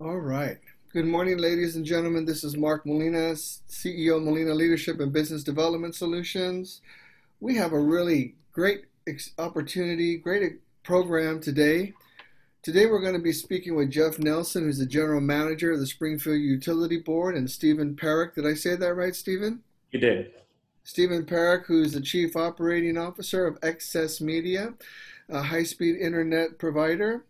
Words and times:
All 0.00 0.16
right. 0.16 0.56
Good 0.94 1.04
morning, 1.04 1.36
ladies 1.36 1.76
and 1.76 1.84
gentlemen. 1.84 2.24
This 2.24 2.42
is 2.42 2.56
Mark 2.56 2.86
Molina, 2.86 3.32
CEO 3.34 4.24
Molina 4.24 4.54
Leadership 4.54 4.98
and 4.98 5.12
Business 5.12 5.44
Development 5.44 5.94
Solutions. 5.94 6.80
We 7.40 7.56
have 7.56 7.74
a 7.74 7.78
really 7.78 8.34
great 8.50 8.86
opportunity, 9.38 10.16
great 10.16 10.58
program 10.84 11.38
today. 11.38 11.92
Today 12.62 12.86
we're 12.86 13.02
going 13.02 13.12
to 13.12 13.18
be 13.18 13.34
speaking 13.34 13.76
with 13.76 13.90
Jeff 13.90 14.18
Nelson, 14.18 14.64
who's 14.64 14.78
the 14.78 14.86
general 14.86 15.20
manager 15.20 15.70
of 15.70 15.80
the 15.80 15.86
Springfield 15.86 16.40
Utility 16.40 16.96
Board, 16.96 17.36
and 17.36 17.50
Stephen 17.50 17.94
Parac. 17.94 18.36
Did 18.36 18.46
I 18.46 18.54
say 18.54 18.76
that 18.76 18.94
right, 18.94 19.14
Stephen? 19.14 19.60
You 19.90 20.00
did. 20.00 20.32
Stephen 20.82 21.26
Parac, 21.26 21.66
who's 21.66 21.92
the 21.92 22.00
chief 22.00 22.36
operating 22.36 22.96
officer 22.96 23.46
of 23.46 23.60
XS 23.60 24.22
Media, 24.22 24.72
a 25.28 25.42
high-speed 25.42 25.96
internet 25.96 26.58
provider. 26.58 27.26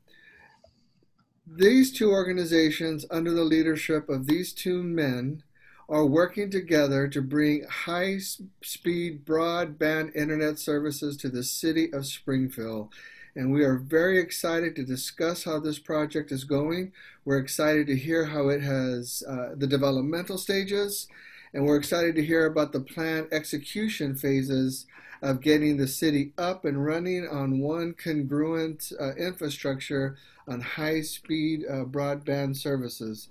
These 1.53 1.91
two 1.91 2.13
organizations, 2.13 3.05
under 3.11 3.33
the 3.33 3.43
leadership 3.43 4.09
of 4.09 4.29
these 4.29 4.53
two 4.53 4.85
men, 4.85 5.43
are 5.89 6.07
working 6.07 6.49
together 6.49 7.09
to 7.09 7.21
bring 7.21 7.65
high 7.65 8.19
speed 8.63 9.25
broadband 9.27 10.15
internet 10.15 10.61
services 10.61 11.17
to 11.17 11.29
the 11.29 11.43
city 11.43 11.93
of 11.93 12.07
Springfield. 12.07 12.91
And 13.35 13.53
we 13.53 13.65
are 13.65 13.79
very 13.79 14.21
excited 14.21 14.77
to 14.77 14.85
discuss 14.85 15.43
how 15.43 15.59
this 15.59 15.81
project 15.81 16.31
is 16.31 16.45
going. 16.45 16.93
We're 17.25 17.39
excited 17.39 17.89
to 17.89 17.97
hear 17.97 18.27
how 18.27 18.49
it 18.49 18.63
has 18.63 19.25
uh, 19.29 19.57
the 19.57 19.67
developmental 19.67 20.39
stages, 20.39 21.09
and 21.53 21.67
we're 21.67 21.77
excited 21.77 22.15
to 22.15 22.25
hear 22.25 22.47
about 22.47 22.73
the 22.73 22.81
planned 22.81 23.29
execution 23.33 24.15
phases 24.15 24.87
of 25.23 25.41
getting 25.41 25.77
the 25.77 25.89
city 25.89 26.33
up 26.39 26.65
and 26.65 26.85
running 26.85 27.29
on 27.29 27.61
one 27.61 27.95
congruent 27.95 28.93
uh, 28.99 29.15
infrastructure 29.17 30.17
on 30.49 30.61
high 30.61 31.01
speed 31.01 31.65
uh, 31.69 31.85
broadband 31.85 32.57
services. 32.57 33.29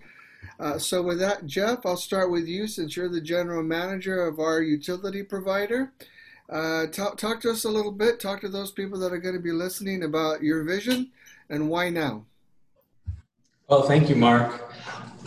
Uh, 0.59 0.77
so, 0.77 1.01
with 1.01 1.19
that, 1.19 1.45
Jeff, 1.45 1.85
I'll 1.85 1.97
start 1.97 2.31
with 2.31 2.47
you 2.47 2.67
since 2.67 2.95
you're 2.95 3.09
the 3.09 3.21
general 3.21 3.63
manager 3.63 4.25
of 4.25 4.39
our 4.39 4.61
utility 4.61 5.23
provider. 5.23 5.91
Uh, 6.49 6.87
talk, 6.87 7.17
talk 7.17 7.41
to 7.41 7.51
us 7.51 7.65
a 7.65 7.69
little 7.69 7.91
bit, 7.91 8.19
talk 8.19 8.41
to 8.41 8.49
those 8.49 8.71
people 8.71 8.99
that 8.99 9.13
are 9.13 9.19
going 9.19 9.35
to 9.35 9.41
be 9.41 9.51
listening 9.51 10.03
about 10.03 10.41
your 10.41 10.63
vision 10.63 11.11
and 11.49 11.69
why 11.69 11.89
now. 11.89 12.25
Well, 13.67 13.83
thank 13.83 14.09
you, 14.09 14.15
Mark. 14.15 14.73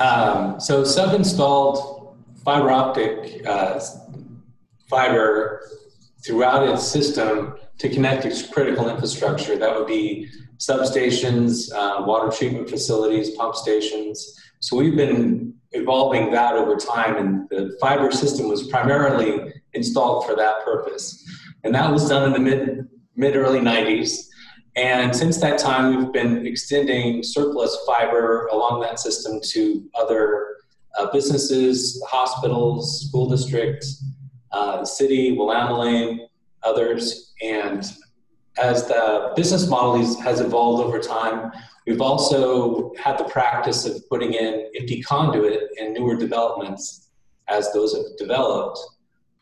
Um, 0.00 0.58
so, 0.60 0.82
sub 0.84 1.14
installed 1.14 2.01
fiber 2.44 2.70
optic 2.70 3.46
uh, 3.46 3.80
fiber 4.88 5.62
throughout 6.24 6.68
its 6.68 6.86
system 6.86 7.56
to 7.78 7.88
connect 7.88 8.24
its 8.24 8.46
critical 8.46 8.88
infrastructure. 8.88 9.56
That 9.56 9.76
would 9.76 9.86
be 9.86 10.28
substations, 10.58 11.72
uh, 11.74 12.04
water 12.04 12.30
treatment 12.30 12.70
facilities, 12.70 13.30
pump 13.30 13.56
stations. 13.56 14.38
So 14.60 14.76
we've 14.76 14.96
been 14.96 15.54
evolving 15.72 16.30
that 16.32 16.54
over 16.54 16.76
time, 16.76 17.16
and 17.16 17.48
the 17.48 17.76
fiber 17.80 18.12
system 18.12 18.48
was 18.48 18.68
primarily 18.68 19.52
installed 19.72 20.26
for 20.26 20.36
that 20.36 20.64
purpose. 20.64 21.24
And 21.64 21.74
that 21.74 21.90
was 21.90 22.08
done 22.08 22.24
in 22.26 22.32
the 22.32 22.38
mid 22.38 22.88
mid 23.16 23.36
early 23.36 23.60
90s. 23.60 24.26
And 24.74 25.14
since 25.14 25.38
that 25.38 25.58
time, 25.58 25.96
we've 25.96 26.12
been 26.12 26.46
extending 26.46 27.22
surplus 27.22 27.76
fiber 27.86 28.46
along 28.46 28.80
that 28.80 28.98
system 28.98 29.40
to 29.50 29.86
other 29.94 30.51
uh, 30.98 31.10
businesses, 31.12 32.02
hospitals, 32.08 33.08
school 33.08 33.28
districts, 33.28 34.04
uh, 34.52 34.84
city, 34.84 35.32
Willamette, 35.32 36.28
others. 36.62 37.32
And 37.42 37.84
as 38.58 38.86
the 38.86 39.32
business 39.34 39.66
model 39.68 39.96
has 40.20 40.40
evolved 40.40 40.82
over 40.84 40.98
time, 41.00 41.52
we've 41.86 42.00
also 42.00 42.92
had 43.02 43.18
the 43.18 43.24
practice 43.24 43.86
of 43.86 44.08
putting 44.08 44.34
in 44.34 44.70
empty 44.78 45.02
conduit 45.02 45.70
in 45.78 45.94
newer 45.94 46.16
developments 46.16 47.08
as 47.48 47.72
those 47.72 47.94
have 47.94 48.16
developed, 48.18 48.78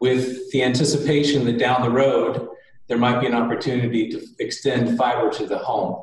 with 0.01 0.51
the 0.53 0.63
anticipation 0.63 1.45
that 1.45 1.59
down 1.59 1.83
the 1.83 1.91
road 1.91 2.49
there 2.89 2.99
might 2.99 3.21
be 3.21 3.27
an 3.27 3.35
opportunity 3.35 4.09
to 4.09 4.21
extend 4.41 4.97
fiber 4.99 5.31
to 5.31 5.47
the 5.47 5.59
home. 5.59 6.03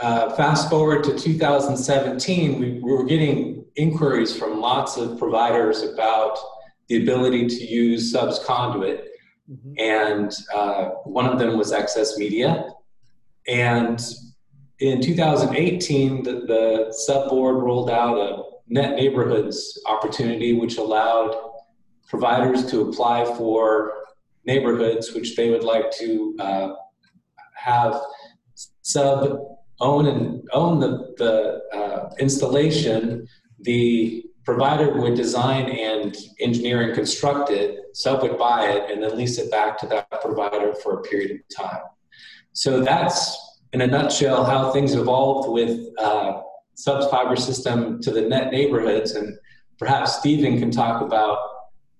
Uh, 0.00 0.34
fast 0.34 0.70
forward 0.70 1.04
to 1.04 1.16
2017, 1.16 2.58
we, 2.58 2.72
we 2.72 2.80
were 2.80 3.04
getting 3.04 3.64
inquiries 3.76 4.36
from 4.36 4.60
lots 4.60 4.96
of 4.96 5.18
providers 5.18 5.82
about 5.82 6.38
the 6.88 7.02
ability 7.02 7.46
to 7.46 7.64
use 7.66 8.10
subs 8.10 8.40
conduit 8.44 9.10
Mm-hmm. 9.50 9.72
And 9.78 10.32
uh, 10.54 10.84
one 11.04 11.26
of 11.26 11.38
them 11.38 11.58
was 11.58 11.72
XS 11.72 12.18
Media. 12.18 12.68
And 13.48 14.00
in 14.78 15.00
2018, 15.00 16.22
the, 16.22 16.32
the 16.46 16.92
sub 16.92 17.28
board 17.28 17.56
rolled 17.56 17.90
out 17.90 18.16
a 18.16 18.42
net 18.68 18.94
neighborhoods 18.94 19.82
opportunity, 19.86 20.52
which 20.54 20.76
allowed 20.76 21.34
providers 22.08 22.70
to 22.70 22.88
apply 22.88 23.24
for 23.36 23.92
neighborhoods 24.44 25.12
which 25.12 25.36
they 25.36 25.50
would 25.50 25.64
like 25.64 25.90
to 25.92 26.36
uh, 26.38 26.72
have 27.54 28.00
sub 28.82 29.49
own 29.80 30.06
and 30.06 30.48
own 30.52 30.80
the, 30.80 31.14
the 31.18 31.60
uh, 31.76 32.10
installation 32.18 33.26
the 33.62 34.24
provider 34.44 35.00
would 35.00 35.14
design 35.14 35.68
and 35.70 36.16
engineer 36.40 36.82
and 36.82 36.94
construct 36.94 37.50
it, 37.50 37.78
sub 37.94 38.22
would 38.22 38.38
buy 38.38 38.68
it, 38.68 38.90
and 38.90 39.02
then 39.02 39.16
lease 39.16 39.38
it 39.38 39.50
back 39.50 39.78
to 39.78 39.86
that 39.86 40.10
provider 40.22 40.74
for 40.82 40.98
a 40.98 41.02
period 41.02 41.30
of 41.32 41.64
time. 41.64 41.82
So 42.52 42.80
that's, 42.80 43.36
in 43.72 43.82
a 43.82 43.86
nutshell, 43.86 44.44
how 44.44 44.72
things 44.72 44.94
evolved 44.94 45.50
with 45.50 45.86
uh, 45.98 46.42
subs 46.74 47.06
fiber 47.08 47.36
system 47.36 48.00
to 48.02 48.10
the 48.10 48.22
net 48.22 48.50
neighborhoods. 48.50 49.12
And 49.12 49.36
perhaps 49.78 50.18
Stephen 50.18 50.58
can 50.58 50.70
talk 50.70 51.02
about 51.02 51.38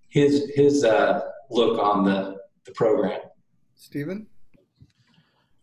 his 0.09 0.51
his 0.57 0.83
uh, 0.83 1.21
look 1.51 1.79
on 1.79 2.05
the, 2.05 2.37
the 2.65 2.73
program. 2.73 3.21
Stephen? 3.77 4.27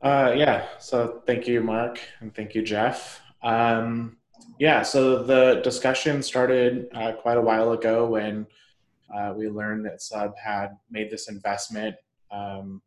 Uh, 0.02 0.34
yeah, 0.36 0.68
so 0.80 1.24
thank 1.26 1.48
you, 1.48 1.62
Mark, 1.62 2.00
and 2.20 2.34
thank 2.36 2.54
you, 2.54 2.62
Jeff. 2.62 3.22
Um, 3.42 4.18
yeah, 4.60 4.84
so 4.84 5.24
the 5.24 5.62
discussion 5.64 6.22
started 6.22 6.88
uh, 6.94 7.14
quite 7.14 7.38
a 7.38 7.42
while 7.42 7.72
ago 7.72 8.06
when 8.08 8.46
uh, 9.14 9.34
we 9.36 9.50
learned 9.50 9.86
that 9.86 10.02
Sub 10.02 10.38
had 10.38 10.78
made 10.92 11.10
this 11.10 11.30
investment 11.30 11.96
um, 12.32 12.82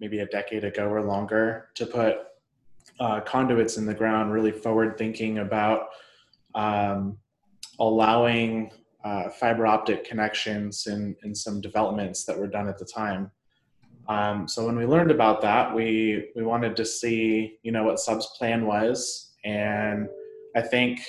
maybe 0.00 0.18
a 0.18 0.26
decade 0.26 0.64
ago 0.64 0.86
or 0.88 1.02
longer 1.02 1.68
to 1.74 1.86
put 1.86 2.18
uh, 3.00 3.20
conduits 3.20 3.76
in 3.76 3.86
the 3.86 3.94
ground, 3.94 4.32
really 4.32 4.52
forward 4.52 4.98
thinking 4.98 5.38
about 5.38 5.88
um, 6.54 7.16
allowing 7.78 8.70
uh, 9.04 9.28
fiber 9.30 9.66
optic 9.66 10.04
connections 10.04 10.86
in, 10.86 11.14
in 11.22 11.34
some 11.34 11.60
developments 11.60 12.24
that 12.24 12.38
were 12.38 12.46
done 12.46 12.68
at 12.68 12.78
the 12.78 12.84
time. 12.84 13.30
Um, 14.08 14.46
so 14.46 14.64
when 14.64 14.76
we 14.76 14.86
learned 14.86 15.10
about 15.10 15.40
that, 15.42 15.74
we, 15.74 16.30
we 16.36 16.42
wanted 16.42 16.76
to 16.76 16.84
see, 16.84 17.58
you 17.62 17.72
know, 17.72 17.84
what 17.84 17.98
Sub's 17.98 18.26
plan 18.38 18.66
was 18.66 19.26
and 19.46 20.08
I 20.56 20.60
think 20.60 21.00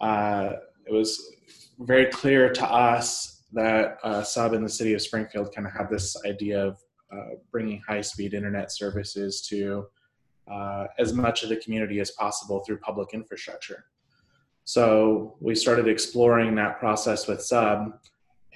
uh, 0.00 0.52
it 0.86 0.92
was 0.92 1.36
very 1.78 2.06
clear 2.06 2.52
to 2.52 2.66
us 2.66 3.42
that 3.52 3.98
uh, 4.02 4.22
Sub 4.22 4.54
in 4.54 4.62
the 4.62 4.68
city 4.68 4.94
of 4.94 5.02
Springfield 5.02 5.54
kind 5.54 5.66
of 5.66 5.72
had 5.74 5.90
this 5.90 6.16
idea 6.24 6.66
of 6.66 6.78
uh, 7.12 7.36
bringing 7.52 7.82
high 7.86 8.00
speed 8.00 8.32
internet 8.32 8.72
services 8.72 9.42
to 9.48 9.86
uh, 10.50 10.86
as 10.98 11.12
much 11.12 11.42
of 11.42 11.50
the 11.50 11.56
community 11.56 12.00
as 12.00 12.12
possible 12.12 12.64
through 12.64 12.78
public 12.78 13.10
infrastructure. 13.12 13.84
So 14.64 15.36
we 15.40 15.54
started 15.54 15.86
exploring 15.86 16.54
that 16.56 16.78
process 16.78 17.28
with 17.28 17.42
Sub. 17.42 17.98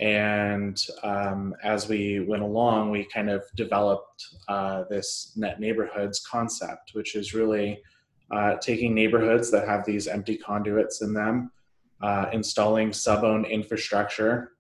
And 0.01 0.83
um, 1.03 1.55
as 1.63 1.87
we 1.87 2.21
went 2.21 2.43
along, 2.43 2.91
we 2.91 3.05
kind 3.05 3.29
of 3.29 3.45
developed 3.55 4.25
uh, 4.49 4.85
this 4.89 5.33
net 5.37 5.61
neighborhoods 5.61 6.21
concept, 6.21 6.93
which 6.95 7.15
is 7.15 7.35
really 7.35 7.83
uh, 8.31 8.57
taking 8.57 8.95
neighborhoods 8.95 9.51
that 9.51 9.69
have 9.69 9.85
these 9.85 10.09
empty 10.09 10.37
conduits 10.37 11.03
in 11.03 11.13
them, 11.13 11.53
uh, 12.01 12.27
installing 12.33 12.95
sub-owned 12.95 13.45
infrastructure, 13.47 14.53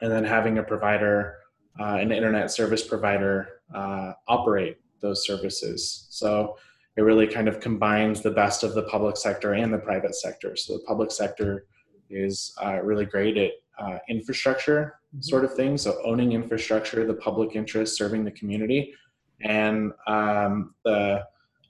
and 0.00 0.10
then 0.10 0.24
having 0.24 0.56
a 0.56 0.62
provider, 0.62 1.36
uh, 1.78 1.96
an 1.96 2.10
internet 2.10 2.50
service 2.50 2.82
provider, 2.82 3.60
uh, 3.74 4.12
operate 4.26 4.78
those 5.00 5.26
services. 5.26 6.06
So 6.08 6.56
it 6.96 7.02
really 7.02 7.26
kind 7.26 7.46
of 7.46 7.60
combines 7.60 8.22
the 8.22 8.30
best 8.30 8.64
of 8.64 8.74
the 8.74 8.84
public 8.84 9.18
sector 9.18 9.52
and 9.52 9.72
the 9.72 9.78
private 9.78 10.14
sector. 10.14 10.56
So 10.56 10.78
the 10.78 10.84
public 10.84 11.10
sector 11.10 11.66
is 12.08 12.54
uh, 12.64 12.80
really 12.82 13.04
great 13.04 13.36
at 13.36 13.52
uh, 13.78 13.98
infrastructure 14.08 14.98
mm-hmm. 15.14 15.22
sort 15.22 15.44
of 15.44 15.54
thing. 15.54 15.78
So 15.78 16.00
owning 16.04 16.32
infrastructure, 16.32 17.06
the 17.06 17.14
public 17.14 17.56
interest, 17.56 17.96
serving 17.96 18.24
the 18.24 18.30
community, 18.32 18.94
and 19.42 19.92
um, 20.06 20.74
the 20.84 21.24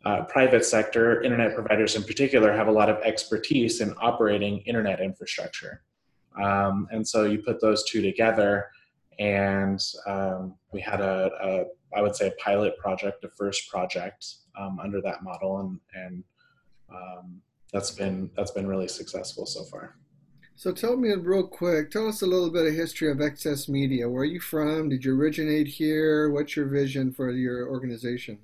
uh, 0.05 0.22
private 0.25 0.64
sector, 0.64 1.22
internet 1.22 1.55
providers 1.55 1.96
in 1.96 2.02
particular, 2.02 2.52
have 2.52 2.69
a 2.69 2.72
lot 2.72 2.88
of 2.88 2.96
expertise 3.02 3.81
in 3.81 3.94
operating 4.00 4.60
internet 4.60 5.00
infrastructure. 5.00 5.82
Um, 6.43 6.88
and 6.90 7.06
so 7.06 7.25
you 7.25 7.38
put 7.38 7.60
those 7.60 7.84
two 7.84 8.00
together, 8.00 8.70
and 9.19 9.81
um, 10.06 10.55
we 10.72 10.81
had 10.81 11.00
a, 11.00 11.31
a, 11.43 11.64
I 11.96 12.00
would 12.00 12.14
say, 12.14 12.28
a 12.28 12.43
pilot 12.43 12.78
project, 12.78 13.25
a 13.25 13.28
first 13.37 13.69
project 13.69 14.25
um, 14.58 14.78
under 14.82 15.00
that 15.02 15.22
model, 15.22 15.60
and, 15.60 15.81
and 15.94 16.25
um, 16.90 17.43
that's 17.72 17.90
been 17.90 18.31
that's 18.37 18.52
been 18.52 18.66
really 18.66 18.88
successful 18.88 19.46
so 19.46 19.64
far. 19.64 19.96
So 20.58 20.72
tell 20.72 20.96
me 20.96 21.12
real 21.14 21.46
quick, 21.46 21.93
tell 21.93 22.08
us 22.08 22.22
a 22.22 22.26
little 22.26 22.50
bit 22.50 22.66
of 22.66 22.75
history 22.75 23.08
of 23.12 23.19
XS 23.19 23.69
Media. 23.69 24.08
Where 24.08 24.22
are 24.22 24.25
you 24.25 24.40
from? 24.40 24.88
Did 24.88 25.05
you 25.05 25.16
originate 25.16 25.69
here? 25.69 26.31
What's 26.31 26.56
your 26.56 26.66
vision 26.66 27.12
for 27.12 27.31
your 27.31 27.69
organization? 27.69 28.40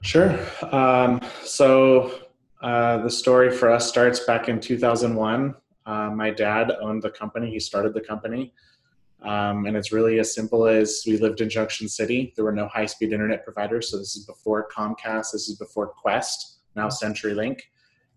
Sure. 0.00 0.36
Um, 0.72 1.20
so 1.44 2.22
uh, 2.60 2.98
the 3.04 3.10
story 3.10 3.52
for 3.52 3.70
us 3.70 3.88
starts 3.88 4.18
back 4.18 4.48
in 4.48 4.58
2001. 4.58 5.54
Uh, 5.86 6.10
my 6.10 6.30
dad 6.30 6.72
owned 6.80 7.04
the 7.04 7.10
company. 7.10 7.52
He 7.52 7.60
started 7.60 7.94
the 7.94 8.00
company. 8.00 8.52
Um, 9.22 9.66
and 9.66 9.76
it's 9.76 9.92
really 9.92 10.18
as 10.18 10.34
simple 10.34 10.66
as 10.66 11.04
we 11.06 11.18
lived 11.18 11.40
in 11.40 11.48
Junction 11.48 11.88
City. 11.88 12.32
There 12.34 12.44
were 12.44 12.50
no 12.50 12.66
high 12.66 12.86
speed 12.86 13.12
internet 13.12 13.44
providers. 13.44 13.92
So 13.92 13.98
this 13.98 14.16
is 14.16 14.26
before 14.26 14.66
Comcast, 14.76 15.30
this 15.30 15.48
is 15.48 15.56
before 15.56 15.92
Qwest, 16.04 16.56
now 16.74 16.88
CenturyLink. 16.88 17.60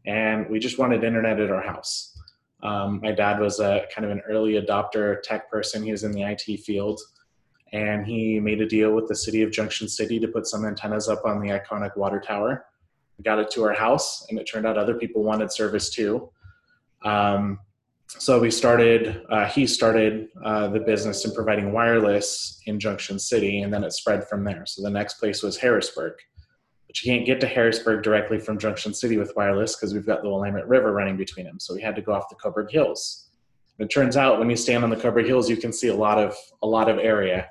And 0.07 0.49
we 0.49 0.57
just 0.57 0.79
wanted 0.79 1.03
internet 1.03 1.39
at 1.39 1.51
our 1.51 1.61
house. 1.61 2.18
Um, 2.61 2.99
my 3.01 3.11
dad 3.11 3.39
was 3.39 3.59
a 3.59 3.85
kind 3.93 4.05
of 4.05 4.11
an 4.11 4.21
early 4.27 4.53
adopter 4.53 5.21
tech 5.21 5.49
person. 5.49 5.83
He 5.83 5.91
was 5.91 6.03
in 6.03 6.11
the 6.11 6.23
IT 6.23 6.61
field, 6.61 6.99
and 7.71 8.05
he 8.05 8.39
made 8.39 8.61
a 8.61 8.67
deal 8.67 8.91
with 8.91 9.07
the 9.07 9.15
city 9.15 9.41
of 9.41 9.51
Junction 9.51 9.87
City 9.87 10.19
to 10.19 10.27
put 10.27 10.47
some 10.47 10.65
antennas 10.65 11.07
up 11.07 11.25
on 11.25 11.41
the 11.41 11.49
iconic 11.49 11.95
water 11.95 12.19
tower. 12.19 12.65
We 13.17 13.23
got 13.23 13.39
it 13.39 13.49
to 13.51 13.63
our 13.63 13.73
house, 13.73 14.25
and 14.29 14.39
it 14.39 14.45
turned 14.45 14.65
out 14.65 14.77
other 14.77 14.95
people 14.95 15.23
wanted 15.23 15.51
service 15.51 15.89
too. 15.89 16.29
Um, 17.03 17.59
so 18.07 18.39
we 18.39 18.49
started. 18.49 19.23
Uh, 19.29 19.45
he 19.45 19.67
started 19.67 20.29
uh, 20.43 20.67
the 20.67 20.79
business 20.79 21.25
in 21.25 21.33
providing 21.33 21.71
wireless 21.71 22.59
in 22.65 22.79
Junction 22.79 23.19
City, 23.19 23.61
and 23.61 23.73
then 23.73 23.83
it 23.83 23.93
spread 23.93 24.27
from 24.27 24.43
there. 24.43 24.65
So 24.65 24.81
the 24.81 24.89
next 24.89 25.15
place 25.15 25.43
was 25.43 25.57
Harrisburg 25.57 26.13
but 26.89 27.03
you 27.03 27.13
can't 27.13 27.23
get 27.23 27.39
to 27.39 27.45
Harrisburg 27.45 28.01
directly 28.01 28.39
from 28.39 28.57
Junction 28.57 28.95
City 28.95 29.17
with 29.17 29.31
wireless 29.35 29.75
because 29.75 29.93
we've 29.93 30.07
got 30.07 30.23
the 30.23 30.27
Willamette 30.27 30.67
River 30.67 30.91
running 30.91 31.17
between 31.17 31.45
them. 31.45 31.59
So 31.59 31.75
we 31.75 31.83
had 31.83 31.95
to 31.95 32.01
go 32.01 32.13
off 32.13 32.29
the 32.29 32.35
Coburg 32.35 32.71
Hills. 32.71 33.29
And 33.77 33.85
it 33.85 33.93
turns 33.93 34.17
out 34.17 34.39
when 34.39 34.49
you 34.49 34.55
stand 34.55 34.83
on 34.83 34.89
the 34.89 34.95
Coburg 34.95 35.27
Hills, 35.27 35.51
you 35.51 35.55
can 35.55 35.71
see 35.71 35.89
a 35.89 35.95
lot 35.95 36.17
of 36.17 36.35
a 36.63 36.67
lot 36.67 36.89
of 36.89 36.97
area. 36.97 37.47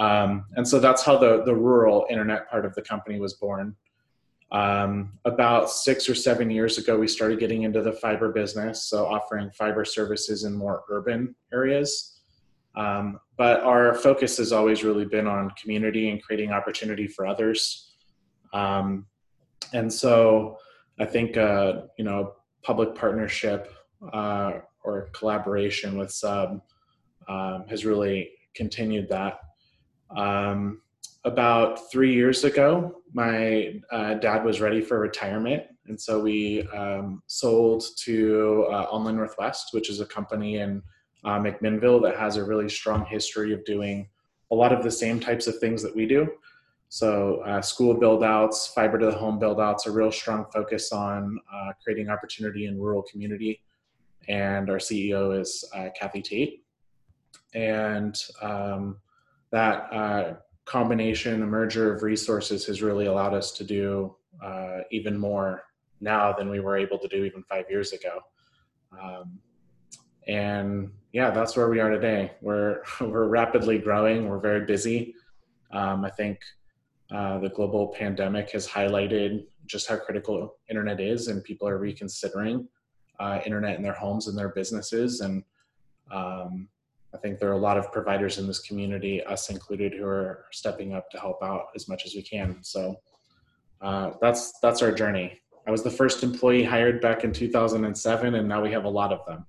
Um, 0.00 0.46
and 0.56 0.66
so 0.66 0.80
that's 0.80 1.04
how 1.04 1.16
the 1.16 1.44
the 1.44 1.54
rural 1.54 2.08
internet 2.10 2.50
part 2.50 2.64
of 2.64 2.74
the 2.74 2.82
company 2.82 3.20
was 3.20 3.34
born. 3.34 3.76
Um, 4.50 5.20
about 5.24 5.70
six 5.70 6.08
or 6.08 6.16
seven 6.16 6.50
years 6.50 6.76
ago, 6.76 6.98
we 6.98 7.06
started 7.06 7.38
getting 7.38 7.62
into 7.62 7.80
the 7.80 7.92
fiber 7.92 8.32
business, 8.32 8.82
so 8.82 9.06
offering 9.06 9.52
fiber 9.52 9.84
services 9.84 10.42
in 10.42 10.52
more 10.52 10.82
urban 10.90 11.36
areas. 11.52 12.18
Um, 12.74 13.20
but 13.36 13.60
our 13.60 13.94
focus 13.94 14.36
has 14.38 14.52
always 14.52 14.82
really 14.82 15.04
been 15.04 15.28
on 15.28 15.50
community 15.50 16.10
and 16.10 16.20
creating 16.20 16.50
opportunity 16.50 17.06
for 17.06 17.24
others. 17.24 17.83
Um, 18.54 19.06
and 19.74 19.92
so 19.92 20.58
I 20.98 21.04
think, 21.04 21.36
uh, 21.36 21.82
you 21.98 22.04
know, 22.04 22.34
public 22.62 22.94
partnership 22.94 23.70
uh, 24.12 24.60
or 24.84 25.10
collaboration 25.12 25.98
with 25.98 26.10
Sub 26.10 26.62
um, 27.28 27.64
has 27.68 27.84
really 27.84 28.30
continued 28.54 29.08
that. 29.08 29.40
Um, 30.16 30.80
about 31.24 31.90
three 31.90 32.14
years 32.14 32.44
ago, 32.44 33.02
my 33.12 33.80
uh, 33.90 34.14
dad 34.14 34.44
was 34.44 34.60
ready 34.60 34.80
for 34.80 35.00
retirement. 35.00 35.64
And 35.86 36.00
so 36.00 36.20
we 36.20 36.62
um, 36.68 37.22
sold 37.26 37.84
to 38.04 38.66
uh, 38.70 38.84
Online 38.84 39.16
Northwest, 39.16 39.68
which 39.72 39.90
is 39.90 40.00
a 40.00 40.06
company 40.06 40.58
in 40.58 40.82
uh, 41.24 41.38
McMinnville 41.38 42.02
that 42.02 42.16
has 42.16 42.36
a 42.36 42.44
really 42.44 42.68
strong 42.68 43.04
history 43.06 43.52
of 43.52 43.64
doing 43.64 44.08
a 44.50 44.54
lot 44.54 44.72
of 44.72 44.82
the 44.82 44.90
same 44.90 45.18
types 45.18 45.46
of 45.46 45.58
things 45.58 45.82
that 45.82 45.94
we 45.94 46.06
do. 46.06 46.28
So 46.88 47.40
uh, 47.46 47.60
school 47.60 47.94
build 47.94 48.22
outs, 48.22 48.68
fiber 48.68 48.98
to 48.98 49.06
the 49.06 49.12
home 49.12 49.38
build 49.38 49.60
outs, 49.60 49.86
a 49.86 49.90
real 49.90 50.12
strong 50.12 50.46
focus 50.52 50.92
on 50.92 51.38
uh, 51.52 51.72
creating 51.82 52.08
opportunity 52.08 52.66
in 52.66 52.80
rural 52.80 53.02
community. 53.02 53.62
And 54.28 54.70
our 54.70 54.78
CEO 54.78 55.38
is 55.38 55.64
uh, 55.74 55.88
Kathy 55.98 56.22
Tate. 56.22 56.64
And 57.54 58.16
um, 58.40 58.98
that 59.50 59.92
uh, 59.92 60.34
combination, 60.64 61.42
a 61.42 61.46
merger 61.46 61.94
of 61.94 62.02
resources 62.02 62.64
has 62.66 62.82
really 62.82 63.06
allowed 63.06 63.34
us 63.34 63.52
to 63.52 63.64
do 63.64 64.16
uh, 64.42 64.78
even 64.90 65.18
more 65.18 65.64
now 66.00 66.32
than 66.32 66.50
we 66.50 66.60
were 66.60 66.76
able 66.76 66.98
to 66.98 67.08
do 67.08 67.24
even 67.24 67.42
five 67.44 67.64
years 67.68 67.92
ago. 67.92 68.20
Um, 69.00 69.38
and 70.26 70.90
yeah, 71.12 71.30
that's 71.30 71.56
where 71.56 71.68
we 71.68 71.80
are 71.80 71.90
today. 71.90 72.32
We're, 72.40 72.82
we're 73.00 73.28
rapidly 73.28 73.78
growing. 73.78 74.28
We're 74.28 74.40
very 74.40 74.64
busy. 74.64 75.14
Um, 75.72 76.04
I 76.04 76.10
think 76.10 76.38
uh, 77.14 77.38
the 77.38 77.48
global 77.48 77.88
pandemic 77.88 78.50
has 78.50 78.66
highlighted 78.66 79.44
just 79.66 79.88
how 79.88 79.96
critical 79.96 80.56
internet 80.68 81.00
is, 81.00 81.28
and 81.28 81.44
people 81.44 81.68
are 81.68 81.78
reconsidering 81.78 82.66
uh, 83.20 83.38
internet 83.46 83.76
in 83.76 83.82
their 83.82 83.94
homes 83.94 84.26
and 84.26 84.36
their 84.36 84.48
businesses. 84.48 85.20
And 85.20 85.44
um, 86.10 86.68
I 87.14 87.18
think 87.18 87.38
there 87.38 87.48
are 87.50 87.52
a 87.52 87.66
lot 87.68 87.78
of 87.78 87.92
providers 87.92 88.38
in 88.38 88.48
this 88.48 88.58
community, 88.58 89.22
us 89.22 89.48
included, 89.48 89.92
who 89.92 90.04
are 90.04 90.46
stepping 90.50 90.92
up 90.92 91.08
to 91.10 91.20
help 91.20 91.40
out 91.42 91.66
as 91.76 91.88
much 91.88 92.04
as 92.04 92.14
we 92.16 92.22
can. 92.22 92.58
So 92.62 92.96
uh, 93.80 94.10
that's 94.20 94.58
that's 94.60 94.82
our 94.82 94.90
journey. 94.90 95.40
I 95.68 95.70
was 95.70 95.84
the 95.84 95.90
first 95.90 96.24
employee 96.24 96.64
hired 96.64 97.00
back 97.00 97.22
in 97.22 97.32
2007, 97.32 98.34
and 98.34 98.48
now 98.48 98.60
we 98.60 98.72
have 98.72 98.84
a 98.84 98.88
lot 98.88 99.12
of 99.12 99.24
them. 99.26 99.46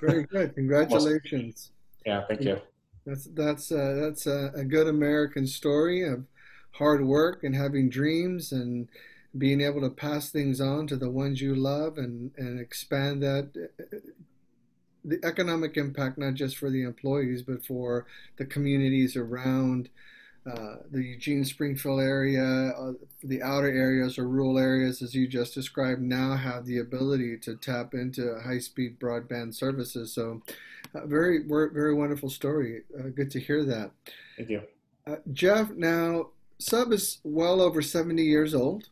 Very 0.00 0.24
good. 0.24 0.54
Congratulations. 0.54 1.72
yeah, 2.06 2.24
thank 2.28 2.42
you. 2.42 2.60
That's 3.06 3.24
that's 3.34 3.72
uh, 3.72 3.94
that's 4.00 4.26
a, 4.26 4.52
a, 4.54 4.64
good 4.64 4.88
American 4.88 5.46
story 5.46 6.02
of 6.02 6.24
hard 6.72 7.04
work 7.04 7.42
and 7.42 7.54
having 7.54 7.88
dreams 7.88 8.52
and 8.52 8.88
being 9.36 9.60
able 9.60 9.80
to 9.80 9.90
pass 9.90 10.30
things 10.30 10.60
on 10.60 10.86
to 10.86 10.96
the 10.96 11.10
ones 11.10 11.40
you 11.40 11.54
love 11.54 11.98
and, 11.98 12.32
and 12.36 12.60
expand 12.60 13.22
that 13.22 13.52
the 15.04 15.20
economic 15.24 15.76
impact 15.76 16.18
not 16.18 16.34
just 16.34 16.56
for 16.56 16.70
the 16.70 16.82
employees 16.82 17.42
but 17.42 17.64
for 17.64 18.06
the 18.38 18.44
communities 18.44 19.16
around 19.16 19.88
uh, 20.46 20.76
the 20.92 21.02
Eugene 21.02 21.44
Springfield 21.44 22.00
area, 22.00 22.44
uh, 22.44 22.92
the 23.24 23.42
outer 23.42 23.68
areas 23.68 24.16
or 24.16 24.28
rural 24.28 24.58
areas, 24.58 25.02
as 25.02 25.12
you 25.12 25.26
just 25.26 25.54
described, 25.54 26.00
now 26.00 26.36
have 26.36 26.66
the 26.66 26.78
ability 26.78 27.36
to 27.36 27.56
tap 27.56 27.94
into 27.94 28.38
high-speed 28.44 29.00
broadband 29.00 29.54
services. 29.54 30.12
So, 30.12 30.42
uh, 30.94 31.04
very, 31.06 31.42
very 31.48 31.94
wonderful 31.94 32.30
story. 32.30 32.82
Uh, 32.96 33.08
good 33.08 33.28
to 33.32 33.40
hear 33.40 33.64
that. 33.64 33.90
Thank 34.36 34.50
you, 34.50 34.62
uh, 35.08 35.16
Jeff. 35.32 35.70
Now, 35.70 36.28
Sub 36.58 36.92
is 36.92 37.18
well 37.22 37.60
over 37.60 37.82
70 37.82 38.22
years 38.22 38.54
old. 38.54 38.88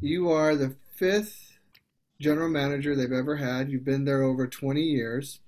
You 0.00 0.30
are 0.30 0.54
the 0.54 0.76
fifth 0.94 1.58
general 2.20 2.48
manager 2.48 2.94
they've 2.94 3.10
ever 3.10 3.36
had. 3.36 3.70
You've 3.70 3.84
been 3.84 4.04
there 4.04 4.22
over 4.22 4.46
20 4.46 4.80
years. 4.80 5.40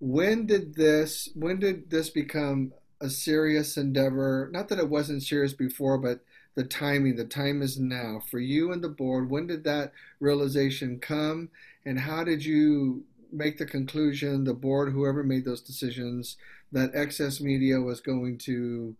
When 0.00 0.46
did 0.46 0.74
this 0.74 1.28
when 1.34 1.60
did 1.60 1.90
this 1.90 2.10
become 2.10 2.72
a 3.00 3.10
serious 3.10 3.76
endeavor? 3.76 4.48
Not 4.52 4.68
that 4.68 4.78
it 4.78 4.88
wasn't 4.88 5.22
serious 5.22 5.52
before, 5.52 5.98
but 5.98 6.20
the 6.56 6.64
timing, 6.64 7.16
the 7.16 7.24
time 7.24 7.62
is 7.62 7.78
now 7.78 8.20
for 8.30 8.40
you 8.40 8.72
and 8.72 8.82
the 8.82 8.88
board. 8.88 9.30
When 9.30 9.46
did 9.46 9.62
that 9.64 9.92
realization 10.18 10.98
come 10.98 11.50
and 11.84 12.00
how 12.00 12.24
did 12.24 12.44
you 12.44 13.04
make 13.32 13.58
the 13.58 13.66
conclusion, 13.66 14.44
the 14.44 14.54
board, 14.54 14.92
whoever 14.92 15.22
made 15.22 15.44
those 15.44 15.60
decisions, 15.60 16.36
that 16.72 16.92
XS 16.92 17.40
Media 17.40 17.80
was 17.80 18.00
going 18.00 18.38
to 18.38 18.96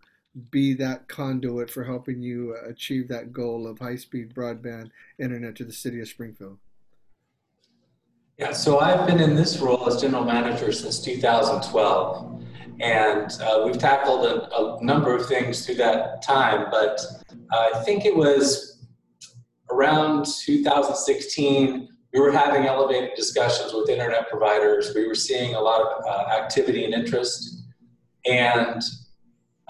be 0.51 0.75
that 0.75 1.09
conduit 1.09 1.71
for 1.71 1.85
helping 1.85 2.23
you 2.23 2.57
achieve 2.67 3.09
that 3.09 3.33
goal 3.33 3.67
of 3.67 3.79
high 3.79 3.97
speed 3.97 4.35
broadband 4.35 4.91
internet 5.19 5.57
to 5.57 5.65
the 5.65 5.73
city 5.73 6.01
of 6.01 6.09
Springfield? 6.09 6.59
Yeah, 8.39 8.53
so 8.53 8.79
I've 8.79 9.07
been 9.07 9.21
in 9.21 9.35
this 9.35 9.59
role 9.59 9.87
as 9.87 10.01
general 10.01 10.25
manager 10.25 10.73
since 10.73 11.01
2012, 11.03 12.43
and 12.81 13.31
uh, 13.43 13.63
we've 13.67 13.79
tackled 13.79 14.25
a, 14.25 14.49
a, 14.57 14.83
number 14.83 15.15
of 15.15 15.27
things 15.27 15.67
through 15.67 15.75
that 15.75 16.23
time. 16.23 16.69
But 16.71 17.01
uh, 17.53 17.71
I 17.75 17.83
think 17.85 18.07
it 18.07 18.17
was 18.17 18.87
around 19.71 20.25
2016 20.25 21.89
we 22.13 22.21
were 22.21 22.33
having 22.33 22.67
elevated 22.67 23.11
discussions 23.15 23.73
with 23.73 23.89
internet 23.89 24.29
providers. 24.29 24.93
We 24.95 25.07
were 25.07 25.15
seeing 25.15 25.55
a 25.55 25.61
lot 25.61 25.81
of 25.81 26.05
uh, 26.05 26.43
activity 26.43 26.85
and 26.85 26.93
interest, 26.93 27.63
and 28.27 28.83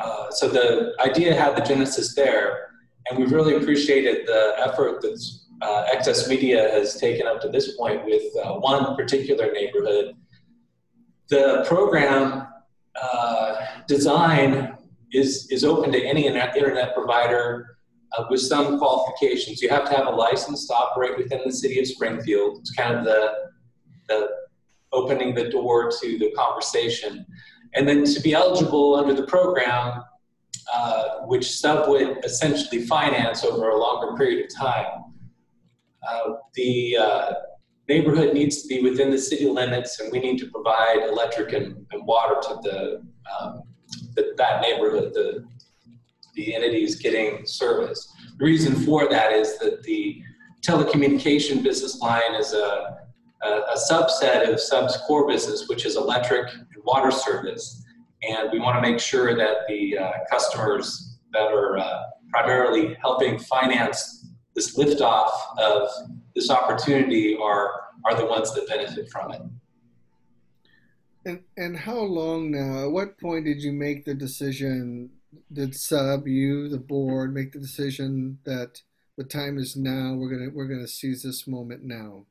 uh, 0.03 0.31
so 0.31 0.49
the 0.49 0.95
idea 1.01 1.35
had 1.35 1.57
the 1.57 1.61
genesis 1.63 2.15
there, 2.15 2.71
and 3.09 3.19
we've 3.19 3.33
really 3.33 3.57
appreciated 3.57 4.27
the 4.27 4.55
effort 4.59 5.01
that 5.03 5.21
uh, 5.63 5.87
XS 5.95 6.29
Media 6.29 6.71
has 6.71 6.97
taken 6.97 7.27
up 7.27 7.41
to 7.43 7.49
this 7.49 7.77
point 7.77 8.05
with 8.05 8.23
uh, 8.43 8.55
one 8.55 8.97
particular 8.97 9.53
neighborhood. 9.53 10.15
The 11.29 11.65
program 11.69 12.47
uh, 13.01 13.55
design 13.87 14.77
is, 15.13 15.49
is 15.51 15.65
open 15.65 15.93
to 15.93 16.03
any 16.03 16.27
internet 16.27 16.95
provider 16.95 17.79
uh, 18.17 18.25
with 18.31 18.41
some 18.41 18.79
qualifications. 18.79 19.61
You 19.61 19.69
have 19.69 19.89
to 19.89 19.97
have 19.97 20.07
a 20.07 20.11
license 20.11 20.67
to 20.69 20.75
operate 20.75 21.17
within 21.17 21.41
the 21.45 21.53
city 21.53 21.79
of 21.79 21.87
Springfield. 21.87 22.59
It's 22.61 22.73
kind 22.73 22.97
of 22.97 23.05
the, 23.05 23.33
the 24.09 24.29
opening 24.93 25.35
the 25.35 25.49
door 25.51 25.91
to 25.91 26.19
the 26.19 26.33
conversation. 26.33 27.27
And 27.75 27.89
then 27.89 28.05
to 28.05 28.21
be 28.21 28.35
eligible 28.35 28.97
under 28.97 29.15
the 29.15 29.25
program, 29.25 30.03
uh, 30.73 31.21
which 31.27 31.51
Sub 31.51 31.89
would 31.89 32.25
essentially 32.25 32.87
finance 32.87 33.45
over 33.45 33.71
a 33.71 33.79
longer 33.79 34.17
period 34.17 34.45
of 34.45 34.57
time, 34.57 35.05
uh, 36.09 36.35
the 36.55 36.97
uh, 36.97 37.33
neighborhood 37.89 38.35
needs 38.35 38.63
to 38.63 38.69
be 38.69 38.83
within 38.83 39.11
the 39.11 39.19
city 39.19 39.47
limits, 39.47 40.01
and 40.01 40.11
we 40.13 40.19
need 40.19 40.39
to 40.39 40.47
provide 40.47 41.09
electric 41.09 41.53
and, 41.53 41.87
and 41.93 42.07
water 42.07 42.37
to 42.41 42.59
the, 42.63 43.03
um, 43.33 43.63
the, 44.15 44.33
that 44.37 44.63
neighborhood, 44.63 45.13
the, 45.13 45.45
the 46.35 46.55
entities 46.55 46.97
getting 46.97 47.45
service. 47.45 48.13
The 48.39 48.45
reason 48.45 48.75
for 48.75 49.09
that 49.09 49.33
is 49.33 49.59
that 49.59 49.83
the 49.83 50.23
telecommunication 50.63 51.63
business 51.63 52.01
line 52.01 52.35
is 52.39 52.53
a, 52.53 52.99
a, 53.43 53.49
a 53.49 53.77
subset 53.91 54.51
of 54.51 54.61
Sub's 54.61 54.97
core 55.07 55.27
business, 55.27 55.69
which 55.69 55.85
is 55.85 55.97
electric 55.97 56.49
water 56.85 57.11
service. 57.11 57.85
And 58.23 58.51
we 58.53 58.59
want 58.59 58.83
to 58.83 58.91
make 58.91 59.01
sure 59.01 59.37
that 59.37 59.67
the 59.69 59.99
uh, 59.99 60.13
customers 60.31 61.19
that 61.33 61.53
are 61.53 61.79
uh, 61.79 62.03
primarily 62.31 62.95
helping 63.01 63.39
finance 63.39 64.27
this 64.55 64.77
liftoff 64.77 65.31
of 65.59 65.89
this 66.35 66.51
opportunity 66.51 67.37
are, 67.37 67.71
are 68.05 68.15
the 68.15 68.27
ones 68.27 68.53
that 68.55 68.69
benefit 68.69 69.11
from 69.11 69.33
it. 69.33 69.43
And, 71.25 71.41
and 71.57 71.77
how 71.77 71.99
long 71.99 72.51
now? 72.51 72.85
At 72.85 72.91
what 72.91 73.19
point 73.19 73.45
did 73.45 73.63
you 73.63 73.73
make 73.73 74.05
the 74.05 74.15
decision? 74.15 75.11
Did 75.53 75.77
sub 75.77 76.27
you, 76.27 76.69
the 76.69 76.79
board, 76.79 77.35
make 77.35 77.53
the 77.53 77.59
decision 77.59 78.39
that 78.45 78.81
the 79.17 79.25
time 79.25 79.59
is 79.59 79.77
now? 79.77 80.15
We're 80.15 80.31
gonna 80.31 80.51
we're 80.53 80.67
gonna 80.67 80.89
seize 80.89 81.23
this 81.23 81.47
moment 81.47 81.85
now. 81.85 82.25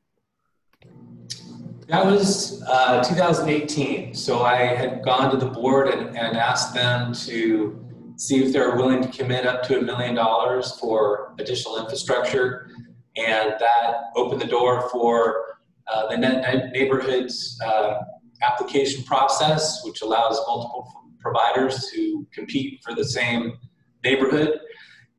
That 1.90 2.06
was 2.06 2.62
uh, 2.68 3.02
2018. 3.02 4.14
So 4.14 4.44
I 4.44 4.58
had 4.58 5.02
gone 5.02 5.28
to 5.32 5.36
the 5.36 5.50
board 5.50 5.88
and, 5.88 6.16
and 6.16 6.36
asked 6.36 6.72
them 6.72 7.12
to 7.26 7.84
see 8.14 8.44
if 8.44 8.52
they're 8.52 8.76
willing 8.76 9.02
to 9.02 9.08
commit 9.08 9.44
up 9.44 9.64
to 9.64 9.80
a 9.80 9.82
million 9.82 10.14
dollars 10.14 10.78
for 10.78 11.34
additional 11.40 11.78
infrastructure. 11.78 12.70
And 13.16 13.54
that 13.58 13.94
opened 14.14 14.40
the 14.40 14.46
door 14.46 14.88
for 14.90 15.58
uh, 15.88 16.06
the 16.06 16.16
net 16.16 16.70
neighborhoods 16.72 17.58
uh, 17.66 17.94
application 18.40 19.02
process, 19.02 19.84
which 19.84 20.02
allows 20.02 20.40
multiple 20.46 20.86
providers 21.18 21.90
to 21.92 22.24
compete 22.32 22.84
for 22.84 22.94
the 22.94 23.04
same 23.04 23.58
neighborhood. 24.04 24.60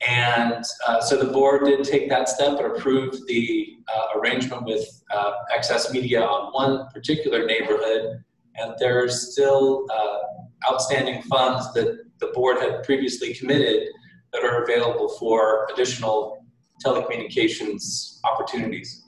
And 0.08 0.64
uh, 0.88 1.02
so 1.02 1.18
the 1.18 1.32
board 1.32 1.66
did 1.66 1.84
take 1.84 2.10
that 2.10 2.28
step 2.28 2.58
and 2.58 2.76
approved 2.76 3.28
the 3.28 3.78
uh, 3.94 4.20
arrangement 4.20 4.64
with 4.66 5.04
uh, 5.12 5.34
XS 5.56 5.92
Media 5.92 6.24
on 6.24 6.52
one 6.54 6.88
particular 6.90 7.46
neighborhood. 7.46 8.24
And 8.56 8.74
there's 8.80 9.32
still 9.32 9.86
uh, 9.92 10.72
outstanding 10.72 11.22
funds 11.24 11.72
that 11.74 12.00
the 12.20 12.28
board 12.28 12.58
had 12.58 12.84
previously 12.84 13.34
committed 13.34 13.90
that 14.34 14.44
are 14.44 14.64
available 14.64 15.10
for 15.20 15.68
additional 15.74 16.46
telecommunications 16.84 18.20
opportunities. 18.24 19.04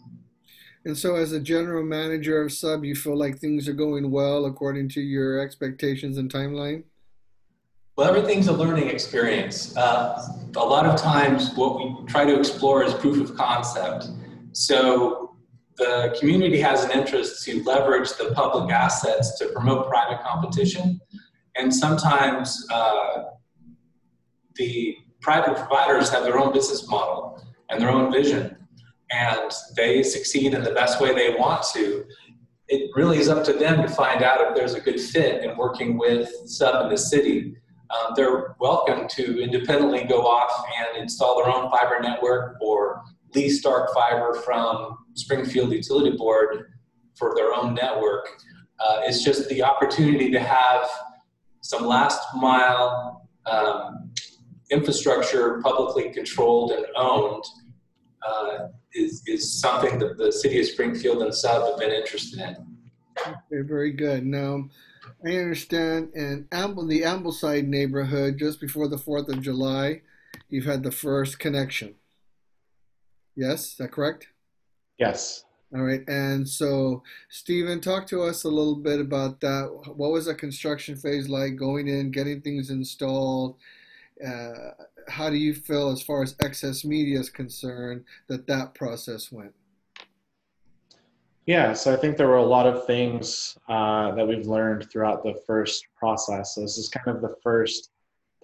And 0.85 0.97
so, 0.97 1.15
as 1.15 1.31
a 1.31 1.39
general 1.39 1.83
manager 1.83 2.41
of 2.41 2.51
Sub, 2.51 2.83
you 2.83 2.93
feel 2.93 3.17
like 3.17 3.39
things 3.39 3.69
are 3.69 3.73
going 3.73 4.11
well 4.11 4.45
according 4.45 4.89
to 4.89 5.01
your 5.01 5.39
expectations 5.39 6.17
and 6.17 6.31
timeline? 6.31 6.83
Well, 7.95 8.09
everything's 8.09 8.47
a 8.47 8.53
learning 8.53 8.89
experience. 8.89 9.77
Uh, 9.77 10.27
a 10.55 10.65
lot 10.65 10.87
of 10.87 10.99
times, 10.99 11.53
what 11.53 11.77
we 11.77 11.95
try 12.07 12.25
to 12.25 12.39
explore 12.39 12.83
is 12.83 12.91
proof 12.95 13.29
of 13.29 13.37
concept. 13.37 14.07
So, 14.53 15.35
the 15.77 16.15
community 16.19 16.59
has 16.59 16.83
an 16.83 16.89
interest 16.89 17.43
to 17.45 17.63
leverage 17.63 18.09
the 18.13 18.31
public 18.33 18.71
assets 18.71 19.37
to 19.37 19.49
promote 19.49 19.87
private 19.89 20.23
competition. 20.23 20.99
And 21.55 21.73
sometimes 21.73 22.65
uh, 22.71 23.25
the 24.55 24.97
private 25.21 25.55
providers 25.55 26.09
have 26.09 26.23
their 26.23 26.39
own 26.39 26.51
business 26.51 26.87
model 26.87 27.43
and 27.69 27.79
their 27.79 27.91
own 27.91 28.11
vision, 28.11 28.55
and 29.11 29.51
they 29.75 30.01
succeed 30.01 30.55
in 30.55 30.63
the 30.63 30.71
best 30.71 30.99
way 30.99 31.13
they 31.13 31.35
want 31.35 31.63
to. 31.73 32.05
It 32.69 32.89
really 32.95 33.19
is 33.19 33.29
up 33.29 33.43
to 33.45 33.53
them 33.53 33.83
to 33.83 33.87
find 33.87 34.23
out 34.23 34.41
if 34.41 34.55
there's 34.55 34.73
a 34.73 34.81
good 34.81 34.99
fit 34.99 35.43
in 35.43 35.55
working 35.57 35.97
with 35.99 36.31
Sub 36.45 36.85
in 36.85 36.89
the 36.89 36.97
city. 36.97 37.55
Um, 37.93 38.13
they're 38.15 38.55
welcome 38.59 39.07
to 39.09 39.41
independently 39.41 40.03
go 40.05 40.21
off 40.25 40.65
and 40.79 41.01
install 41.01 41.37
their 41.37 41.53
own 41.53 41.69
fiber 41.69 41.99
network 42.01 42.57
or 42.61 43.03
lease 43.35 43.61
dark 43.61 43.93
fiber 43.93 44.33
from 44.45 44.97
Springfield 45.13 45.71
Utility 45.71 46.15
Board 46.15 46.73
for 47.15 47.33
their 47.35 47.53
own 47.53 47.73
network. 47.73 48.27
Uh, 48.79 49.01
it's 49.03 49.23
just 49.23 49.47
the 49.49 49.63
opportunity 49.63 50.31
to 50.31 50.39
have 50.39 50.89
some 51.61 51.85
last 51.85 52.21
mile 52.35 53.29
um, 53.45 54.11
infrastructure 54.71 55.61
publicly 55.61 56.09
controlled 56.11 56.71
and 56.71 56.85
owned 56.95 57.43
uh, 58.27 58.67
is, 58.93 59.21
is 59.27 59.59
something 59.59 59.99
that 59.99 60.17
the 60.17 60.31
city 60.31 60.59
of 60.59 60.65
Springfield 60.65 61.21
and 61.21 61.33
Sub 61.33 61.63
have 61.69 61.79
been 61.79 61.91
interested 61.91 62.39
in. 62.39 62.55
Okay, 63.19 63.61
very 63.61 63.91
good. 63.91 64.25
Now, 64.25 64.67
I 65.25 65.37
understand 65.37 66.11
in 66.13 66.47
Amble, 66.51 66.85
the 66.85 67.01
Ambleside 67.01 67.67
neighborhood, 67.67 68.37
just 68.37 68.59
before 68.59 68.89
the 68.89 68.97
4th 68.97 69.29
of 69.29 69.41
July, 69.41 70.01
you've 70.49 70.65
had 70.65 70.83
the 70.83 70.91
first 70.91 71.39
connection. 71.39 71.95
Yes, 73.35 73.71
is 73.71 73.75
that 73.77 73.91
correct? 73.91 74.27
Yes. 74.97 75.45
All 75.73 75.81
right. 75.81 76.07
And 76.07 76.47
so, 76.47 77.03
Stephen, 77.29 77.81
talk 77.81 78.05
to 78.07 78.21
us 78.21 78.43
a 78.43 78.49
little 78.49 78.75
bit 78.75 78.99
about 78.99 79.39
that. 79.41 79.93
What 79.95 80.11
was 80.11 80.25
the 80.25 80.35
construction 80.35 80.95
phase 80.95 81.29
like 81.29 81.55
going 81.55 81.87
in, 81.87 82.11
getting 82.11 82.41
things 82.41 82.69
installed? 82.69 83.55
Uh, 84.23 84.71
how 85.07 85.29
do 85.29 85.37
you 85.37 85.53
feel 85.55 85.89
as 85.89 86.01
far 86.01 86.21
as 86.21 86.35
XS 86.35 86.85
Media 86.85 87.19
is 87.19 87.29
concerned 87.29 88.03
that 88.27 88.45
that 88.47 88.75
process 88.75 89.31
went? 89.31 89.53
Yeah, 91.45 91.73
so 91.73 91.91
I 91.91 91.97
think 91.97 92.15
there 92.15 92.27
were 92.27 92.37
a 92.37 92.45
lot 92.45 92.65
of 92.65 92.85
things 92.85 93.57
uh, 93.67 94.13
that 94.15 94.25
we've 94.25 94.47
learned 94.47 94.89
throughout 94.89 95.23
the 95.23 95.33
first 95.45 95.85
process. 95.95 96.55
So 96.55 96.61
this 96.61 96.77
is 96.77 96.87
kind 96.87 97.15
of 97.15 97.21
the 97.21 97.35
first 97.43 97.89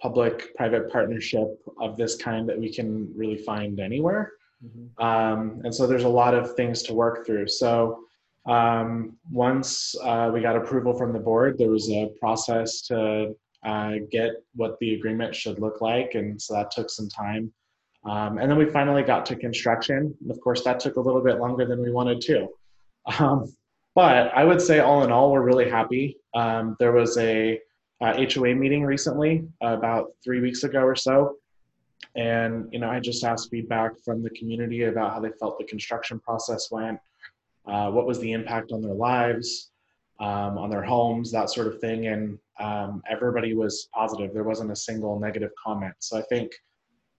public-private 0.02 0.90
partnership 0.90 1.48
of 1.80 1.96
this 1.96 2.16
kind 2.16 2.48
that 2.48 2.58
we 2.58 2.72
can 2.72 3.10
really 3.16 3.38
find 3.38 3.80
anywhere. 3.80 4.32
Mm-hmm. 4.64 5.02
Um, 5.02 5.62
and 5.64 5.74
so 5.74 5.86
there's 5.86 6.04
a 6.04 6.08
lot 6.08 6.34
of 6.34 6.54
things 6.56 6.82
to 6.84 6.94
work 6.94 7.24
through. 7.24 7.48
So 7.48 8.00
um, 8.46 9.16
once 9.30 9.94
uh, 10.02 10.30
we 10.32 10.42
got 10.42 10.56
approval 10.56 10.94
from 10.94 11.12
the 11.14 11.18
board, 11.18 11.56
there 11.56 11.70
was 11.70 11.90
a 11.90 12.12
process 12.20 12.82
to 12.82 13.34
uh, 13.64 13.94
get 14.10 14.32
what 14.54 14.78
the 14.80 14.94
agreement 14.94 15.34
should 15.34 15.58
look 15.58 15.80
like. 15.80 16.14
And 16.14 16.40
so 16.40 16.54
that 16.54 16.70
took 16.70 16.90
some 16.90 17.08
time. 17.08 17.50
Um, 18.04 18.38
and 18.38 18.50
then 18.50 18.58
we 18.58 18.66
finally 18.66 19.02
got 19.02 19.24
to 19.26 19.36
construction. 19.36 20.14
And 20.20 20.30
of 20.30 20.40
course, 20.40 20.64
that 20.64 20.80
took 20.80 20.96
a 20.96 21.00
little 21.00 21.22
bit 21.22 21.38
longer 21.38 21.66
than 21.66 21.82
we 21.82 21.90
wanted 21.90 22.20
to. 22.22 22.48
Um, 23.18 23.52
but 23.94 24.32
I 24.34 24.44
would 24.44 24.60
say, 24.60 24.78
all 24.80 25.02
in 25.04 25.10
all, 25.10 25.32
we're 25.32 25.42
really 25.42 25.68
happy. 25.68 26.16
Um, 26.34 26.76
there 26.78 26.92
was 26.92 27.18
a 27.18 27.58
uh, 28.00 28.24
HOA 28.32 28.54
meeting 28.54 28.82
recently, 28.84 29.44
uh, 29.62 29.76
about 29.76 30.12
three 30.22 30.40
weeks 30.40 30.64
ago 30.64 30.80
or 30.80 30.94
so, 30.94 31.36
and 32.16 32.68
you 32.72 32.78
know, 32.78 32.88
I 32.88 33.00
just 33.00 33.24
asked 33.24 33.50
feedback 33.50 33.92
from 34.04 34.22
the 34.22 34.30
community 34.30 34.84
about 34.84 35.12
how 35.12 35.20
they 35.20 35.30
felt 35.38 35.58
the 35.58 35.64
construction 35.64 36.18
process 36.20 36.70
went, 36.70 36.98
uh, 37.66 37.90
what 37.90 38.06
was 38.06 38.18
the 38.20 38.32
impact 38.32 38.72
on 38.72 38.80
their 38.80 38.94
lives, 38.94 39.70
um, 40.18 40.58
on 40.58 40.70
their 40.70 40.82
homes, 40.82 41.32
that 41.32 41.50
sort 41.50 41.66
of 41.66 41.80
thing, 41.80 42.06
and 42.06 42.38
um, 42.58 43.02
everybody 43.10 43.54
was 43.54 43.88
positive. 43.94 44.32
There 44.34 44.44
wasn't 44.44 44.70
a 44.70 44.76
single 44.76 45.18
negative 45.18 45.50
comment. 45.62 45.94
So 45.98 46.18
I 46.18 46.22
think, 46.22 46.52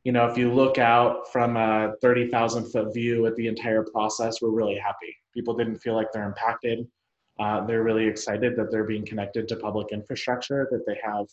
you 0.03 0.12
know, 0.12 0.25
if 0.25 0.38
you 0.38 0.51
look 0.51 0.77
out 0.77 1.31
from 1.31 1.58
a 1.58 1.93
30,000 2.01 2.72
foot 2.72 2.93
view 2.93 3.27
at 3.27 3.36
the 3.36 3.48
entire 3.48 3.84
process, 3.84 4.41
we're 4.41 4.50
really 4.50 4.77
happy. 4.77 5.15
People 5.34 5.53
didn't 5.53 5.77
feel 5.77 5.93
like 5.93 6.08
they're 6.12 6.27
impacted. 6.27 6.88
Uh, 7.39 7.65
they're 7.65 7.84
really 7.84 8.05
excited 8.05 8.55
that 8.55 8.72
they're 8.72 8.84
being 8.84 9.05
connected 9.05 9.48
to 9.48 9.55
public 9.55 9.91
infrastructure, 9.91 10.67
that 10.72 10.86
they 10.86 11.00
have 11.03 11.27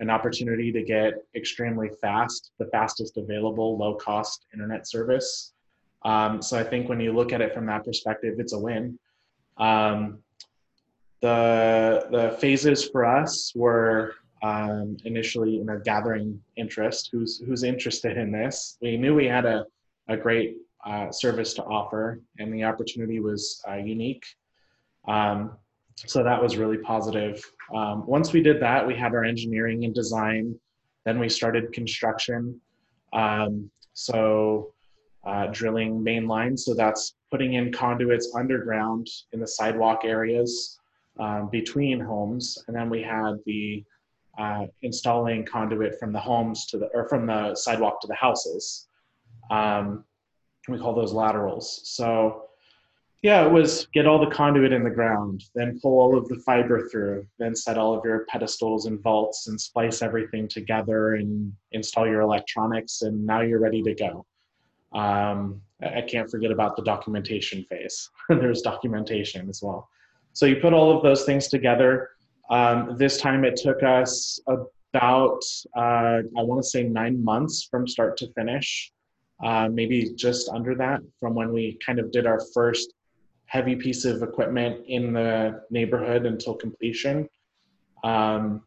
an 0.00 0.10
opportunity 0.10 0.70
to 0.72 0.82
get 0.82 1.14
extremely 1.34 1.90
fast, 2.00 2.52
the 2.58 2.66
fastest 2.66 3.16
available 3.16 3.76
low 3.76 3.94
cost 3.94 4.46
internet 4.52 4.88
service. 4.88 5.52
Um, 6.04 6.40
so 6.42 6.58
I 6.58 6.64
think 6.64 6.88
when 6.88 7.00
you 7.00 7.12
look 7.12 7.32
at 7.32 7.40
it 7.40 7.52
from 7.52 7.66
that 7.66 7.84
perspective, 7.84 8.34
it's 8.38 8.52
a 8.52 8.58
win. 8.58 8.98
Um, 9.56 10.18
the, 11.20 12.06
the 12.10 12.36
phases 12.40 12.88
for 12.88 13.04
us 13.04 13.52
were 13.56 14.14
um, 14.42 14.96
initially 15.04 15.50
you 15.50 15.64
know, 15.64 15.80
gathering 15.84 16.40
interest, 16.56 17.10
who's, 17.12 17.38
who's 17.38 17.62
interested 17.62 18.16
in 18.16 18.30
this. 18.30 18.78
We 18.80 18.96
knew 18.96 19.14
we 19.14 19.26
had 19.26 19.44
a, 19.44 19.66
a 20.08 20.16
great 20.16 20.58
uh, 20.86 21.10
service 21.10 21.54
to 21.54 21.64
offer 21.64 22.20
and 22.38 22.52
the 22.52 22.64
opportunity 22.64 23.20
was 23.20 23.62
uh, 23.68 23.76
unique. 23.76 24.24
Um, 25.06 25.56
so 25.96 26.22
that 26.22 26.40
was 26.40 26.56
really 26.56 26.78
positive. 26.78 27.42
Um, 27.74 28.06
once 28.06 28.32
we 28.32 28.42
did 28.42 28.60
that, 28.62 28.86
we 28.86 28.94
had 28.94 29.14
our 29.14 29.24
engineering 29.24 29.84
and 29.84 29.94
design. 29.94 30.54
Then 31.04 31.18
we 31.18 31.28
started 31.28 31.72
construction. 31.72 32.60
Um, 33.12 33.70
so 33.94 34.72
uh, 35.26 35.48
drilling 35.48 36.02
main 36.02 36.28
lines. 36.28 36.64
So 36.64 36.74
that's 36.74 37.16
putting 37.30 37.54
in 37.54 37.72
conduits 37.72 38.32
underground 38.34 39.08
in 39.32 39.40
the 39.40 39.46
sidewalk 39.46 40.02
areas 40.04 40.78
um, 41.18 41.48
between 41.50 42.00
homes. 42.00 42.56
And 42.66 42.76
then 42.76 42.88
we 42.88 43.02
had 43.02 43.34
the 43.44 43.84
uh, 44.38 44.66
installing 44.82 45.44
conduit 45.44 45.98
from 45.98 46.12
the 46.12 46.20
homes 46.20 46.66
to 46.66 46.78
the, 46.78 46.86
or 46.94 47.08
from 47.08 47.26
the 47.26 47.54
sidewalk 47.54 48.00
to 48.00 48.06
the 48.06 48.14
houses. 48.14 48.86
Um, 49.50 50.04
we 50.68 50.78
call 50.78 50.94
those 50.94 51.12
laterals. 51.12 51.80
So 51.84 52.48
yeah, 53.22 53.44
it 53.44 53.50
was 53.50 53.86
get 53.92 54.06
all 54.06 54.20
the 54.20 54.30
conduit 54.30 54.72
in 54.72 54.84
the 54.84 54.90
ground, 54.90 55.44
then 55.54 55.80
pull 55.82 55.98
all 55.98 56.16
of 56.16 56.28
the 56.28 56.36
fiber 56.46 56.88
through, 56.88 57.26
then 57.38 57.54
set 57.54 57.76
all 57.76 57.98
of 57.98 58.04
your 58.04 58.26
pedestals 58.26 58.86
and 58.86 59.02
vaults 59.02 59.48
and 59.48 59.60
splice 59.60 60.02
everything 60.02 60.46
together 60.46 61.14
and 61.14 61.52
install 61.72 62.06
your 62.06 62.20
electronics, 62.20 63.02
and 63.02 63.26
now 63.26 63.40
you're 63.40 63.58
ready 63.58 63.82
to 63.82 63.94
go. 63.94 64.24
Um, 64.96 65.60
I 65.82 66.02
can't 66.02 66.30
forget 66.30 66.52
about 66.52 66.76
the 66.76 66.82
documentation 66.82 67.64
phase. 67.64 68.08
There's 68.28 68.62
documentation 68.62 69.48
as 69.48 69.62
well. 69.62 69.88
So 70.32 70.46
you 70.46 70.56
put 70.56 70.72
all 70.72 70.96
of 70.96 71.02
those 71.02 71.24
things 71.24 71.48
together. 71.48 72.10
Um, 72.50 72.96
this 72.96 73.18
time 73.18 73.44
it 73.44 73.56
took 73.56 73.82
us 73.82 74.40
about, 74.46 75.42
uh, 75.76 76.22
I 76.36 76.42
want 76.42 76.62
to 76.62 76.68
say 76.68 76.82
nine 76.82 77.22
months 77.22 77.68
from 77.70 77.86
start 77.86 78.16
to 78.18 78.32
finish, 78.32 78.90
uh, 79.44 79.68
maybe 79.68 80.14
just 80.14 80.48
under 80.48 80.74
that 80.76 81.00
from 81.20 81.34
when 81.34 81.52
we 81.52 81.78
kind 81.84 81.98
of 81.98 82.10
did 82.10 82.26
our 82.26 82.40
first 82.54 82.94
heavy 83.46 83.76
piece 83.76 84.04
of 84.04 84.22
equipment 84.22 84.84
in 84.86 85.12
the 85.12 85.62
neighborhood 85.70 86.26
until 86.26 86.54
completion. 86.54 87.28
Um, 88.04 88.62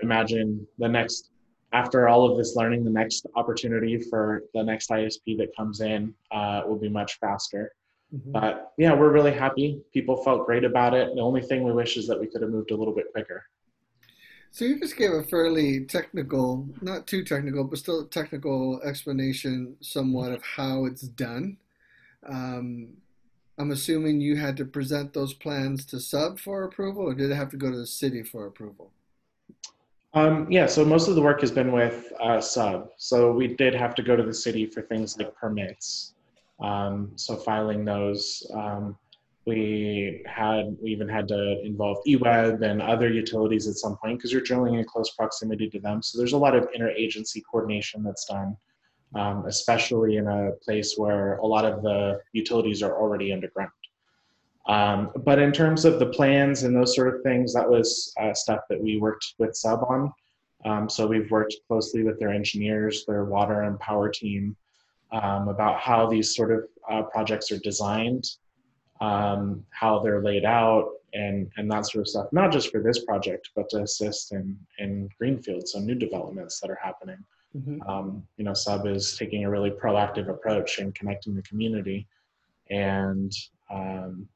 imagine 0.00 0.66
the 0.78 0.88
next, 0.88 1.30
after 1.72 2.08
all 2.08 2.30
of 2.30 2.36
this 2.36 2.56
learning, 2.56 2.84
the 2.84 2.90
next 2.90 3.26
opportunity 3.36 3.98
for 3.98 4.42
the 4.54 4.62
next 4.62 4.90
ISP 4.90 5.36
that 5.38 5.54
comes 5.56 5.80
in 5.80 6.14
uh, 6.30 6.62
will 6.66 6.78
be 6.78 6.88
much 6.88 7.18
faster. 7.18 7.72
Mm-hmm. 8.14 8.32
But 8.32 8.72
yeah, 8.78 8.94
we're 8.94 9.12
really 9.12 9.32
happy. 9.32 9.82
People 9.92 10.16
felt 10.22 10.46
great 10.46 10.64
about 10.64 10.94
it. 10.94 11.14
The 11.14 11.20
only 11.20 11.42
thing 11.42 11.64
we 11.64 11.72
wish 11.72 11.96
is 11.96 12.06
that 12.06 12.20
we 12.20 12.26
could 12.26 12.42
have 12.42 12.50
moved 12.50 12.70
a 12.70 12.76
little 12.76 12.94
bit 12.94 13.06
quicker. 13.12 13.44
So 14.50 14.64
you 14.64 14.78
just 14.78 14.96
gave 14.96 15.10
a 15.10 15.24
fairly 15.24 15.84
technical, 15.84 16.68
not 16.80 17.08
too 17.08 17.24
technical, 17.24 17.64
but 17.64 17.78
still 17.78 18.06
technical 18.06 18.80
explanation 18.82 19.76
somewhat 19.80 20.30
of 20.30 20.44
how 20.44 20.84
it's 20.84 21.02
done. 21.02 21.56
Um, 22.24 22.92
I'm 23.58 23.72
assuming 23.72 24.20
you 24.20 24.36
had 24.36 24.56
to 24.58 24.64
present 24.64 25.12
those 25.12 25.34
plans 25.34 25.84
to 25.86 25.98
sub 25.98 26.38
for 26.38 26.62
approval, 26.62 27.02
or 27.02 27.14
did 27.14 27.32
it 27.32 27.34
have 27.34 27.50
to 27.50 27.56
go 27.56 27.70
to 27.70 27.76
the 27.76 27.86
city 27.86 28.22
for 28.22 28.46
approval? 28.46 28.92
Um, 30.12 30.46
yeah, 30.48 30.66
so 30.66 30.84
most 30.84 31.08
of 31.08 31.16
the 31.16 31.22
work 31.22 31.40
has 31.40 31.50
been 31.50 31.72
with 31.72 32.12
uh, 32.20 32.40
sub. 32.40 32.90
So 32.96 33.32
we 33.32 33.48
did 33.48 33.74
have 33.74 33.96
to 33.96 34.02
go 34.02 34.14
to 34.14 34.22
the 34.22 34.34
city 34.34 34.66
for 34.66 34.82
things 34.82 35.18
like 35.18 35.34
permits. 35.34 36.13
Um, 36.60 37.12
so 37.16 37.36
filing 37.36 37.84
those, 37.84 38.46
um, 38.54 38.96
we 39.46 40.22
had 40.26 40.76
we 40.82 40.90
even 40.90 41.08
had 41.08 41.28
to 41.28 41.60
involve 41.62 41.98
EWEB 42.06 42.62
and 42.62 42.80
other 42.80 43.10
utilities 43.10 43.68
at 43.68 43.74
some 43.74 43.96
point 43.96 44.18
because 44.18 44.32
you're 44.32 44.40
drilling 44.40 44.74
in 44.74 44.84
close 44.84 45.10
proximity 45.10 45.68
to 45.70 45.80
them. 45.80 46.02
So 46.02 46.16
there's 46.16 46.32
a 46.32 46.38
lot 46.38 46.56
of 46.56 46.68
interagency 46.74 47.42
coordination 47.50 48.02
that's 48.02 48.24
done 48.24 48.56
um, 49.14 49.46
especially 49.46 50.16
in 50.16 50.26
a 50.26 50.52
place 50.62 50.94
where 50.96 51.36
a 51.36 51.46
lot 51.46 51.64
of 51.64 51.82
the 51.82 52.20
utilities 52.32 52.82
are 52.82 52.96
already 52.98 53.32
underground. 53.32 53.70
Um, 54.66 55.10
but 55.24 55.38
in 55.38 55.52
terms 55.52 55.84
of 55.84 55.98
the 55.98 56.06
plans 56.06 56.62
and 56.62 56.74
those 56.74 56.94
sort 56.94 57.14
of 57.14 57.22
things, 57.22 57.52
that 57.54 57.68
was 57.68 58.12
uh, 58.20 58.32
stuff 58.34 58.60
that 58.70 58.82
we 58.82 58.98
worked 58.98 59.34
with 59.38 59.54
Sub 59.54 59.84
on. 59.88 60.12
Um, 60.64 60.88
so 60.88 61.06
we've 61.06 61.30
worked 61.30 61.54
closely 61.68 62.02
with 62.02 62.18
their 62.18 62.30
engineers, 62.30 63.04
their 63.06 63.24
water 63.24 63.62
and 63.62 63.78
power 63.78 64.08
team 64.08 64.56
um, 65.14 65.48
about 65.48 65.78
how 65.80 66.06
these 66.06 66.34
sort 66.34 66.50
of 66.50 66.64
uh, 66.90 67.02
projects 67.04 67.50
are 67.52 67.58
designed, 67.58 68.26
um, 69.00 69.64
how 69.70 70.00
they're 70.00 70.22
laid 70.22 70.44
out, 70.44 70.90
and, 71.14 71.50
and 71.56 71.70
that 71.70 71.86
sort 71.86 72.02
of 72.02 72.08
stuff, 72.08 72.26
not 72.32 72.50
just 72.50 72.70
for 72.72 72.82
this 72.82 73.04
project, 73.04 73.50
but 73.54 73.68
to 73.70 73.82
assist 73.82 74.32
in, 74.32 74.58
in 74.78 75.08
greenfields, 75.18 75.72
so 75.72 75.78
new 75.78 75.94
developments 75.94 76.60
that 76.60 76.70
are 76.70 76.78
happening. 76.82 77.18
Mm-hmm. 77.56 77.88
Um, 77.88 78.26
you 78.36 78.44
know, 78.44 78.54
Sub 78.54 78.86
is 78.86 79.16
taking 79.16 79.44
a 79.44 79.50
really 79.50 79.70
proactive 79.70 80.28
approach 80.28 80.80
in 80.80 80.90
connecting 80.92 81.36
the 81.36 81.42
community, 81.42 82.08
and 82.70 83.32
um, 83.72 84.28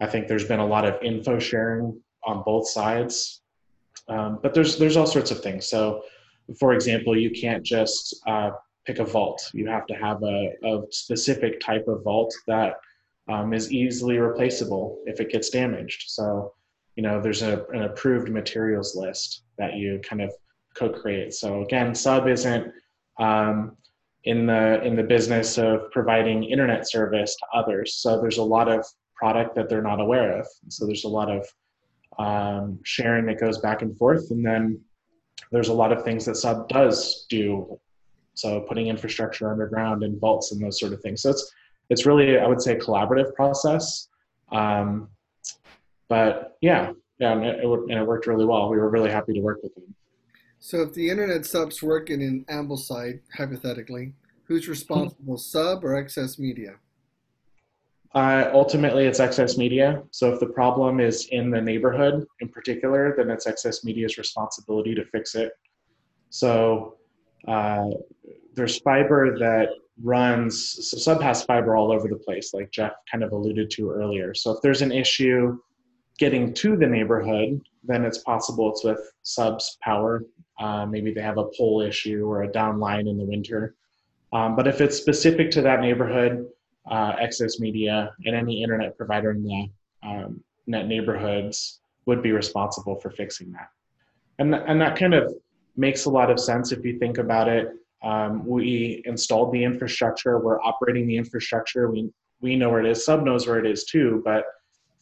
I 0.00 0.06
think 0.06 0.26
there's 0.26 0.48
been 0.48 0.60
a 0.60 0.66
lot 0.66 0.86
of 0.86 1.00
info 1.02 1.38
sharing 1.38 2.00
on 2.24 2.42
both 2.44 2.66
sides. 2.68 3.42
Um, 4.08 4.38
but 4.42 4.54
there's 4.54 4.78
there's 4.78 4.96
all 4.96 5.06
sorts 5.06 5.30
of 5.30 5.42
things. 5.42 5.68
So, 5.68 6.02
for 6.58 6.72
example, 6.72 7.16
you 7.16 7.30
can't 7.30 7.62
just 7.62 8.16
uh, 8.26 8.50
pick 8.86 8.98
a 8.98 9.04
vault. 9.04 9.50
You 9.52 9.68
have 9.68 9.86
to 9.86 9.94
have 9.94 10.22
a, 10.22 10.52
a 10.64 10.82
specific 10.90 11.60
type 11.60 11.86
of 11.88 12.02
vault 12.02 12.34
that 12.46 12.74
um, 13.28 13.52
is 13.52 13.72
easily 13.72 14.18
replaceable 14.18 14.98
if 15.06 15.20
it 15.20 15.30
gets 15.30 15.50
damaged. 15.50 16.04
So, 16.08 16.54
you 16.96 17.02
know, 17.02 17.20
there's 17.20 17.42
a, 17.42 17.64
an 17.72 17.84
approved 17.84 18.28
materials 18.28 18.96
list 18.96 19.42
that 19.58 19.74
you 19.74 20.00
kind 20.02 20.20
of 20.20 20.32
co-create. 20.74 21.34
So 21.34 21.62
again, 21.62 21.94
Sub 21.94 22.26
isn't 22.26 22.72
um, 23.18 23.76
in 24.24 24.46
the 24.46 24.82
in 24.82 24.94
the 24.96 25.02
business 25.02 25.58
of 25.58 25.90
providing 25.90 26.44
internet 26.44 26.88
service 26.88 27.36
to 27.36 27.46
others. 27.54 27.96
So 27.96 28.20
there's 28.20 28.38
a 28.38 28.42
lot 28.42 28.68
of 28.68 28.84
product 29.16 29.54
that 29.56 29.68
they're 29.68 29.82
not 29.82 30.00
aware 30.00 30.38
of. 30.38 30.46
So 30.68 30.86
there's 30.86 31.04
a 31.04 31.08
lot 31.08 31.30
of 31.30 31.46
um, 32.18 32.78
sharing 32.84 33.26
that 33.26 33.40
goes 33.40 33.58
back 33.58 33.82
and 33.82 33.96
forth, 33.96 34.30
and 34.30 34.44
then 34.44 34.80
there's 35.50 35.68
a 35.68 35.72
lot 35.72 35.92
of 35.92 36.04
things 36.04 36.24
that 36.26 36.36
Sub 36.36 36.68
does 36.68 37.26
do. 37.28 37.78
So 38.34 38.60
putting 38.60 38.86
infrastructure 38.86 39.50
underground 39.50 40.02
and 40.02 40.20
vaults 40.20 40.52
and 40.52 40.62
those 40.62 40.80
sort 40.80 40.92
of 40.92 41.00
things. 41.00 41.22
So 41.22 41.30
it's 41.30 41.52
it's 41.90 42.06
really 42.06 42.38
I 42.38 42.46
would 42.46 42.62
say 42.62 42.76
a 42.76 42.80
collaborative 42.80 43.34
process. 43.34 44.08
Um, 44.50 45.08
but 46.08 46.56
yeah, 46.60 46.92
yeah, 47.18 47.32
and 47.32 47.44
it, 47.44 47.64
and 47.64 47.92
it 47.92 48.06
worked 48.06 48.26
really 48.26 48.44
well. 48.44 48.68
We 48.68 48.76
were 48.76 48.90
really 48.90 49.10
happy 49.10 49.32
to 49.34 49.40
work 49.40 49.62
with 49.62 49.74
them. 49.74 49.94
So 50.58 50.82
if 50.82 50.92
the 50.92 51.10
internet 51.10 51.44
stops 51.44 51.82
working 51.82 52.20
in 52.20 52.44
Ambleside, 52.44 53.20
hypothetically, 53.36 54.12
who's 54.44 54.68
responsible, 54.68 55.36
sub 55.36 55.84
or 55.84 56.00
XS 56.02 56.38
Media? 56.38 56.76
Uh, 58.14 58.50
ultimately, 58.52 59.06
it's 59.06 59.18
XS 59.18 59.56
Media. 59.56 60.02
So 60.10 60.32
if 60.32 60.38
the 60.38 60.46
problem 60.46 61.00
is 61.00 61.26
in 61.32 61.50
the 61.50 61.60
neighborhood 61.60 62.26
in 62.40 62.48
particular, 62.48 63.14
then 63.16 63.30
it's 63.30 63.46
XS 63.46 63.84
Media's 63.84 64.18
responsibility 64.18 64.94
to 64.94 65.04
fix 65.06 65.34
it. 65.34 65.52
So 66.30 66.98
uh, 67.48 67.90
there's 68.54 68.78
fiber 68.80 69.38
that 69.38 69.68
runs, 70.02 70.90
so 70.90 70.96
sub 70.96 71.46
fiber 71.46 71.76
all 71.76 71.92
over 71.92 72.08
the 72.08 72.16
place, 72.16 72.52
like 72.54 72.70
Jeff 72.70 72.92
kind 73.10 73.22
of 73.22 73.32
alluded 73.32 73.70
to 73.72 73.90
earlier. 73.90 74.34
So 74.34 74.50
if 74.52 74.62
there's 74.62 74.82
an 74.82 74.92
issue 74.92 75.58
getting 76.18 76.52
to 76.54 76.76
the 76.76 76.86
neighborhood, 76.86 77.60
then 77.84 78.04
it's 78.04 78.18
possible 78.18 78.70
it's 78.70 78.84
with 78.84 79.00
subs 79.22 79.78
power 79.82 80.24
uh, 80.62 80.86
maybe 80.86 81.12
they 81.12 81.20
have 81.20 81.38
a 81.38 81.48
pole 81.56 81.80
issue 81.80 82.24
or 82.24 82.42
a 82.42 82.52
down 82.52 82.78
line 82.78 83.08
in 83.08 83.18
the 83.18 83.24
winter. 83.24 83.74
Um, 84.32 84.56
but 84.56 84.66
if 84.66 84.80
it's 84.80 84.96
specific 84.96 85.50
to 85.52 85.62
that 85.62 85.80
neighborhood, 85.80 86.46
uh, 86.90 87.14
Media 87.58 88.14
and 88.24 88.34
any 88.34 88.62
internet 88.62 88.96
provider 88.96 89.30
in 89.30 89.42
the 89.42 89.70
um, 90.02 90.42
net 90.66 90.86
neighborhoods 90.86 91.80
would 92.06 92.22
be 92.22 92.32
responsible 92.32 92.96
for 92.96 93.10
fixing 93.10 93.52
that. 93.52 93.68
And, 94.38 94.54
and 94.54 94.80
that 94.80 94.96
kind 94.96 95.14
of 95.14 95.32
makes 95.76 96.04
a 96.04 96.10
lot 96.10 96.30
of 96.30 96.38
sense 96.38 96.72
if 96.72 96.84
you 96.84 96.98
think 96.98 97.18
about 97.18 97.48
it. 97.48 97.72
Um, 98.02 98.44
we 98.44 99.02
installed 99.04 99.52
the 99.52 99.62
infrastructure, 99.62 100.38
we're 100.38 100.60
operating 100.60 101.06
the 101.06 101.16
infrastructure, 101.16 101.90
we, 101.90 102.10
we 102.40 102.56
know 102.56 102.70
where 102.70 102.80
it 102.80 102.86
is, 102.86 103.04
Sub 103.04 103.24
knows 103.24 103.46
where 103.46 103.58
it 103.58 103.66
is 103.66 103.84
too, 103.84 104.22
but 104.24 104.44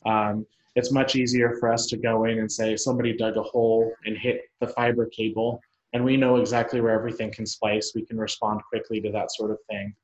um, 0.05 0.47
it's 0.77 0.93
much 0.93 1.17
easier 1.17 1.57
for 1.59 1.73
us 1.73 1.87
to 1.87 1.97
go 1.97 2.25
in 2.25 2.39
and 2.39 2.51
say 2.51 2.77
somebody 2.77 3.17
dug 3.17 3.37
a 3.37 3.43
hole 3.43 3.93
and 4.05 4.17
hit 4.17 4.43
the 4.61 4.67
fiber 4.67 5.07
cable 5.07 5.61
and 5.93 6.05
we 6.05 6.17
know 6.17 6.37
exactly 6.37 6.81
where 6.81 6.93
everything 6.93 7.33
can 7.33 7.47
splice 7.47 7.93
we 7.95 8.03
can 8.05 8.19
respond 8.19 8.61
quickly 8.69 9.01
to 9.01 9.11
that 9.11 9.33
sort 9.33 9.51
of 9.51 9.59
thing. 9.69 9.95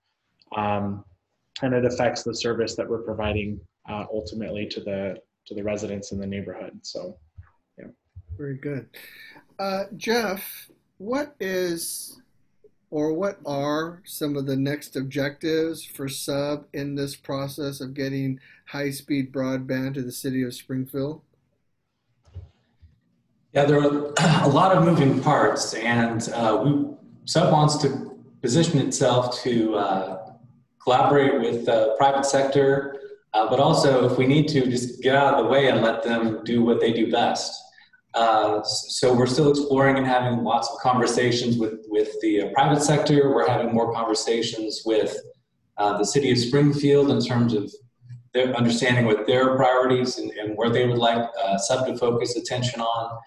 Um, 0.57 1.05
and 1.62 1.72
it 1.74 1.85
affects 1.85 2.22
the 2.22 2.35
service 2.35 2.74
that 2.74 2.88
we're 2.88 3.02
providing 3.02 3.61
uh, 3.88 4.05
ultimately 4.12 4.66
to 4.66 4.81
the 4.81 5.16
to 5.46 5.55
the 5.55 5.62
residents 5.62 6.11
in 6.12 6.18
the 6.18 6.26
neighborhood 6.26 6.79
so 6.83 7.16
yeah. 7.79 7.87
Very 8.37 8.57
good 8.57 8.88
uh, 9.58 9.84
jeff 9.96 10.68
what 10.98 11.34
is 11.40 12.20
or 12.90 13.12
what 13.12 13.38
are 13.44 14.00
some 14.04 14.36
of 14.36 14.46
the 14.46 14.56
next 14.56 14.96
objectives 14.96 15.84
for 15.84 16.08
sub 16.08 16.66
in 16.72 16.94
this 16.94 17.16
process 17.16 17.80
of 17.80 17.94
getting 17.94 18.40
high 18.66 18.90
speed 18.90 19.32
broadband 19.32 19.94
to 19.94 20.02
the 20.02 20.12
city 20.12 20.42
of 20.42 20.54
Springfield? 20.54 21.20
Yeah, 23.52 23.64
there 23.64 23.80
are 23.80 24.12
a 24.44 24.48
lot 24.48 24.76
of 24.76 24.84
moving 24.84 25.20
parts, 25.20 25.74
and 25.74 26.28
uh, 26.30 26.62
we, 26.64 26.86
sub 27.24 27.52
wants 27.52 27.76
to 27.78 28.18
position 28.40 28.78
itself 28.78 29.42
to 29.42 29.74
uh, 29.74 30.30
collaborate 30.82 31.40
with 31.40 31.66
the 31.66 31.94
private 31.98 32.24
sector, 32.24 33.00
uh, 33.34 33.48
but 33.50 33.58
also, 33.58 34.10
if 34.10 34.16
we 34.16 34.26
need 34.26 34.46
to, 34.48 34.66
just 34.70 35.02
get 35.02 35.14
out 35.14 35.34
of 35.34 35.44
the 35.44 35.50
way 35.50 35.68
and 35.68 35.82
let 35.82 36.02
them 36.02 36.42
do 36.44 36.62
what 36.62 36.80
they 36.80 36.92
do 36.92 37.10
best. 37.10 37.62
Uh, 38.16 38.62
so 38.62 39.14
we're 39.14 39.26
still 39.26 39.50
exploring 39.50 39.98
and 39.98 40.07
having 40.07 40.42
lots 40.42 40.70
of 40.70 40.79
conversations 40.81 41.59
with, 41.59 41.85
with 41.88 42.18
the 42.22 42.40
uh, 42.40 42.48
private 42.55 42.81
sector. 42.81 43.35
We're 43.35 43.46
having 43.46 43.74
more 43.74 43.92
conversations 43.92 44.83
with 44.87 45.14
uh, 45.76 45.98
the 45.98 46.05
city 46.05 46.33
of 46.33 46.38
Springfield 46.38 47.11
in 47.11 47.20
terms 47.20 47.52
of 47.52 47.70
their 48.33 48.55
understanding 48.55 49.05
what 49.05 49.26
their 49.26 49.55
priorities 49.57 50.16
and, 50.16 50.31
and 50.31 50.57
where 50.57 50.70
they 50.70 50.87
would 50.87 50.96
like 50.96 51.29
uh, 51.44 51.59
sub 51.59 51.87
to 51.87 51.98
focus 51.98 52.37
attention 52.37 52.81
on. 52.81 53.18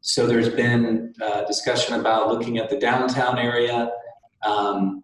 So 0.00 0.28
there's 0.28 0.48
been 0.48 1.12
uh, 1.20 1.44
discussion 1.44 1.98
about 1.98 2.28
looking 2.28 2.58
at 2.58 2.70
the 2.70 2.78
downtown 2.78 3.36
area. 3.36 3.90
Um, 4.42 5.02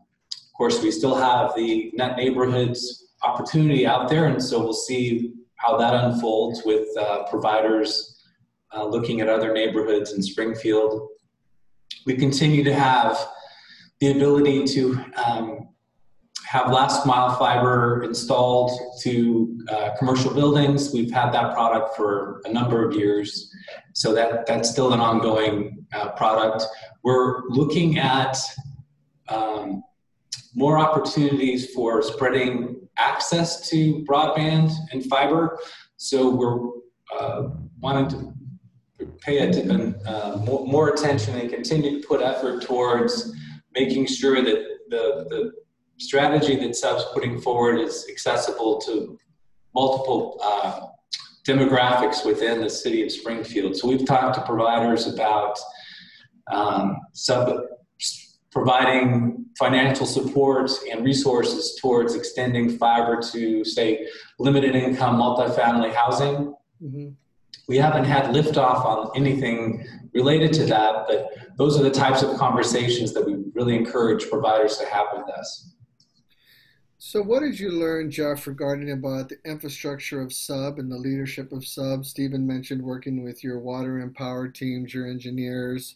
course, 0.57 0.83
we 0.83 0.91
still 0.91 1.15
have 1.15 1.55
the 1.55 1.91
net 1.95 2.17
neighborhoods 2.17 3.09
opportunity 3.23 3.87
out 3.87 4.09
there, 4.09 4.27
and 4.27 4.43
so 4.43 4.59
we'll 4.61 4.73
see 4.73 5.33
how 5.57 5.77
that 5.77 5.95
unfolds 5.95 6.63
with 6.65 6.87
providers 7.29 8.16
uh, 8.77 8.85
looking 8.85 9.21
at 9.21 9.29
other 9.29 9.53
neighborhoods 9.53 10.13
in 10.13 10.23
Springfield. 10.23 11.09
We 12.05 12.17
continue 12.17 12.63
to 12.65 12.75
have 12.75 13.19
the 14.01 14.11
ability 14.13 14.65
to 14.67 15.05
um, 15.27 15.69
have 16.47 16.71
last 16.71 17.07
mile 17.07 17.35
fiber 17.37 18.05
installed 18.05 18.71
to 19.01 19.65
uh, 19.69 19.91
commercial 19.99 20.33
buildings. 20.33 20.93
We've 20.93 21.11
had 21.11 21.33
that 21.33 21.55
product 21.55 21.97
for 21.97 22.43
a 22.45 22.53
number 22.53 22.87
of 22.87 22.95
years, 22.95 23.51
so 23.95 24.15
that 24.15 24.47
that's 24.47 24.71
still 24.71 24.93
an 24.93 25.01
ongoing 25.01 25.87
uh, 25.93 26.11
product. 26.13 26.65
We're 27.03 27.49
looking 27.49 27.99
at 27.99 28.37
um, 29.29 29.83
more 30.55 30.79
opportunities 30.79 31.73
for 31.73 32.03
spreading 32.03 32.89
access 32.99 33.69
to 33.71 34.05
broadband 34.05 34.73
and 34.93 35.05
fiber. 35.07 35.59
So 35.97 36.31
we're 36.31 36.71
uh, 37.19 37.49
wanting 37.81 38.09
to 38.09 38.36
pay 39.21 39.41
uh, 39.41 40.37
more, 40.39 40.67
more 40.67 40.89
attention 40.91 41.39
and 41.39 41.51
continue 41.51 42.01
to 42.01 42.07
put 42.07 42.21
effort 42.21 42.63
towards 42.63 43.35
making 43.75 44.07
sure 44.07 44.43
that 44.43 44.65
the, 44.89 45.27
the 45.29 45.53
strategy 45.99 46.57
that 46.57 46.77
SUB's 46.77 47.05
putting 47.13 47.41
forward 47.41 47.79
is 47.79 48.07
accessible 48.11 48.81
to 48.83 49.19
multiple 49.75 50.39
uh, 50.43 50.81
demographics 51.47 52.25
within 52.25 52.61
the 52.61 52.71
city 52.71 53.03
of 53.05 53.13
Springfield. 53.13 53.77
So 53.77 53.89
we've 53.89 54.07
talked 54.07 54.35
to 54.37 54.43
providers 54.43 55.07
about 55.07 55.59
um, 56.51 57.01
sub 57.13 57.61
providing 58.51 59.45
financial 59.59 60.07
support 60.07 60.71
and 60.91 61.05
resources 61.05 61.79
towards 61.81 62.15
extending 62.15 62.79
fiber 62.79 63.21
to, 63.21 63.63
say, 63.65 64.09
limited 64.39 64.75
income 64.75 65.17
multifamily 65.17 65.93
housing. 65.93 66.55
Mm-hmm. 66.83 67.09
We 67.69 67.77
haven't 67.79 68.05
had 68.05 68.27
liftoff 68.27 68.85
on 68.85 69.11
anything 69.17 69.85
related 70.15 70.53
to 70.55 70.67
that, 70.67 71.07
but 71.09 71.37
those 71.57 71.79
are 71.79 71.83
the 71.83 71.91
types 71.91 72.23
of 72.23 72.37
conversations 72.39 73.13
that 73.13 73.27
we 73.27 73.43
really 73.55 73.77
encourage 73.77 74.29
providers 74.31 74.77
to 74.79 74.87
have 74.87 75.07
with 75.15 75.29
us. 75.31 75.73
So, 76.99 77.23
what 77.23 77.41
did 77.41 77.59
you 77.59 77.71
learn, 77.71 78.11
Jeff, 78.11 78.47
regarding 78.47 78.91
about 78.91 79.29
the 79.29 79.37
infrastructure 79.45 80.21
of 80.21 80.33
Sub 80.33 80.79
and 80.79 80.91
the 80.91 80.97
leadership 80.97 81.53
of 81.53 81.67
Sub? 81.67 82.05
Stephen 82.05 82.47
mentioned 82.47 82.83
working 82.83 83.23
with 83.23 83.45
your 83.45 83.59
water 83.59 83.99
and 83.99 84.15
power 84.15 84.49
teams, 84.49 84.95
your 84.95 85.07
engineers. 85.07 85.95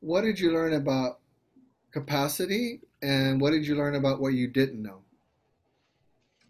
What 0.00 0.22
did 0.22 0.38
you 0.38 0.52
learn 0.52 0.74
about 0.74 1.20
capacity, 1.92 2.80
and 3.02 3.40
what 3.40 3.52
did 3.52 3.66
you 3.66 3.76
learn 3.76 3.94
about 3.94 4.20
what 4.20 4.34
you 4.34 4.48
didn't 4.48 4.82
know? 4.82 5.02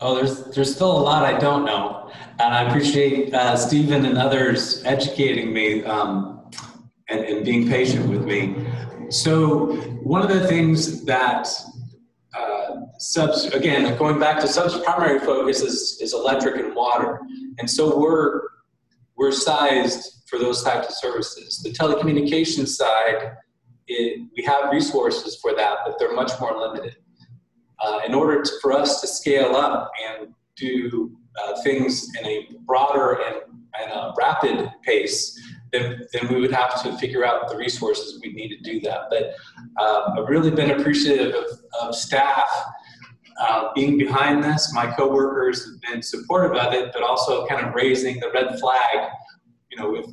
Oh, 0.01 0.15
there's 0.15 0.45
there's 0.55 0.75
still 0.75 0.93
a 0.93 1.03
lot 1.03 1.25
I 1.25 1.39
don't 1.39 1.65
know, 1.65 2.11
and 2.39 2.55
I 2.55 2.69
appreciate 2.69 3.35
uh, 3.35 3.57
Stephen 3.57 4.05
and 4.05 4.17
others 4.17 4.85
educating 4.85 5.53
me 5.53 5.83
um, 5.85 6.51
and, 7.09 7.21
and 7.21 7.45
being 7.45 7.69
patient 7.69 8.09
with 8.09 8.25
me. 8.25 8.67
So, 9.11 9.75
one 10.03 10.23
of 10.23 10.29
the 10.29 10.47
things 10.47 11.05
that 11.05 11.49
subs 12.99 13.47
again 13.47 13.97
going 13.97 14.19
back 14.19 14.41
to 14.41 14.49
subs 14.49 14.77
primary 14.81 15.21
focus 15.21 15.63
is, 15.63 15.99
is 16.01 16.13
electric 16.13 16.57
and 16.57 16.75
water. 16.75 17.21
And 17.59 17.71
so 17.71 17.99
we're 17.99 18.43
we're 19.17 19.33
sized 19.33 20.25
for 20.29 20.39
those 20.39 20.63
types 20.63 20.89
of 20.89 20.95
services. 20.95 21.61
The 21.63 21.71
telecommunications 21.71 22.69
side 22.69 23.37
it, 23.87 24.29
we 24.37 24.43
have 24.45 24.71
resources 24.71 25.37
for 25.41 25.55
that 25.55 25.79
but 25.87 25.99
they're 25.99 26.15
much 26.15 26.33
more 26.41 26.57
limited 26.59 26.97
uh, 27.81 28.01
in 28.07 28.15
order 28.15 28.43
to, 28.43 28.51
for 28.61 28.73
us 28.73 29.01
to 29.01 29.07
scale 29.07 29.57
up 29.57 29.91
and 30.09 30.35
do 30.57 31.17
uh, 31.43 31.61
things 31.63 32.09
in 32.19 32.27
a 32.27 32.49
broader 32.67 33.21
and, 33.27 33.37
and 33.81 33.93
a 33.93 34.13
rapid 34.19 34.71
pace 34.83 35.39
then, 35.73 36.07
then 36.13 36.29
we 36.33 36.41
would 36.41 36.53
have 36.53 36.83
to 36.83 36.97
figure 36.99 37.25
out 37.25 37.49
the 37.49 37.57
resources 37.57 38.19
we 38.23 38.33
need 38.33 38.49
to 38.49 38.61
do 38.63 38.81
that. 38.81 39.03
But 39.11 39.35
uh, 39.79 40.15
I've 40.19 40.29
really 40.29 40.51
been 40.51 40.71
appreciative 40.71 41.35
of, 41.35 41.45
of 41.81 41.95
staff 41.95 42.49
uh, 43.41 43.69
being 43.75 43.99
behind 43.99 44.43
this. 44.43 44.73
My 44.73 44.87
coworkers 44.87 45.65
have 45.67 45.81
been 45.83 46.03
supportive 46.03 46.57
of 46.57 46.73
it, 46.73 46.91
but 46.93 47.03
also 47.03 47.47
kind 47.47 47.67
of 47.67 47.75
raising 47.75 48.19
the 48.21 48.31
red 48.33 48.59
flag. 48.59 49.11
You 49.71 49.79
know, 49.79 49.97
if 49.97 50.07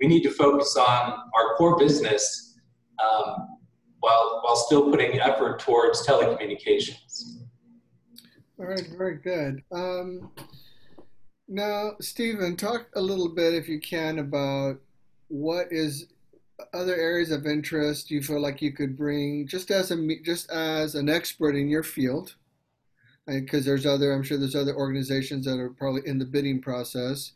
we 0.00 0.08
need 0.08 0.22
to 0.24 0.30
focus 0.30 0.76
on 0.76 1.12
our 1.34 1.54
core 1.56 1.78
business 1.78 2.58
um, 3.02 3.48
while 4.00 4.40
while 4.42 4.56
still 4.56 4.90
putting 4.90 5.20
effort 5.20 5.60
towards 5.60 6.06
telecommunications. 6.06 7.05
All 8.58 8.66
right, 8.66 8.88
very 8.96 9.16
good. 9.16 9.62
Um, 9.70 10.30
now, 11.46 11.92
Stephen, 12.00 12.56
talk 12.56 12.86
a 12.94 13.00
little 13.00 13.28
bit, 13.28 13.52
if 13.52 13.68
you 13.68 13.80
can, 13.80 14.18
about 14.18 14.78
what 15.28 15.66
is 15.70 16.06
other 16.72 16.94
areas 16.94 17.30
of 17.30 17.46
interest 17.46 18.10
you 18.10 18.22
feel 18.22 18.40
like 18.40 18.62
you 18.62 18.72
could 18.72 18.96
bring 18.96 19.46
just 19.46 19.70
as 19.70 19.90
a 19.90 20.16
just 20.24 20.50
as 20.50 20.94
an 20.94 21.08
expert 21.08 21.54
in 21.54 21.68
your 21.68 21.82
field 21.82 22.34
because 23.26 23.64
there's 23.64 23.84
other 23.84 24.12
i'm 24.12 24.22
sure 24.22 24.38
there's 24.38 24.56
other 24.56 24.74
organizations 24.74 25.44
that 25.44 25.58
are 25.58 25.68
probably 25.70 26.00
in 26.06 26.18
the 26.18 26.24
bidding 26.24 26.60
process 26.60 27.32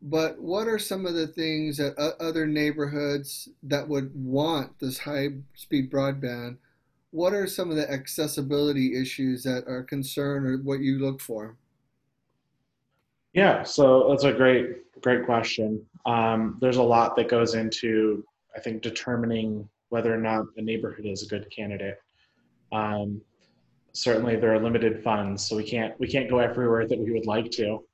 but 0.00 0.40
what 0.40 0.68
are 0.68 0.78
some 0.78 1.06
of 1.06 1.14
the 1.14 1.26
things 1.26 1.76
that 1.76 1.96
other 2.20 2.46
neighborhoods 2.46 3.48
that 3.64 3.88
would 3.88 4.12
want 4.14 4.78
this 4.78 4.98
high 4.98 5.28
speed 5.54 5.90
broadband 5.90 6.56
what 7.12 7.32
are 7.32 7.46
some 7.46 7.70
of 7.70 7.76
the 7.76 7.90
accessibility 7.90 9.00
issues 9.00 9.42
that 9.44 9.64
are 9.66 9.82
concerned 9.82 10.46
or 10.46 10.56
what 10.58 10.80
you 10.80 10.98
look 10.98 11.20
for 11.20 11.56
yeah 13.32 13.62
so 13.62 14.08
that's 14.10 14.24
a 14.24 14.32
great 14.32 15.00
great 15.00 15.24
question 15.24 15.80
um, 16.04 16.58
there's 16.60 16.78
a 16.78 16.82
lot 16.82 17.14
that 17.16 17.28
goes 17.28 17.54
into 17.54 18.24
i 18.56 18.60
think 18.60 18.82
determining 18.82 19.68
whether 19.88 20.12
or 20.12 20.18
not 20.18 20.44
a 20.56 20.62
neighborhood 20.62 21.06
is 21.06 21.22
a 21.22 21.26
good 21.26 21.48
candidate 21.54 21.98
um, 22.72 23.20
certainly 23.92 24.36
there 24.36 24.54
are 24.54 24.62
limited 24.62 25.02
funds, 25.02 25.46
so 25.46 25.56
we 25.56 25.64
can't 25.64 25.98
we 26.00 26.08
can't 26.08 26.28
go 26.28 26.38
everywhere 26.38 26.88
that 26.88 26.98
we 26.98 27.12
would 27.12 27.26
like 27.26 27.50
to. 27.52 27.84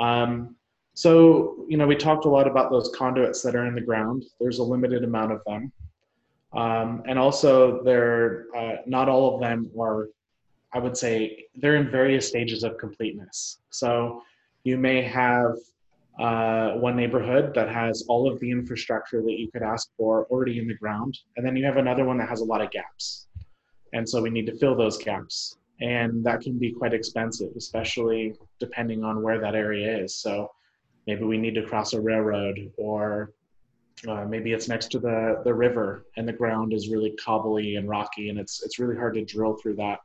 Um, 0.00 0.54
so 0.94 1.64
you 1.68 1.76
know, 1.76 1.86
we 1.86 1.96
talked 1.96 2.24
a 2.24 2.28
lot 2.28 2.46
about 2.46 2.70
those 2.70 2.92
conduits 2.94 3.42
that 3.42 3.54
are 3.54 3.66
in 3.66 3.74
the 3.74 3.80
ground. 3.80 4.24
There's 4.40 4.58
a 4.58 4.62
limited 4.62 5.04
amount 5.04 5.32
of 5.32 5.40
them, 5.46 5.72
um, 6.52 7.02
and 7.06 7.18
also 7.18 7.82
they're 7.82 8.46
uh, 8.56 8.76
not 8.86 9.08
all 9.08 9.34
of 9.34 9.40
them 9.40 9.70
are. 9.78 10.08
I 10.72 10.78
would 10.78 10.96
say 10.96 11.46
they're 11.56 11.76
in 11.76 11.90
various 11.90 12.28
stages 12.28 12.62
of 12.62 12.76
completeness. 12.76 13.58
So 13.70 14.22
you 14.64 14.76
may 14.76 15.00
have 15.02 15.56
uh, 16.18 16.72
one 16.72 16.94
neighborhood 16.94 17.54
that 17.54 17.70
has 17.70 18.04
all 18.08 18.30
of 18.30 18.38
the 18.40 18.50
infrastructure 18.50 19.22
that 19.22 19.38
you 19.38 19.50
could 19.50 19.62
ask 19.62 19.88
for 19.96 20.26
already 20.26 20.58
in 20.58 20.68
the 20.68 20.74
ground, 20.74 21.18
and 21.36 21.46
then 21.46 21.56
you 21.56 21.64
have 21.64 21.78
another 21.78 22.04
one 22.04 22.18
that 22.18 22.28
has 22.28 22.40
a 22.40 22.44
lot 22.44 22.60
of 22.60 22.70
gaps. 22.70 23.28
And 23.92 24.06
so 24.06 24.20
we 24.20 24.30
need 24.30 24.46
to 24.46 24.56
fill 24.56 24.76
those 24.76 24.98
gaps. 24.98 25.56
And 25.80 26.24
that 26.24 26.40
can 26.40 26.58
be 26.58 26.72
quite 26.72 26.92
expensive, 26.92 27.52
especially 27.56 28.34
depending 28.58 29.04
on 29.04 29.22
where 29.22 29.40
that 29.40 29.54
area 29.54 29.96
is. 29.98 30.16
So 30.16 30.50
maybe 31.06 31.24
we 31.24 31.38
need 31.38 31.54
to 31.54 31.62
cross 31.62 31.92
a 31.92 32.00
railroad 32.00 32.72
or 32.76 33.32
uh, 34.06 34.24
maybe 34.24 34.52
it's 34.52 34.68
next 34.68 34.90
to 34.92 34.98
the, 34.98 35.40
the 35.44 35.52
river 35.52 36.06
and 36.16 36.26
the 36.26 36.32
ground 36.32 36.72
is 36.72 36.88
really 36.88 37.10
cobbly 37.12 37.76
and 37.76 37.88
rocky 37.88 38.28
and 38.28 38.38
it's, 38.38 38.62
it's 38.62 38.78
really 38.78 38.96
hard 38.96 39.14
to 39.14 39.24
drill 39.24 39.56
through 39.56 39.76
that. 39.76 40.00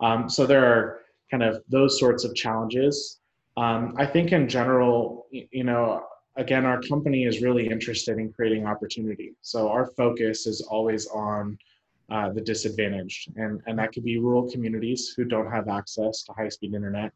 Um, 0.00 0.28
so 0.28 0.46
there 0.46 0.64
are 0.64 1.00
kind 1.30 1.42
of 1.42 1.62
those 1.68 1.98
sorts 1.98 2.24
of 2.24 2.34
challenges. 2.34 3.20
Um, 3.56 3.94
I 3.98 4.06
think 4.06 4.32
in 4.32 4.48
general, 4.48 5.26
you 5.30 5.64
know, 5.64 6.04
again, 6.36 6.64
our 6.64 6.80
company 6.80 7.24
is 7.24 7.42
really 7.42 7.68
interested 7.68 8.18
in 8.18 8.32
creating 8.32 8.66
opportunity. 8.66 9.34
So 9.42 9.68
our 9.68 9.86
focus 9.86 10.46
is 10.46 10.62
always 10.62 11.06
on 11.08 11.58
uh, 12.10 12.30
the 12.32 12.40
disadvantaged. 12.40 13.32
And, 13.36 13.60
and 13.66 13.78
that 13.78 13.92
could 13.92 14.04
be 14.04 14.18
rural 14.18 14.50
communities 14.50 15.12
who 15.16 15.24
don't 15.24 15.50
have 15.50 15.68
access 15.68 16.22
to 16.24 16.32
high 16.32 16.48
speed 16.48 16.74
internet 16.74 17.12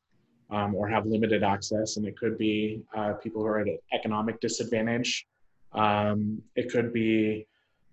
um, 0.50 0.74
or 0.74 0.88
have 0.88 1.06
limited 1.06 1.42
access. 1.42 1.96
And 1.96 2.06
it 2.06 2.16
could 2.16 2.38
be 2.38 2.82
uh, 2.96 3.14
people 3.14 3.42
who 3.42 3.48
are 3.48 3.60
at 3.60 3.66
economic 3.92 4.40
disadvantage. 4.40 5.26
Um, 5.74 6.42
it 6.56 6.70
could 6.70 6.92
be 6.92 7.46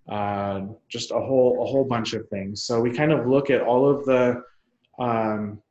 uh, 0.10 0.62
just 0.89 1.12
a 1.12 1.20
whole, 1.20 1.63
a 1.63 1.65
whole 1.65 1.84
bunch 1.84 2.13
of 2.13 2.28
things. 2.30 2.63
So 2.63 2.80
we 2.80 2.91
kind 2.91 3.12
of 3.12 3.28
look 3.28 3.50
at 3.50 3.62
all 3.62 3.89
of 3.89 4.06
the, 4.06 4.44
um, 5.00 5.62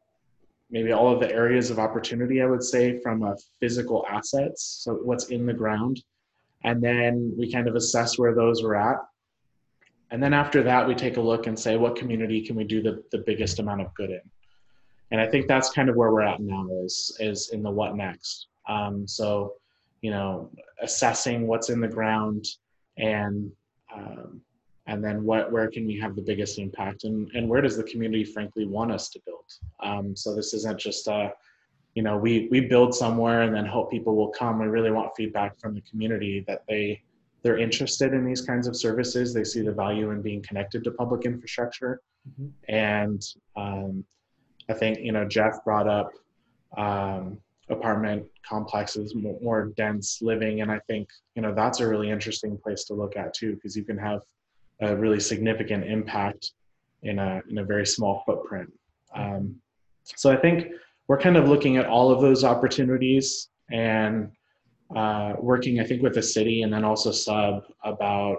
maybe 0.70 0.92
all 0.92 1.12
of 1.12 1.20
the 1.20 1.33
areas 1.33 1.70
of 1.70 1.79
opportunity, 1.79 2.42
I 2.42 2.46
would 2.46 2.62
say, 2.62 3.01
from 3.01 3.23
a 3.23 3.37
physical 3.61 4.05
assets. 4.09 4.83
So 4.85 4.94
what's 4.94 5.27
in 5.27 5.46
the 5.46 5.55
ground. 5.55 6.03
And 6.64 6.83
then 6.83 7.35
we 7.38 7.51
kind 7.51 7.68
of 7.68 7.75
assess 7.75 8.18
where 8.18 8.35
those 8.35 8.62
are 8.62 8.77
at 8.77 8.99
and 10.11 10.23
then 10.23 10.35
after 10.35 10.62
that, 10.64 10.87
we 10.87 10.94
take 10.94 11.16
a 11.16 11.20
look 11.20 11.46
and 11.46 11.59
say, 11.59 11.77
what 11.77 11.94
community 11.94 12.44
can 12.44 12.57
we 12.57 12.64
do 12.64 12.83
the, 12.83 13.03
the 13.12 13.18
biggest 13.18 13.61
amount 13.61 13.83
of 13.83 13.94
good 13.94 14.11
in? 14.11 14.20
And 15.12 15.20
I 15.20 15.27
think 15.27 15.46
that's 15.46 15.70
kind 15.70 15.88
of 15.88 15.96
where 15.96 16.11
we're 16.11 16.23
at 16.23 16.40
now 16.40 16.68
is, 16.85 17.16
is 17.20 17.51
in 17.51 17.62
the 17.62 17.70
what 17.70 17.96
next. 17.96 18.49
Um, 18.68 19.07
so, 19.07 19.55
you 20.03 20.11
know, 20.11 20.51
assessing 20.83 21.47
what's 21.47 21.71
in 21.71 21.81
the 21.81 21.89
ground 21.89 22.45
and, 22.97 23.51
um, 23.95 24.41
and 24.87 25.05
then 25.05 25.23
what 25.25 25.53
where 25.53 25.69
can 25.71 25.87
we 25.87 25.99
have 25.99 26.17
the 26.17 26.23
biggest 26.23 26.59
impact 26.59 27.05
and 27.05 27.31
and 27.35 27.49
where 27.49 27.61
does 27.61 27.77
the 27.77 27.85
community 27.85 28.25
frankly 28.25 28.67
want 28.67 28.91
us 28.91 29.09
to 29.11 29.21
build? 29.25 29.45
Um, 29.81 30.17
so 30.17 30.35
this 30.35 30.53
isn't 30.55 30.81
just 30.81 31.07
a 31.07 31.33
you 31.95 32.03
know 32.03 32.17
we 32.17 32.49
we 32.51 32.61
build 32.61 32.95
somewhere 32.95 33.43
and 33.43 33.55
then 33.55 33.67
hope 33.67 33.91
people 33.91 34.17
will 34.17 34.31
come. 34.31 34.59
We 34.59 34.67
really 34.67 34.91
want 34.91 35.13
feedback 35.17 35.61
from 35.61 35.75
the 35.75 35.83
community 35.83 36.45
that 36.49 36.65
they 36.69 37.03
they're 37.43 37.59
interested 37.59 38.13
in 38.15 38.25
these 38.25 38.41
kinds 38.41 38.67
of 38.67 38.77
services. 38.77 39.33
They 39.33 39.45
see 39.45 39.63
the 39.63 39.73
value 39.73 40.11
in 40.11 40.23
being 40.23 40.43
connected 40.43 40.83
to 40.85 40.91
public 40.91 41.25
infrastructure. 41.25 42.01
Mm-hmm. 42.29 42.49
and 42.69 43.23
um, 43.57 44.05
i 44.69 44.75
think 44.75 44.99
you 44.99 45.11
know 45.11 45.27
jeff 45.27 45.65
brought 45.65 45.89
up 45.89 46.13
um, 46.77 47.39
apartment 47.71 48.25
complexes 48.47 49.15
more, 49.15 49.39
more 49.41 49.73
dense 49.77 50.19
living 50.21 50.61
and 50.61 50.71
i 50.71 50.79
think 50.89 51.09
you 51.35 51.43
know 51.43 51.55
that's 51.55 51.81
a 51.81 51.87
really 51.87 52.11
interesting 52.11 52.59
place 52.59 52.85
to 52.85 52.95
look 52.95 53.17
at 53.17 53.33
too 53.33 53.55
because 53.55 53.77
you 53.77 53.85
can 53.85 53.97
have 53.97 54.21
a 54.81 54.97
really 54.97 55.21
significant 55.21 55.85
impact 55.85 56.53
in 57.03 57.19
a 57.19 57.41
in 57.49 57.59
a 57.59 57.65
very 57.65 57.87
small 57.87 58.23
footprint. 58.27 58.73
Um, 59.15 59.57
so 60.05 60.31
I 60.31 60.37
think 60.37 60.69
we're 61.09 61.19
kind 61.19 61.37
of 61.37 61.49
looking 61.49 61.77
at 61.77 61.87
all 61.87 62.11
of 62.11 62.21
those 62.21 62.45
opportunities 62.45 63.49
and 63.71 64.31
uh, 64.95 65.35
working, 65.39 65.81
I 65.81 65.85
think, 65.85 66.03
with 66.03 66.15
the 66.15 66.23
city 66.23 66.63
and 66.63 66.73
then 66.73 66.85
also 66.85 67.11
sub 67.11 67.65
about 67.85 68.39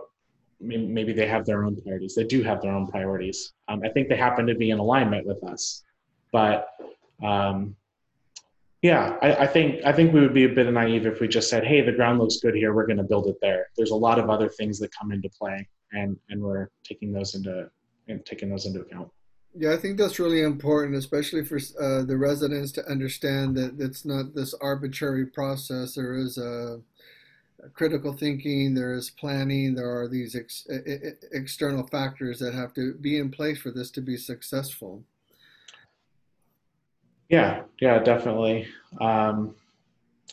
maybe 0.60 1.12
they 1.12 1.28
have 1.28 1.46
their 1.46 1.64
own 1.64 1.82
priorities. 1.82 2.14
They 2.14 2.24
do 2.24 2.44
have 2.44 2.62
their 2.62 2.72
own 2.72 2.88
priorities. 2.88 3.54
Um, 3.68 3.82
I 3.84 3.90
think 3.90 4.10
they 4.10 4.16
happen 4.16 4.46
to 4.46 4.54
be 4.54 4.70
in 4.70 4.78
alignment 4.78 5.26
with 5.26 5.44
us, 5.44 5.84
but 6.32 6.68
um, 7.24 7.76
yeah, 8.82 9.18
I, 9.22 9.36
I, 9.36 9.48
think 9.48 9.86
I 9.86 9.92
think 9.94 10.12
we 10.12 10.22
would 10.22 10.34
be 10.34 10.46
a 10.46 10.50
bit 10.50 10.72
naive 10.72 11.06
if 11.06 11.20
we 11.20 11.28
just 11.28 11.50
said, 11.50 11.64
"Hey, 11.64 11.82
the 11.82 11.92
ground 11.92 12.20
looks 12.20 12.38
good 12.38 12.56
here. 12.56 12.74
We're 12.74 12.88
going 12.88 12.98
to 12.98 13.04
build 13.04 13.28
it 13.28 13.38
there." 13.42 13.68
There's 13.78 13.92
a 13.92 13.96
lot 13.96 14.18
of 14.18 14.30
other 14.30 14.50
things 14.50 14.80
that 14.80 14.90
come 14.98 15.12
into 15.12 15.30
play, 15.30 15.68
and 15.92 16.18
and 16.30 16.42
we're 16.42 16.70
taking 16.84 17.14
those 17.14 17.36
into 17.36 17.70
and 18.08 18.26
taking 18.26 18.50
those 18.50 18.66
into 18.66 18.82
account. 18.82 19.10
Yeah, 19.54 19.74
I 19.74 19.78
think 19.78 19.98
that's 19.98 20.18
really 20.18 20.42
important, 20.42 20.96
especially 20.96 21.44
for 21.44 21.58
uh, 21.58 22.04
the 22.04 22.18
residents 22.18 22.72
to 22.74 22.90
understand 22.90 23.56
that 23.58 23.76
it's 23.80 24.06
not 24.06 24.34
this 24.34 24.54
arbitrary 24.56 25.26
process. 25.26 25.94
There 25.94 26.14
is 26.14 26.38
a, 26.38 26.80
a 27.64 27.70
critical 27.70 28.14
thinking, 28.14 28.74
there 28.74 28.94
is 28.94 29.10
planning, 29.10 29.76
there 29.76 29.92
are 30.00 30.08
these 30.08 30.38
ex- 30.38 30.66
external 31.34 31.86
factors 31.88 32.40
that 32.40 32.54
have 32.54 32.74
to 32.76 32.94
be 32.94 33.18
in 33.18 33.30
place 33.30 33.60
for 33.60 33.72
this 33.72 33.92
to 33.92 34.02
be 34.02 34.16
successful. 34.16 35.04
Yeah, 37.32 37.64
yeah, 37.80 38.00
definitely. 38.00 38.68
Um, 39.00 39.56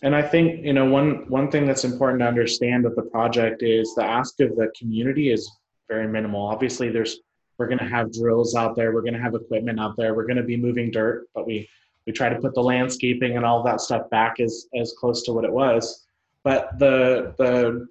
and 0.03 0.17
I 0.17 0.23
think 0.23 0.65
you 0.65 0.73
know 0.73 0.85
one 0.85 1.29
one 1.29 1.49
thing 1.51 1.65
that's 1.65 1.85
important 1.85 2.21
to 2.21 2.27
understand 2.27 2.85
with 2.85 2.97
the 2.97 3.03
project 3.03 3.63
is 3.63 3.95
the 3.95 4.05
ask 4.05 4.41
of 4.41 4.57
the 4.57 4.73
community 4.77 5.31
is 5.31 5.51
very 5.89 6.09
minimal. 6.09 6.45
Obviously, 6.45 6.91
there's 6.91 7.21
we're 7.57 7.69
going 7.69 7.79
to 7.79 7.89
have 7.89 8.13
drills 8.13 8.55
out 8.55 8.75
there, 8.77 8.93
we're 8.93 9.03
going 9.03 9.15
to 9.15 9.21
have 9.21 9.35
equipment 9.35 9.81
out 9.81 9.97
there, 9.97 10.15
we're 10.15 10.27
going 10.27 10.37
to 10.37 10.43
be 10.43 10.57
moving 10.57 10.91
dirt, 10.91 11.29
but 11.35 11.47
we 11.47 11.69
we 12.05 12.13
try 12.13 12.29
to 12.29 12.41
put 12.41 12.55
the 12.55 12.63
landscaping 12.63 13.37
and 13.37 13.45
all 13.45 13.63
that 13.63 13.81
stuff 13.81 14.11
back 14.11 14.41
as 14.41 14.67
as 14.77 14.93
close 14.99 15.23
to 15.23 15.33
what 15.33 15.45
it 15.45 15.53
was. 15.53 16.05
But 16.43 16.79
the 16.81 17.33
the 17.39 17.87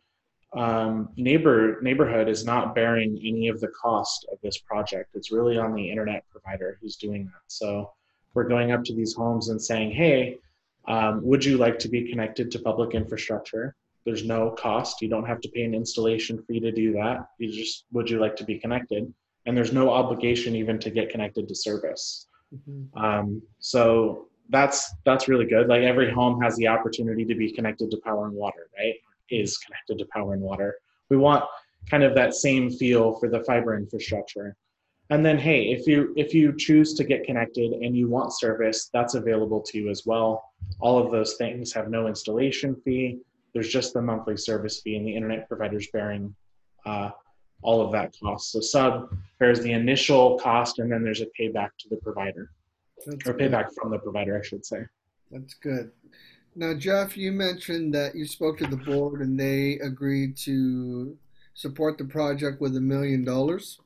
um, 0.59 1.09
neighbor 1.15 1.79
neighborhood 1.81 2.27
is 2.27 2.43
not 2.43 2.75
bearing 2.75 3.17
any 3.23 3.47
of 3.47 3.61
the 3.61 3.69
cost 3.69 4.25
of 4.33 4.37
this 4.41 4.57
project. 4.57 5.11
It's 5.15 5.31
really 5.31 5.57
on 5.57 5.73
the 5.73 5.89
internet 5.89 6.25
provider 6.29 6.77
who's 6.81 6.97
doing 6.97 7.25
that. 7.25 7.41
So 7.47 7.91
we're 8.37 8.47
going 8.47 8.71
up 8.71 8.83
to 8.83 8.93
these 8.93 9.15
homes 9.15 9.49
and 9.49 9.59
saying, 9.59 9.89
hey 9.91 10.37
um, 10.87 11.21
would 11.23 11.43
you 11.43 11.57
like 11.57 11.79
to 11.79 11.89
be 11.89 12.09
connected 12.09 12.51
to 12.51 12.59
public 12.59 12.93
infrastructure? 12.93 13.75
There's 14.05 14.23
no 14.23 14.51
cost. 14.51 15.01
You 15.01 15.09
don't 15.09 15.25
have 15.25 15.41
to 15.41 15.49
pay 15.49 15.63
an 15.63 15.73
installation 15.73 16.41
fee 16.43 16.61
to 16.61 16.71
do 16.71 16.93
that. 16.93 17.27
You 17.39 17.51
just, 17.51 17.85
would 17.91 18.09
you 18.09 18.19
like 18.19 18.35
to 18.37 18.45
be 18.45 18.57
connected? 18.57 19.11
And 19.45 19.57
there's 19.57 19.73
no 19.73 19.89
obligation 19.89 20.55
even 20.55 20.79
to 20.79 20.89
get 20.89 21.09
connected 21.09 21.47
to 21.47 21.55
service. 21.55 22.27
Mm-hmm. 22.55 23.03
Um, 23.03 23.41
so 23.59 24.27
that's 24.49 24.93
that's 25.03 25.27
really 25.27 25.45
good. 25.45 25.67
Like 25.67 25.81
every 25.81 26.09
home 26.09 26.39
has 26.41 26.55
the 26.55 26.67
opportunity 26.67 27.25
to 27.25 27.35
be 27.35 27.51
connected 27.51 27.91
to 27.91 27.97
power 28.05 28.27
and 28.27 28.33
water, 28.33 28.69
right? 28.77 28.93
Is 29.29 29.57
connected 29.57 29.97
to 29.97 30.05
power 30.13 30.33
and 30.33 30.41
water. 30.41 30.75
We 31.09 31.17
want 31.17 31.43
kind 31.89 32.03
of 32.03 32.15
that 32.15 32.33
same 32.33 32.69
feel 32.69 33.15
for 33.15 33.27
the 33.29 33.43
fiber 33.43 33.75
infrastructure 33.75 34.55
and 35.09 35.25
then 35.25 35.37
hey 35.37 35.63
if 35.71 35.87
you 35.87 36.13
if 36.17 36.33
you 36.33 36.55
choose 36.55 36.93
to 36.95 37.03
get 37.03 37.23
connected 37.23 37.71
and 37.71 37.95
you 37.95 38.09
want 38.09 38.33
service 38.33 38.89
that's 38.93 39.15
available 39.15 39.61
to 39.61 39.77
you 39.77 39.89
as 39.89 40.03
well. 40.05 40.51
All 40.79 40.97
of 41.03 41.11
those 41.11 41.35
things 41.35 41.71
have 41.73 41.89
no 41.89 42.07
installation 42.07 42.75
fee. 42.83 43.19
There's 43.53 43.69
just 43.69 43.93
the 43.93 44.01
monthly 44.01 44.37
service 44.37 44.81
fee 44.81 44.95
and 44.97 45.07
the 45.07 45.15
internet 45.15 45.47
provider's 45.47 45.87
bearing 45.91 46.35
uh, 46.85 47.11
all 47.61 47.81
of 47.81 47.91
that 47.93 48.13
cost. 48.21 48.51
So 48.51 48.59
sub 48.59 49.15
bears 49.39 49.61
the 49.61 49.71
initial 49.71 50.37
cost 50.39 50.79
and 50.79 50.91
then 50.91 51.03
there's 51.03 51.21
a 51.21 51.27
payback 51.39 51.69
to 51.79 51.89
the 51.89 51.97
provider. 51.97 52.51
That's 53.05 53.27
or 53.27 53.33
payback 53.33 53.69
from 53.79 53.91
the 53.91 53.99
provider 53.99 54.37
i 54.37 54.45
should 54.45 54.65
say. 54.65 54.85
That's 55.31 55.53
good. 55.53 55.91
Now 56.55 56.73
jeff 56.73 57.15
you 57.15 57.31
mentioned 57.31 57.93
that 57.93 58.15
you 58.15 58.25
spoke 58.25 58.57
to 58.57 58.67
the 58.67 58.77
board 58.77 59.21
and 59.21 59.39
they 59.39 59.79
agreed 59.79 60.35
to 60.37 61.15
support 61.53 61.97
the 61.97 62.05
project 62.05 62.61
with 62.61 62.75
a 62.75 62.81
million 62.81 63.23
dollars 63.23 63.79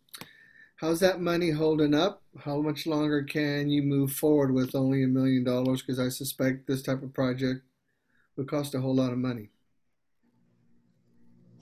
How's 0.81 0.99
that 1.01 1.21
money 1.21 1.51
holding 1.51 1.93
up? 1.93 2.23
How 2.39 2.59
much 2.59 2.87
longer 2.87 3.21
can 3.21 3.69
you 3.69 3.83
move 3.83 4.13
forward 4.13 4.51
with 4.51 4.73
only 4.73 5.03
a 5.03 5.07
million 5.07 5.43
dollars? 5.43 5.83
Because 5.83 5.99
I 5.99 6.09
suspect 6.09 6.65
this 6.65 6.81
type 6.81 7.03
of 7.03 7.13
project 7.13 7.61
would 8.35 8.47
cost 8.49 8.73
a 8.73 8.81
whole 8.81 8.95
lot 8.95 9.11
of 9.11 9.19
money. 9.19 9.49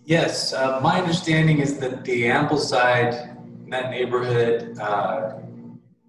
Yes, 0.05 0.53
uh, 0.53 0.79
my 0.81 1.01
understanding 1.01 1.59
is 1.59 1.79
that 1.79 2.05
the 2.05 2.23
Ambleside 2.27 3.35
in 3.65 3.69
that 3.71 3.91
neighborhood 3.91 4.79
uh, 4.79 5.33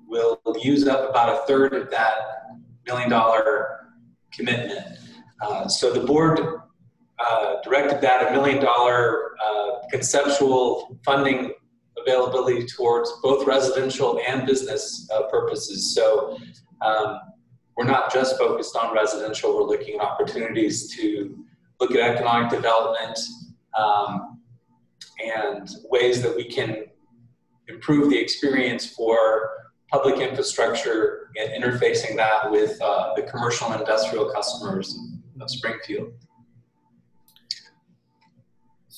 will 0.07 0.41
use 0.63 0.87
up 0.87 1.11
about 1.11 1.31
a 1.31 1.47
third 1.49 1.75
of 1.75 1.91
that 1.91 2.15
million 2.87 3.11
dollar 3.11 3.89
commitment. 4.33 4.87
Uh, 5.43 5.67
so 5.67 5.93
the 5.93 6.07
board 6.07 6.39
uh, 7.19 7.55
directed 7.65 8.01
that 8.03 8.29
a 8.29 8.31
million 8.31 8.63
dollar 8.63 9.33
uh, 9.45 9.89
conceptual 9.91 10.97
funding 11.05 11.55
availability 12.11 12.67
towards 12.67 13.11
both 13.23 13.47
residential 13.47 14.21
and 14.27 14.47
business 14.47 15.09
uh, 15.15 15.23
purposes. 15.25 15.95
So 15.95 16.39
um, 16.85 17.19
we're 17.77 17.85
not 17.85 18.13
just 18.13 18.39
focused 18.39 18.77
on 18.77 18.95
residential, 18.95 19.55
we're 19.57 19.65
looking 19.65 20.01
at 20.01 20.03
opportunities 20.03 20.95
to 20.97 21.45
look 21.81 21.93
at 21.93 22.01
economic 22.01 22.51
development 22.51 23.19
um, 23.79 24.41
and 25.25 25.71
ways 25.91 26.23
that 26.23 26.35
we 26.35 26.45
can 26.45 26.85
improve 27.69 28.11
the 28.11 28.19
experience 28.19 28.87
for 28.87 29.51
public 29.91 30.21
infrastructure 30.21 31.31
and 31.39 31.63
interfacing 31.63 32.17
that 32.17 32.51
with 32.51 32.81
uh, 32.81 33.15
the 33.15 33.23
commercial 33.23 33.73
and 33.73 33.81
industrial 33.81 34.31
customers 34.31 34.97
of 35.41 35.51
Springfield. 35.51 36.13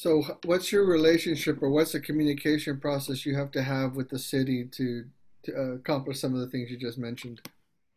So, 0.02 0.24
what's 0.46 0.72
your 0.72 0.84
relationship, 0.84 1.62
or 1.62 1.70
what's 1.70 1.92
the 1.92 2.00
communication 2.00 2.80
process 2.80 3.24
you 3.24 3.36
have 3.36 3.52
to 3.52 3.62
have 3.62 3.94
with 3.94 4.08
the 4.08 4.18
city 4.18 4.64
to, 4.64 5.04
to 5.44 5.56
uh, 5.56 5.74
accomplish 5.74 6.18
some 6.18 6.34
of 6.34 6.40
the 6.40 6.48
things 6.48 6.72
you 6.72 6.76
just 6.76 6.98
mentioned? 6.98 7.40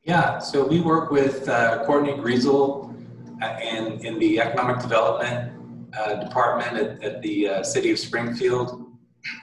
Yeah, 0.04 0.38
so 0.38 0.68
we 0.68 0.82
work 0.82 1.10
with 1.10 1.50
uh, 1.50 1.84
Courtney 1.84 2.12
Griesel 2.12 2.94
uh, 3.41 3.58
in, 3.60 4.06
in 4.06 4.20
the 4.20 4.39
Economic 4.39 4.84
Development 4.84 5.52
uh, 5.98 6.24
Department 6.24 6.78
at, 6.78 7.04
at 7.04 7.22
the 7.24 7.50
uh, 7.50 7.63
City 7.63 7.89
of 7.89 7.98
Springfield, 7.98 8.86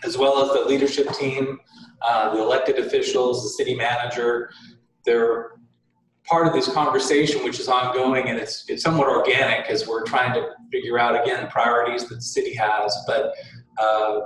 as 0.04 0.16
well 0.16 0.40
as 0.44 0.56
the 0.56 0.64
leadership 0.64 1.12
team, 1.14 1.58
uh, 2.00 2.32
the 2.32 2.40
elected 2.40 2.78
officials, 2.78 3.42
the 3.42 3.48
city 3.48 3.74
manager. 3.74 4.52
They're 5.04 5.56
part 6.26 6.46
of 6.46 6.52
this 6.52 6.72
conversation, 6.72 7.42
which 7.42 7.58
is 7.58 7.66
ongoing, 7.66 8.28
and 8.28 8.38
it's 8.38 8.66
it's 8.68 8.84
somewhat 8.84 9.08
organic 9.08 9.66
as 9.66 9.88
we're 9.88 10.04
trying 10.04 10.32
to 10.34 10.54
figure 10.72 10.98
out 10.98 11.20
again 11.22 11.42
the 11.42 11.50
priorities 11.50 12.08
that 12.08 12.16
the 12.16 12.20
city 12.20 12.54
has. 12.54 12.96
But 13.06 13.34
uh, 13.78 13.82
uh, 13.82 14.20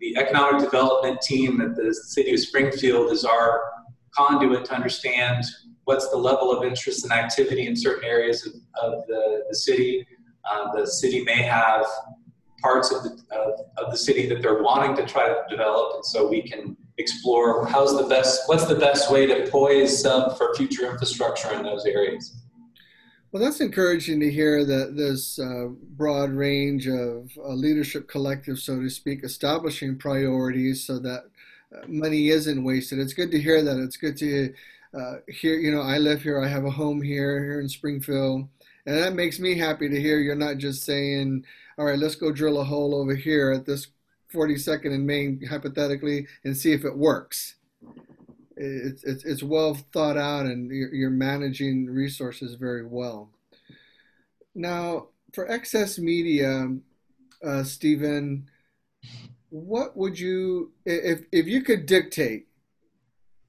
the 0.00 0.16
economic 0.16 0.62
development 0.62 1.20
team 1.20 1.60
at 1.60 1.74
the 1.74 1.92
city 1.92 2.32
of 2.32 2.40
Springfield 2.40 3.12
is 3.12 3.24
our 3.24 3.62
conduit 4.14 4.64
to 4.66 4.74
understand 4.74 5.44
what's 5.84 6.08
the 6.10 6.16
level 6.16 6.50
of 6.56 6.64
interest 6.64 7.04
and 7.04 7.12
activity 7.12 7.66
in 7.66 7.76
certain 7.76 8.04
areas 8.04 8.46
of, 8.46 8.52
of 8.82 9.06
the, 9.06 9.44
the 9.48 9.54
city. 9.54 10.06
Uh, 10.50 10.72
the 10.74 10.86
city 10.86 11.22
may 11.24 11.42
have 11.42 11.84
parts 12.62 12.92
of 12.92 13.02
the, 13.02 13.10
of, 13.36 13.60
of 13.76 13.90
the 13.90 13.96
city 13.96 14.28
that 14.28 14.40
they're 14.40 14.62
wanting 14.62 14.96
to 14.96 15.04
try 15.04 15.28
to 15.28 15.36
develop, 15.48 15.96
and 15.96 16.04
so 16.04 16.28
we 16.28 16.42
can 16.42 16.76
explore 16.98 17.66
how's 17.66 17.96
the 17.96 18.06
best, 18.08 18.42
what's 18.46 18.66
the 18.66 18.74
best 18.74 19.12
way 19.12 19.26
to 19.26 19.50
poise 19.50 20.00
sub 20.00 20.36
for 20.38 20.54
future 20.54 20.90
infrastructure 20.90 21.52
in 21.52 21.62
those 21.62 21.84
areas. 21.84 22.36
Well, 23.36 23.44
that's 23.44 23.60
encouraging 23.60 24.20
to 24.20 24.30
hear 24.30 24.64
that 24.64 24.96
this 24.96 25.38
uh, 25.38 25.66
broad 25.68 26.30
range 26.30 26.88
of 26.88 27.30
uh, 27.36 27.52
leadership 27.52 28.08
collective, 28.08 28.58
so 28.58 28.80
to 28.80 28.88
speak, 28.88 29.24
establishing 29.24 29.98
priorities 29.98 30.86
so 30.86 30.98
that 31.00 31.24
uh, 31.70 31.86
money 31.86 32.30
isn't 32.30 32.64
wasted. 32.64 32.98
It's 32.98 33.12
good 33.12 33.30
to 33.32 33.38
hear 33.38 33.62
that. 33.62 33.76
It's 33.76 33.98
good 33.98 34.16
to 34.16 34.54
uh, 34.98 35.16
hear, 35.28 35.58
you 35.58 35.70
know, 35.70 35.82
I 35.82 35.98
live 35.98 36.22
here, 36.22 36.42
I 36.42 36.48
have 36.48 36.64
a 36.64 36.70
home 36.70 37.02
here, 37.02 37.44
here 37.44 37.60
in 37.60 37.68
Springfield. 37.68 38.48
And 38.86 38.96
that 38.96 39.12
makes 39.12 39.38
me 39.38 39.58
happy 39.58 39.90
to 39.90 40.00
hear 40.00 40.18
you're 40.18 40.34
not 40.34 40.56
just 40.56 40.84
saying, 40.84 41.44
all 41.76 41.84
right, 41.84 41.98
let's 41.98 42.14
go 42.14 42.32
drill 42.32 42.58
a 42.58 42.64
hole 42.64 42.94
over 42.94 43.14
here 43.14 43.52
at 43.52 43.66
this 43.66 43.88
42nd 44.32 44.94
and 44.94 45.06
Main 45.06 45.44
hypothetically 45.46 46.26
and 46.44 46.56
see 46.56 46.72
if 46.72 46.86
it 46.86 46.96
works. 46.96 47.56
It's, 48.56 49.04
it's, 49.04 49.24
it's 49.24 49.42
well 49.42 49.74
thought 49.92 50.16
out 50.16 50.46
and 50.46 50.70
you're, 50.70 50.94
you're 50.94 51.10
managing 51.10 51.86
resources 51.86 52.54
very 52.54 52.86
well. 52.86 53.30
Now, 54.54 55.08
for 55.32 55.46
XS 55.46 55.98
Media, 55.98 56.74
uh, 57.44 57.62
Stephen, 57.62 58.48
what 59.50 59.96
would 59.96 60.18
you, 60.18 60.72
if, 60.84 61.26
if 61.32 61.46
you 61.46 61.62
could 61.62 61.86
dictate 61.86 62.46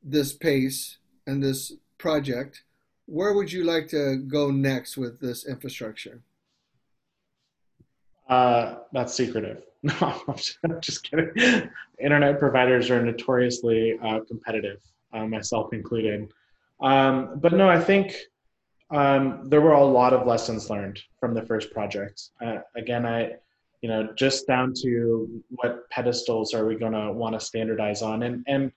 this 0.03 0.33
pace 0.33 0.97
and 1.25 1.41
this 1.41 1.73
project, 1.97 2.63
where 3.05 3.33
would 3.33 3.51
you 3.51 3.63
like 3.63 3.87
to 3.89 4.17
go 4.17 4.51
next 4.51 4.97
with 4.97 5.19
this 5.19 5.45
infrastructure? 5.47 6.21
Uh, 8.29 8.75
that's 8.91 9.13
secretive. 9.13 9.63
No, 9.83 10.23
I'm 10.27 10.81
just 10.81 11.03
kidding. 11.03 11.69
Internet 12.03 12.39
providers 12.39 12.89
are 12.89 13.01
notoriously 13.01 13.97
uh, 14.03 14.21
competitive, 14.27 14.81
myself 15.13 15.73
included. 15.73 16.31
Um, 16.81 17.39
but 17.39 17.53
no, 17.53 17.67
I 17.69 17.79
think 17.79 18.15
um, 18.91 19.49
there 19.49 19.61
were 19.61 19.73
a 19.73 19.83
lot 19.83 20.13
of 20.13 20.27
lessons 20.27 20.69
learned 20.69 20.99
from 21.19 21.33
the 21.33 21.41
first 21.41 21.71
project. 21.71 22.29
Uh, 22.43 22.59
again, 22.75 23.05
I, 23.05 23.33
you 23.81 23.89
know, 23.89 24.09
just 24.15 24.47
down 24.47 24.73
to 24.83 25.43
what 25.49 25.89
pedestals 25.89 26.53
are 26.53 26.65
we 26.65 26.75
going 26.75 26.93
to 26.93 27.11
want 27.11 27.33
to 27.33 27.39
standardize 27.39 28.01
on, 28.01 28.23
and 28.23 28.43
and 28.47 28.71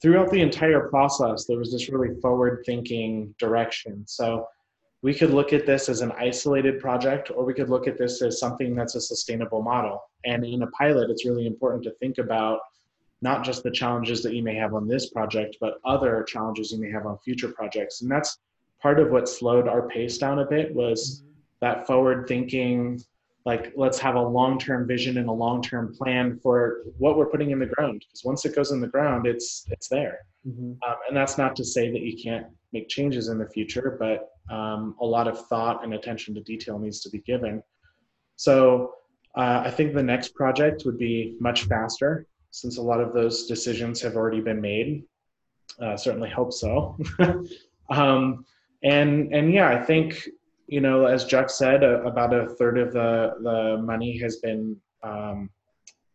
throughout 0.00 0.30
the 0.30 0.40
entire 0.40 0.88
process, 0.88 1.44
there 1.44 1.58
was 1.58 1.72
this 1.72 1.88
really 1.88 2.20
forward-thinking 2.20 3.34
direction. 3.38 4.04
So 4.06 4.46
we 5.02 5.12
could 5.12 5.30
look 5.30 5.52
at 5.52 5.66
this 5.66 5.88
as 5.88 6.00
an 6.00 6.12
isolated 6.12 6.80
project, 6.80 7.30
or 7.34 7.44
we 7.44 7.54
could 7.54 7.68
look 7.68 7.88
at 7.88 7.98
this 7.98 8.22
as 8.22 8.38
something 8.38 8.74
that's 8.74 8.94
a 8.94 9.00
sustainable 9.00 9.62
model. 9.62 10.00
And 10.24 10.44
in 10.44 10.62
a 10.62 10.66
pilot, 10.68 11.10
it's 11.10 11.24
really 11.24 11.46
important 11.46 11.82
to 11.84 11.92
think 12.00 12.18
about 12.18 12.60
not 13.20 13.44
just 13.44 13.62
the 13.62 13.70
challenges 13.70 14.22
that 14.22 14.34
you 14.34 14.42
may 14.42 14.54
have 14.54 14.74
on 14.74 14.86
this 14.86 15.10
project, 15.10 15.56
but 15.60 15.78
other 15.84 16.22
challenges 16.22 16.72
you 16.72 16.80
may 16.80 16.90
have 16.90 17.06
on 17.06 17.18
future 17.18 17.48
projects. 17.48 18.02
And 18.02 18.10
that's 18.10 18.38
part 18.80 19.00
of 19.00 19.10
what 19.10 19.28
slowed 19.28 19.68
our 19.68 19.88
pace 19.88 20.18
down 20.18 20.38
a 20.38 20.46
bit 20.46 20.74
was 20.74 21.22
mm-hmm. 21.22 21.30
that 21.60 21.86
forward 21.86 22.26
thinking 22.28 23.00
like 23.44 23.72
let's 23.76 23.98
have 23.98 24.14
a 24.14 24.20
long-term 24.20 24.86
vision 24.86 25.16
and 25.16 25.28
a 25.28 25.32
long-term 25.32 25.94
plan 25.96 26.38
for 26.42 26.82
what 26.98 27.16
we're 27.16 27.30
putting 27.30 27.50
in 27.50 27.58
the 27.58 27.66
ground 27.66 28.04
because 28.06 28.22
once 28.24 28.44
it 28.44 28.54
goes 28.54 28.72
in 28.72 28.80
the 28.80 28.86
ground 28.86 29.26
it's 29.26 29.64
it's 29.70 29.88
there 29.88 30.18
mm-hmm. 30.46 30.72
um, 30.88 30.96
and 31.08 31.16
that's 31.16 31.38
not 31.38 31.56
to 31.56 31.64
say 31.64 31.90
that 31.90 32.02
you 32.02 32.16
can't 32.22 32.46
make 32.72 32.88
changes 32.88 33.28
in 33.28 33.38
the 33.38 33.48
future 33.48 33.96
but 33.98 34.28
um, 34.54 34.94
a 35.00 35.06
lot 35.06 35.26
of 35.26 35.46
thought 35.46 35.82
and 35.84 35.94
attention 35.94 36.34
to 36.34 36.40
detail 36.42 36.78
needs 36.78 37.00
to 37.00 37.10
be 37.10 37.20
given 37.20 37.62
so 38.36 38.92
uh, 39.36 39.62
i 39.64 39.70
think 39.70 39.94
the 39.94 40.02
next 40.02 40.34
project 40.34 40.82
would 40.84 40.98
be 40.98 41.36
much 41.40 41.64
faster 41.64 42.26
since 42.60 42.78
a 42.78 42.82
lot 42.82 43.00
of 43.00 43.12
those 43.12 43.46
decisions 43.46 44.00
have 44.00 44.16
already 44.16 44.40
been 44.40 44.60
made 44.60 45.04
uh, 45.82 45.96
certainly 45.96 46.30
hope 46.30 46.52
so 46.52 46.98
um, 47.90 48.44
and 48.82 49.34
and 49.34 49.52
yeah, 49.52 49.68
I 49.68 49.82
think 49.82 50.28
you 50.66 50.80
know, 50.80 51.06
as 51.06 51.24
Jeff 51.24 51.50
said, 51.50 51.82
uh, 51.82 52.02
about 52.02 52.34
a 52.34 52.48
third 52.54 52.78
of 52.78 52.92
the 52.92 53.34
the 53.42 53.82
money 53.82 54.18
has 54.18 54.36
been 54.36 54.76
um, 55.02 55.50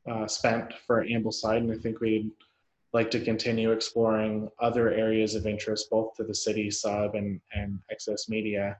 uh, 0.10 0.28
spent 0.28 0.74
for 0.86 1.06
Ambleside, 1.06 1.58
and 1.58 1.72
I 1.72 1.76
think 1.76 2.00
we'd 2.00 2.32
like 2.94 3.10
to 3.12 3.20
continue 3.20 3.72
exploring 3.72 4.50
other 4.60 4.92
areas 4.92 5.34
of 5.34 5.48
interest, 5.48 5.90
both 5.90 6.14
to 6.16 6.24
the 6.24 6.36
city 6.36 6.70
sub 6.70 7.16
and 7.16 7.42
and 7.54 7.80
XS 7.92 8.30
Media, 8.30 8.78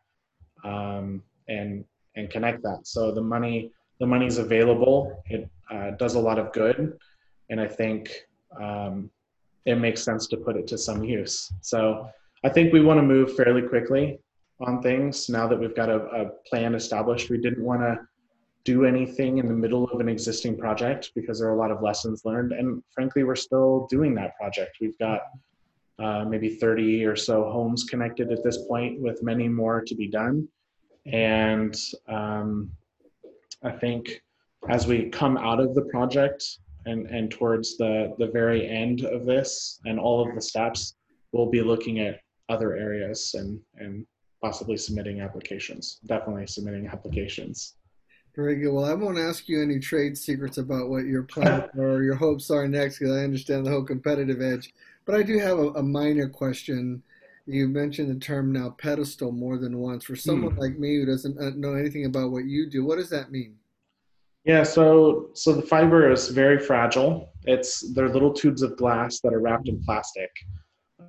um, 0.64 1.24
and 1.48 1.84
and 2.16 2.30
connect 2.30 2.62
that. 2.64 2.88
So 2.88 3.12
the 3.12 3.22
money 3.22 3.72
the 4.00 4.08
money's 4.08 4.38
available. 4.38 5.24
It 5.30 5.50
uh, 5.72 5.92
does 5.92 6.16
a 6.16 6.20
lot 6.20 6.40
of 6.40 6.54
good, 6.54 6.98
and 7.50 7.60
I 7.60 7.68
think 7.68 8.12
um, 8.62 9.10
it 9.66 9.76
makes 9.76 10.04
sense 10.04 10.28
to 10.28 10.38
put 10.38 10.56
it 10.56 10.68
to 10.68 10.78
some 10.78 11.04
use. 11.04 11.52
So 11.62 12.10
I 12.44 12.50
think 12.50 12.74
we 12.74 12.82
want 12.82 13.00
to 13.00 13.04
move 13.04 13.36
fairly 13.36 13.62
quickly 13.62 14.20
on 14.60 14.82
things 14.82 15.30
now 15.30 15.48
that 15.48 15.60
we've 15.60 15.76
got 15.76 15.90
a, 15.90 15.98
a 15.98 16.26
plan 16.48 16.76
established. 16.76 17.30
We 17.30 17.38
didn't 17.38 17.64
want 17.64 17.82
to 17.82 18.00
do 18.66 18.86
anything 18.86 19.40
in 19.40 19.48
the 19.48 19.54
middle 19.54 19.86
of 19.86 20.00
an 20.00 20.08
existing 20.08 20.58
project 20.58 21.12
because 21.16 21.40
there 21.40 21.50
are 21.50 21.56
a 21.56 21.60
lot 21.60 21.72
of 21.72 21.82
lessons 21.82 22.24
learned. 22.24 22.54
And 22.54 22.82
frankly, 22.94 23.24
we're 23.24 23.36
still 23.36 23.88
doing 23.90 24.16
that 24.16 24.38
project. 24.38 24.78
We've 24.80 24.98
got 25.00 25.22
uh, 26.00 26.26
maybe 26.26 26.56
30 26.56 27.06
or 27.06 27.16
so 27.16 27.50
homes 27.52 27.84
connected 27.84 28.32
at 28.32 28.44
this 28.44 28.66
point, 28.68 29.02
with 29.02 29.22
many 29.22 29.48
more 29.48 29.82
to 29.82 29.96
be 29.96 30.08
done. 30.08 30.48
And 31.06 31.76
um, 32.08 32.72
I 33.64 33.72
think 33.72 34.22
as 34.70 34.88
we 34.88 35.10
come 35.10 35.38
out 35.38 35.60
of 35.60 35.76
the 35.76 35.84
project 35.84 36.44
and, 36.86 37.08
and 37.08 37.32
towards 37.32 37.78
the, 37.78 38.14
the 38.18 38.28
very 38.28 38.68
end 38.68 39.06
of 39.06 39.26
this 39.26 39.80
and 39.86 40.00
all 40.00 40.28
of 40.28 40.36
the 40.36 40.42
steps, 40.42 40.96
we'll 41.32 41.50
be 41.50 41.62
looking 41.62 42.00
at 42.00 42.20
other 42.50 42.76
areas 42.76 43.34
and 43.36 43.60
and 43.78 44.06
possibly 44.44 44.76
submitting 44.76 45.22
applications. 45.22 46.00
Definitely 46.06 46.48
submitting 46.48 46.88
applications. 46.88 47.76
Very 48.36 48.58
good. 48.58 48.74
Well, 48.74 48.84
I 48.84 48.94
won't 48.94 49.18
ask 49.18 49.48
you 49.48 49.62
any 49.62 49.80
trade 49.80 50.18
secrets 50.18 50.58
about 50.58 50.90
what 50.90 51.06
your 51.06 51.24
plans 51.24 51.70
or 51.78 52.04
your 52.04 52.16
hopes 52.16 52.52
are 52.52 52.68
next 52.68 53.00
because 53.00 53.16
I 53.16 53.24
understand 53.24 53.66
the 53.66 53.72
whole 53.72 53.84
competitive 53.84 54.42
edge. 54.42 54.74
But 55.06 55.16
I 55.16 55.24
do 55.24 55.38
have 55.40 55.60
a, 55.60 55.70
a, 55.72 55.84
minor 55.84 56.28
question. 56.28 57.04
You 57.46 57.68
mentioned 57.68 58.10
the 58.10 58.20
term 58.20 58.52
now 58.52 58.72
pedestal 58.72 59.32
more 59.32 59.58
than 59.58 59.78
once. 59.78 60.04
For 60.04 60.16
someone 60.16 60.54
hmm. 60.54 60.60
like 60.60 60.78
me 60.78 60.98
who 60.98 61.06
doesn't 61.06 61.40
uh, 61.40 61.52
know 61.56 61.76
anything 61.76 62.06
about 62.06 62.32
what 62.32 62.46
you 62.46 62.70
do, 62.70 62.84
what 62.84 62.98
does 62.98 63.10
that 63.12 63.32
mean? 63.32 63.56
Yeah, 64.46 64.64
so 64.64 65.30
so 65.34 65.54
the 65.54 65.62
fiber 65.62 66.12
is 66.12 66.30
very 66.30 66.60
fragile. 66.60 67.32
It's 67.44 67.94
they're 67.94 68.10
little 68.10 68.34
tubes 68.34 68.62
of 68.62 68.76
glass 68.78 69.20
that 69.22 69.34
are 69.34 69.40
wrapped 69.40 69.70
in 69.70 69.82
plastic 69.84 70.30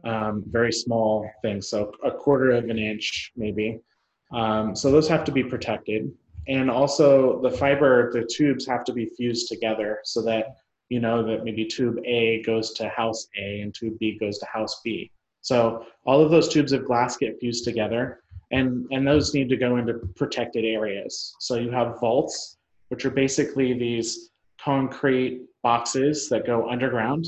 um, 0.05 0.45
very 0.47 0.73
small 0.73 1.31
things, 1.43 1.69
so 1.69 1.93
a 2.05 2.11
quarter 2.11 2.53
of 2.53 2.69
an 2.69 2.79
inch 2.79 3.33
maybe. 3.37 3.81
Um, 4.33 4.75
so 4.75 4.91
those 4.91 5.09
have 5.09 5.25
to 5.25 5.33
be 5.33 5.45
protected. 5.45 6.11
And 6.49 6.71
also 6.71 7.41
the 7.41 7.51
fiber, 7.51 8.13
the 8.13 8.25
tubes 8.25 8.67
have 8.67 8.85
to 8.85 8.93
be 8.93 9.07
fused 9.07 9.49
together 9.49 10.01
so 10.05 10.21
that 10.23 10.57
you 10.91 11.01
know 11.01 11.23
that 11.23 11.45
maybe 11.45 11.65
tube 11.65 11.99
A 12.05 12.43
goes 12.43 12.73
to 12.75 12.89
house 12.89 13.29
A 13.41 13.61
and 13.61 13.75
tube 13.75 13.99
B 13.99 14.19
goes 14.19 14.39
to 14.39 14.47
house 14.47 14.81
B. 14.85 15.11
So 15.41 15.87
all 16.05 16.21
of 16.21 16.31
those 16.31 16.49
tubes 16.49 16.73
of 16.73 16.85
glass 16.85 17.17
get 17.17 17.39
fused 17.39 17.65
together 17.65 18.21
and, 18.51 18.87
and 18.91 19.07
those 19.07 19.35
need 19.35 19.49
to 19.49 19.57
go 19.57 19.77
into 19.77 19.95
protected 20.17 20.65
areas. 20.65 21.35
So 21.41 21.57
you 21.57 21.71
have 21.71 21.99
vaults, 22.01 22.59
which 22.89 23.05
are 23.05 23.11
basically 23.11 23.73
these 23.73 24.31
concrete 24.61 25.43
boxes 25.63 26.29
that 26.29 26.47
go 26.47 26.69
underground. 26.69 27.27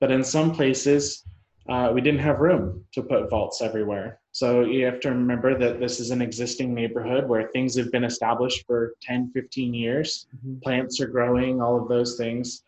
But 0.00 0.10
in 0.10 0.22
some 0.22 0.52
places, 0.52 1.24
uh, 1.68 1.90
we 1.92 2.00
didn't 2.00 2.20
have 2.20 2.40
room 2.40 2.84
to 2.92 3.02
put 3.02 3.28
vaults 3.28 3.60
everywhere. 3.60 4.20
So 4.32 4.62
you 4.62 4.84
have 4.84 5.00
to 5.00 5.10
remember 5.10 5.58
that 5.58 5.80
this 5.80 6.00
is 6.00 6.10
an 6.10 6.22
existing 6.22 6.72
neighborhood 6.72 7.28
where 7.28 7.48
things 7.48 7.76
have 7.76 7.90
been 7.92 8.04
established 8.04 8.64
for 8.66 8.94
10, 9.02 9.32
15 9.34 9.74
years. 9.74 10.26
Mm-hmm. 10.36 10.60
Plants 10.60 11.00
are 11.00 11.08
growing, 11.08 11.60
all 11.60 11.80
of 11.80 11.88
those 11.88 12.16
things. 12.16 12.62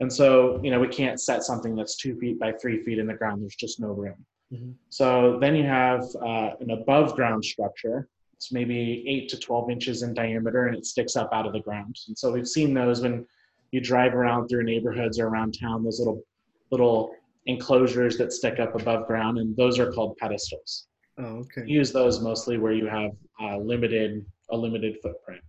And 0.00 0.12
so, 0.12 0.60
you 0.62 0.70
know, 0.70 0.78
we 0.78 0.88
can't 0.88 1.20
set 1.20 1.42
something 1.42 1.74
that's 1.74 1.96
two 1.96 2.18
feet 2.18 2.38
by 2.38 2.52
three 2.52 2.82
feet 2.84 2.98
in 2.98 3.06
the 3.06 3.14
ground. 3.14 3.42
There's 3.42 3.56
just 3.56 3.80
no 3.80 3.88
room. 3.88 4.24
Mm-hmm. 4.52 4.72
So 4.90 5.38
then 5.40 5.56
you 5.56 5.64
have 5.64 6.04
uh, 6.22 6.50
an 6.60 6.70
above 6.70 7.14
ground 7.14 7.44
structure. 7.44 8.08
It's 8.36 8.52
maybe 8.52 9.04
eight 9.08 9.28
to 9.30 9.38
12 9.38 9.70
inches 9.70 10.02
in 10.02 10.14
diameter 10.14 10.66
and 10.66 10.76
it 10.76 10.84
sticks 10.86 11.16
up 11.16 11.30
out 11.32 11.46
of 11.46 11.52
the 11.52 11.60
ground. 11.60 11.96
And 12.08 12.16
so 12.16 12.32
we've 12.32 12.48
seen 12.48 12.74
those 12.74 13.00
when 13.00 13.26
you 13.72 13.80
drive 13.80 14.14
around 14.14 14.48
through 14.48 14.64
neighborhoods 14.64 15.18
or 15.18 15.28
around 15.28 15.58
town, 15.58 15.84
those 15.84 15.98
little, 15.98 16.22
little 16.70 17.14
enclosures 17.46 18.18
that 18.18 18.32
stick 18.32 18.58
up 18.58 18.74
above 18.74 19.06
ground, 19.06 19.38
and 19.38 19.56
those 19.56 19.78
are 19.78 19.92
called 19.92 20.16
pedestals. 20.18 20.88
Oh, 21.18 21.44
okay. 21.44 21.62
Use 21.66 21.92
those 21.92 22.20
mostly 22.20 22.58
where 22.58 22.72
you 22.72 22.86
have 22.86 23.12
a 23.40 23.58
limited 23.58 24.24
a 24.50 24.56
limited 24.56 24.98
footprint. 25.02 25.42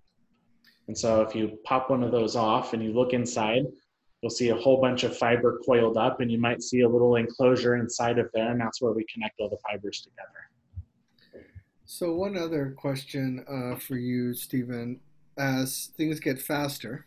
And 0.87 0.97
so 0.97 1.21
if 1.21 1.35
you 1.35 1.59
pop 1.65 1.89
one 1.89 2.03
of 2.03 2.11
those 2.11 2.35
off 2.35 2.73
and 2.73 2.83
you 2.83 2.93
look 2.93 3.13
inside, 3.13 3.65
you'll 4.21 4.29
see 4.29 4.49
a 4.49 4.55
whole 4.55 4.81
bunch 4.81 5.03
of 5.03 5.15
fiber 5.15 5.59
coiled 5.65 5.97
up, 5.97 6.21
and 6.21 6.31
you 6.31 6.39
might 6.39 6.63
see 6.63 6.81
a 6.81 6.89
little 6.89 7.17
enclosure 7.17 7.75
inside 7.75 8.17
of 8.17 8.29
there, 8.33 8.51
and 8.51 8.59
that's 8.59 8.81
where 8.81 8.93
we 8.93 9.05
connect 9.13 9.39
all 9.39 9.49
the 9.49 9.57
fibers 9.57 10.01
together. 10.01 10.49
So 11.89 12.13
one 12.13 12.37
other 12.37 12.75
question 12.77 13.45
uh, 13.49 13.79
for 13.79 13.95
you, 13.95 14.33
Stephen. 14.33 14.99
As 15.37 15.91
things 15.95 16.19
get 16.19 16.37
faster, 16.37 17.05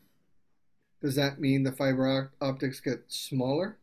does 1.03 1.15
that 1.17 1.39
mean 1.39 1.63
the 1.63 1.73
fiber 1.73 2.33
optics 2.41 2.81
get 2.81 3.03
smaller? 3.09 3.77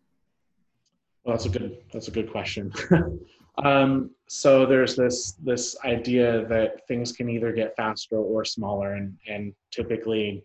Well, 1.23 1.35
that's 1.35 1.45
a 1.45 1.49
good 1.49 1.77
that's 1.93 2.07
a 2.07 2.11
good 2.11 2.31
question. 2.31 2.73
um, 3.63 4.09
so 4.27 4.65
there's 4.65 4.95
this 4.95 5.33
this 5.33 5.77
idea 5.85 6.47
that 6.47 6.87
things 6.87 7.11
can 7.11 7.29
either 7.29 7.51
get 7.51 7.75
faster 7.75 8.17
or 8.17 8.43
smaller, 8.43 8.95
and 8.95 9.15
and 9.27 9.53
typically, 9.71 10.43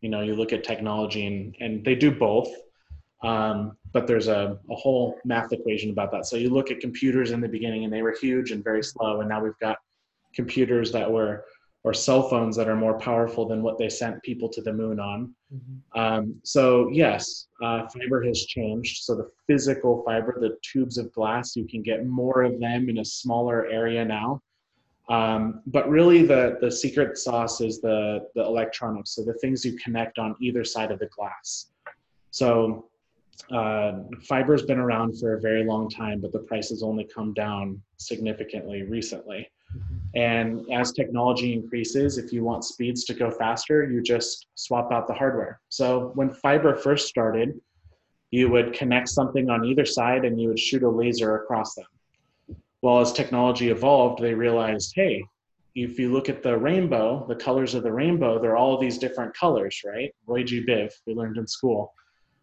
you 0.00 0.08
know, 0.08 0.22
you 0.22 0.34
look 0.34 0.52
at 0.52 0.64
technology 0.64 1.26
and 1.26 1.54
and 1.60 1.84
they 1.84 1.94
do 1.94 2.10
both. 2.10 2.48
Um, 3.22 3.76
but 3.92 4.08
there's 4.08 4.26
a, 4.26 4.58
a 4.68 4.74
whole 4.74 5.16
math 5.24 5.52
equation 5.52 5.90
about 5.90 6.10
that. 6.10 6.26
So 6.26 6.34
you 6.34 6.50
look 6.50 6.72
at 6.72 6.80
computers 6.80 7.30
in 7.30 7.40
the 7.40 7.46
beginning 7.46 7.84
and 7.84 7.92
they 7.92 8.02
were 8.02 8.16
huge 8.20 8.50
and 8.50 8.64
very 8.64 8.82
slow, 8.82 9.20
and 9.20 9.28
now 9.28 9.40
we've 9.40 9.58
got 9.60 9.78
computers 10.34 10.92
that 10.92 11.10
were 11.10 11.44
or 11.84 11.92
cell 11.92 12.28
phones 12.28 12.56
that 12.56 12.68
are 12.68 12.76
more 12.76 12.96
powerful 12.98 13.46
than 13.46 13.62
what 13.62 13.76
they 13.76 13.88
sent 13.88 14.22
people 14.22 14.48
to 14.48 14.62
the 14.62 14.72
moon 14.72 15.00
on. 15.00 15.34
Mm-hmm. 15.52 16.00
Um, 16.00 16.40
so 16.44 16.88
yes, 16.92 17.48
uh, 17.62 17.88
fiber 17.88 18.22
has 18.22 18.46
changed. 18.46 19.02
So 19.02 19.16
the 19.16 19.30
physical 19.48 20.02
fiber, 20.04 20.36
the 20.40 20.56
tubes 20.62 20.96
of 20.96 21.12
glass, 21.12 21.56
you 21.56 21.66
can 21.66 21.82
get 21.82 22.06
more 22.06 22.42
of 22.42 22.60
them 22.60 22.88
in 22.88 22.98
a 22.98 23.04
smaller 23.04 23.66
area 23.66 24.04
now. 24.04 24.40
Um, 25.08 25.62
but 25.66 25.88
really, 25.90 26.24
the 26.24 26.58
the 26.60 26.70
secret 26.70 27.18
sauce 27.18 27.60
is 27.60 27.80
the 27.80 28.28
the 28.36 28.42
electronics. 28.42 29.16
So 29.16 29.24
the 29.24 29.34
things 29.34 29.64
you 29.64 29.76
connect 29.76 30.18
on 30.18 30.36
either 30.40 30.62
side 30.62 30.92
of 30.92 31.00
the 31.00 31.06
glass. 31.06 31.72
So 32.30 32.88
uh, 33.50 33.92
fiber's 34.22 34.62
been 34.62 34.78
around 34.78 35.18
for 35.18 35.34
a 35.34 35.40
very 35.40 35.64
long 35.64 35.90
time, 35.90 36.20
but 36.20 36.32
the 36.32 36.38
price 36.38 36.70
has 36.70 36.84
only 36.84 37.04
come 37.04 37.34
down 37.34 37.82
significantly 37.96 38.84
recently. 38.84 39.50
And 40.14 40.70
as 40.70 40.92
technology 40.92 41.54
increases, 41.54 42.18
if 42.18 42.32
you 42.32 42.44
want 42.44 42.64
speeds 42.64 43.04
to 43.04 43.14
go 43.14 43.30
faster, 43.30 43.90
you 43.90 44.02
just 44.02 44.46
swap 44.54 44.92
out 44.92 45.06
the 45.06 45.14
hardware. 45.14 45.60
So 45.68 46.12
when 46.14 46.30
fiber 46.30 46.76
first 46.76 47.08
started, 47.08 47.58
you 48.30 48.50
would 48.50 48.72
connect 48.72 49.08
something 49.08 49.48
on 49.48 49.64
either 49.64 49.84
side 49.84 50.24
and 50.24 50.40
you 50.40 50.48
would 50.48 50.58
shoot 50.58 50.82
a 50.82 50.88
laser 50.88 51.36
across 51.36 51.74
them. 51.74 51.86
Well, 52.82 53.00
as 53.00 53.12
technology 53.12 53.70
evolved, 53.70 54.22
they 54.22 54.34
realized, 54.34 54.92
hey, 54.94 55.24
if 55.74 55.98
you 55.98 56.12
look 56.12 56.28
at 56.28 56.42
the 56.42 56.56
rainbow, 56.58 57.24
the 57.28 57.36
colors 57.36 57.74
of 57.74 57.82
the 57.82 57.92
rainbow, 57.92 58.40
they're 58.40 58.56
all 58.56 58.78
these 58.78 58.98
different 58.98 59.34
colors, 59.34 59.80
right? 59.86 60.14
Roy 60.26 60.42
G. 60.42 60.64
Biv, 60.64 60.92
we 61.06 61.14
learned 61.14 61.38
in 61.38 61.46
school. 61.46 61.94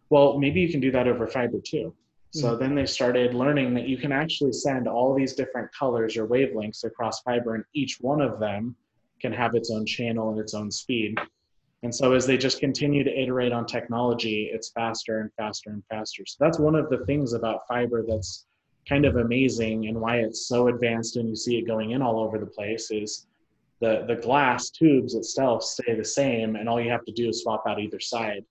Well, 0.08 0.38
maybe 0.38 0.60
you 0.60 0.68
can 0.68 0.80
do 0.80 0.90
that 0.90 1.06
over 1.06 1.28
fiber 1.28 1.60
too. 1.64 1.94
So 2.32 2.54
hmm. 2.54 2.60
then 2.60 2.74
they 2.74 2.86
started 2.86 3.34
learning 3.34 3.74
that 3.74 3.88
you 3.88 3.96
can 3.96 4.12
actually 4.12 4.52
send 4.52 4.86
all 4.86 5.14
these 5.14 5.34
different 5.34 5.70
colors 5.72 6.16
or 6.16 6.26
wavelengths 6.26 6.84
across 6.84 7.20
fiber, 7.22 7.54
and 7.54 7.64
each 7.74 7.98
one 8.00 8.20
of 8.20 8.38
them 8.38 8.76
can 9.20 9.32
have 9.32 9.54
its 9.54 9.70
own 9.70 9.84
channel 9.84 10.30
and 10.30 10.38
its 10.38 10.54
own 10.54 10.70
speed. 10.70 11.18
And 11.82 11.94
so 11.94 12.12
as 12.12 12.26
they 12.26 12.36
just 12.36 12.60
continue 12.60 13.04
to 13.04 13.20
iterate 13.22 13.52
on 13.52 13.66
technology, 13.66 14.50
it's 14.52 14.70
faster 14.70 15.20
and 15.20 15.30
faster 15.34 15.70
and 15.70 15.82
faster. 15.88 16.24
So 16.26 16.36
that's 16.40 16.58
one 16.58 16.74
of 16.74 16.90
the 16.90 17.04
things 17.06 17.32
about 17.32 17.66
fiber 17.66 18.04
that's 18.06 18.46
kind 18.88 19.04
of 19.04 19.16
amazing 19.16 19.88
and 19.88 20.00
why 20.00 20.16
it's 20.16 20.46
so 20.46 20.68
advanced 20.68 21.16
and 21.16 21.28
you 21.28 21.36
see 21.36 21.58
it 21.58 21.66
going 21.66 21.92
in 21.92 22.02
all 22.02 22.20
over 22.20 22.38
the 22.38 22.46
place 22.46 22.90
is 22.90 23.26
the, 23.80 24.04
the 24.08 24.16
glass 24.16 24.70
tubes 24.70 25.14
itself 25.14 25.62
stay 25.62 25.94
the 25.94 26.04
same 26.04 26.56
and 26.56 26.68
all 26.68 26.80
you 26.80 26.90
have 26.90 27.04
to 27.04 27.12
do 27.12 27.28
is 27.28 27.42
swap 27.42 27.62
out 27.66 27.80
either 27.80 28.00
side. 28.00 28.44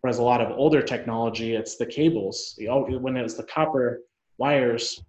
Whereas 0.00 0.18
a 0.18 0.22
lot 0.22 0.40
of 0.40 0.50
older 0.56 0.82
technology, 0.82 1.54
it's 1.54 1.76
the 1.76 1.86
cables. 1.86 2.58
when 2.58 3.16
it 3.16 3.22
was 3.22 3.36
the 3.36 3.42
copper 3.44 4.00
wires, 4.38 5.02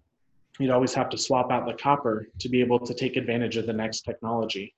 you'd 0.59 0.71
always 0.71 0.93
have 0.93 1.09
to 1.09 1.17
swap 1.17 1.51
out 1.51 1.65
the 1.65 1.73
copper 1.73 2.27
to 2.39 2.49
be 2.49 2.59
able 2.59 2.79
to 2.79 2.93
take 2.93 3.15
advantage 3.15 3.57
of 3.57 3.65
the 3.65 3.73
next 3.73 4.01
technology. 4.01 4.75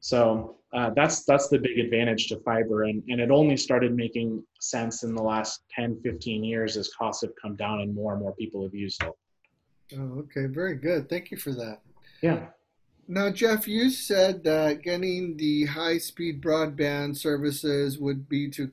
So 0.00 0.58
uh, 0.74 0.90
that's 0.94 1.24
that's 1.24 1.48
the 1.48 1.58
big 1.58 1.78
advantage 1.78 2.26
to 2.26 2.36
fiber, 2.40 2.82
and, 2.82 3.02
and 3.08 3.22
it 3.22 3.30
only 3.30 3.56
started 3.56 3.96
making 3.96 4.44
sense 4.60 5.02
in 5.02 5.14
the 5.14 5.22
last 5.22 5.62
10, 5.74 6.00
15 6.02 6.44
years 6.44 6.76
as 6.76 6.90
costs 6.90 7.22
have 7.22 7.32
come 7.40 7.56
down 7.56 7.80
and 7.80 7.94
more 7.94 8.12
and 8.12 8.20
more 8.20 8.34
people 8.34 8.62
have 8.64 8.74
used 8.74 9.02
it. 9.02 9.12
Oh, 9.96 10.18
okay, 10.18 10.44
very 10.46 10.74
good. 10.74 11.08
Thank 11.08 11.30
you 11.30 11.38
for 11.38 11.52
that. 11.52 11.80
Yeah. 12.20 12.48
Now, 13.08 13.30
Jeff, 13.30 13.66
you 13.66 13.88
said 13.88 14.44
that 14.44 14.82
getting 14.82 15.36
the 15.36 15.66
high-speed 15.66 16.42
broadband 16.42 17.16
services 17.16 17.98
would 17.98 18.28
be 18.28 18.50
to 18.50 18.70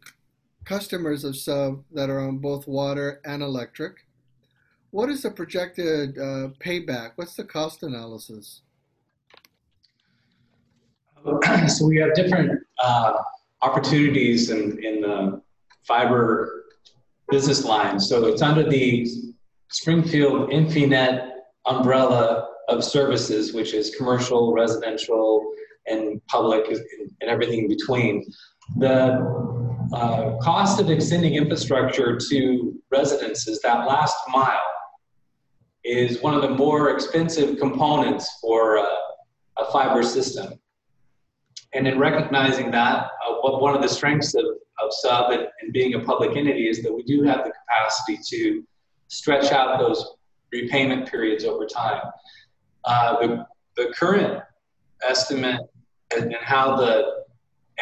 customers 0.66 1.24
of 1.24 1.36
Sub 1.36 1.84
that 1.94 2.10
are 2.10 2.20
on 2.20 2.38
both 2.38 2.68
water 2.68 3.22
and 3.26 3.42
electric. 3.42 4.06
What 4.92 5.10
is 5.10 5.24
the 5.24 5.32
projected 5.32 6.18
uh, 6.18 6.50
payback? 6.60 7.12
What's 7.16 7.36
the 7.36 7.44
cost 7.44 7.84
analysis? 7.84 8.62
So 11.68 11.86
we 11.86 11.98
have 11.98 12.16
different 12.16 12.64
uh, 12.84 13.14
opportunities 13.62 14.50
in, 14.50 14.84
in 14.84 15.02
the 15.02 15.42
fiber 15.88 16.66
business 17.30 17.64
line. 17.64 18.00
So 18.00 18.26
it's 18.26 18.42
under 18.42 18.68
the 18.68 19.08
Springfield 19.70 20.50
Infinet 20.50 21.30
umbrella 21.66 22.50
of 22.68 22.84
services, 22.84 23.54
which 23.54 23.74
is 23.74 23.96
commercial, 23.96 24.54
residential, 24.54 25.54
and 25.88 26.26
public, 26.28 26.70
and 26.70 27.30
everything 27.30 27.60
in 27.60 27.68
between. 27.68 28.26
The 28.78 29.71
uh, 29.94 30.38
cost 30.38 30.80
of 30.80 30.90
extending 30.90 31.36
infrastructure 31.36 32.18
to 32.30 32.82
residences, 32.92 33.60
that 33.62 33.88
last 33.88 34.16
mile, 34.30 34.60
is 35.84 36.22
one 36.22 36.34
of 36.34 36.42
the 36.42 36.50
more 36.50 36.92
expensive 36.92 37.60
components 37.60 38.38
for 38.40 38.80
uh, 38.80 38.86
a 39.58 39.72
fiber 39.72 40.04
system. 40.04 40.54
And 41.74 41.88
in 41.88 41.98
recognizing 41.98 42.72
that, 42.72 43.06
uh, 43.28 43.34
one 43.42 43.76
of 43.76 43.82
the 43.82 43.90
strengths 43.90 44.36
of, 44.36 44.46
of 44.46 44.90
Sub 44.92 45.32
and, 45.32 45.48
and, 45.62 45.74
being 45.74 45.94
a 45.96 46.00
public 46.00 46.36
entity 46.36 46.68
is 46.68 46.84
that 46.84 46.94
we 46.94 47.04
do 47.04 47.24
have 47.24 47.44
the 47.46 47.52
capacity 47.52 48.20
to 48.30 48.64
stretch 49.08 49.52
out 49.52 49.80
those 49.80 50.16
repayment 50.52 51.10
periods 51.10 51.46
over 51.46 51.66
time. 51.66 52.02
Uh, 52.84 53.20
the, 53.20 53.46
the 53.78 53.94
current 53.94 54.44
estimate 55.08 55.62
and 56.16 56.36
how 56.42 56.76
the 56.76 57.24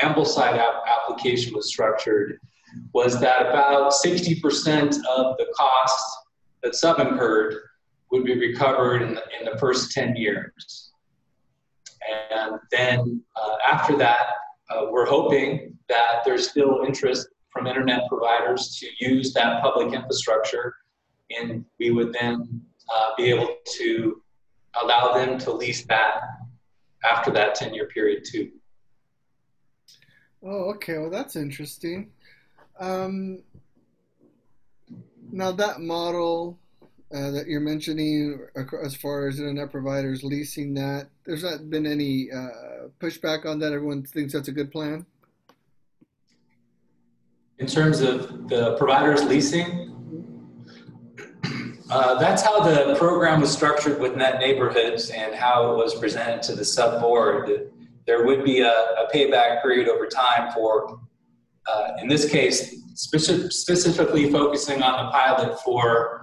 Ambleside 0.01 0.57
app 0.57 0.83
application 0.87 1.53
was 1.53 1.69
structured 1.69 2.39
was 2.93 3.19
that 3.19 3.41
about 3.41 3.91
60% 3.91 4.95
of 5.09 5.37
the 5.37 5.47
cost 5.55 6.17
that 6.63 6.75
Sub 6.75 6.99
incurred 6.99 7.55
would 8.11 8.23
be 8.23 8.37
recovered 8.37 9.01
in 9.01 9.15
the, 9.15 9.23
in 9.39 9.45
the 9.51 9.57
first 9.59 9.91
10 9.91 10.15
years. 10.15 10.91
And 12.31 12.59
then 12.71 13.21
uh, 13.35 13.55
after 13.67 13.97
that, 13.97 14.27
uh, 14.69 14.85
we're 14.89 15.05
hoping 15.05 15.77
that 15.89 16.21
there's 16.23 16.49
still 16.49 16.83
interest 16.85 17.27
from 17.49 17.67
internet 17.67 18.07
providers 18.07 18.77
to 18.79 19.05
use 19.05 19.33
that 19.33 19.61
public 19.61 19.93
infrastructure, 19.93 20.75
and 21.35 21.65
we 21.79 21.89
would 21.91 22.13
then 22.13 22.61
uh, 22.95 23.09
be 23.17 23.25
able 23.25 23.55
to 23.77 24.21
allow 24.81 25.13
them 25.13 25.37
to 25.39 25.51
lease 25.51 25.85
that 25.85 26.21
after 27.09 27.31
that 27.31 27.55
10 27.55 27.73
year 27.73 27.87
period 27.87 28.23
too. 28.29 28.51
Oh, 30.43 30.71
okay. 30.71 30.97
Well, 30.97 31.09
that's 31.09 31.35
interesting. 31.35 32.11
Um, 32.79 33.43
now, 35.31 35.51
that 35.51 35.81
model 35.81 36.57
uh, 37.13 37.31
that 37.31 37.47
you're 37.47 37.59
mentioning, 37.59 38.39
as 38.83 38.95
far 38.95 39.27
as 39.27 39.39
internet 39.39 39.71
providers 39.71 40.23
leasing 40.23 40.73
that, 40.75 41.07
there's 41.25 41.43
not 41.43 41.69
been 41.69 41.85
any 41.85 42.31
uh, 42.31 42.87
pushback 42.99 43.45
on 43.45 43.59
that. 43.59 43.73
Everyone 43.73 44.03
thinks 44.03 44.33
that's 44.33 44.47
a 44.47 44.51
good 44.51 44.71
plan. 44.71 45.05
In 47.57 47.67
terms 47.67 47.99
of 47.99 48.47
the 48.47 48.77
providers 48.77 49.23
leasing, 49.23 49.89
uh, 51.89 52.19
that's 52.19 52.41
how 52.41 52.61
the 52.61 52.95
program 52.97 53.41
was 53.41 53.51
structured 53.51 53.99
with 53.99 54.15
Net 54.15 54.39
Neighborhoods 54.39 55.09
and 55.09 55.35
how 55.35 55.73
it 55.73 55.75
was 55.75 55.95
presented 55.95 56.41
to 56.43 56.55
the 56.55 56.63
sub 56.63 57.01
board 57.01 57.71
there 58.09 58.25
would 58.25 58.43
be 58.43 58.61
a, 58.61 58.71
a 58.71 59.07
payback 59.13 59.61
period 59.61 59.87
over 59.87 60.07
time 60.07 60.51
for, 60.51 60.99
uh, 61.71 61.91
in 62.01 62.07
this 62.07 62.27
case, 62.27 62.81
speci- 62.95 63.53
specifically 63.53 64.31
focusing 64.31 64.81
on 64.81 65.05
the 65.05 65.11
pilot 65.11 65.59
for 65.59 66.21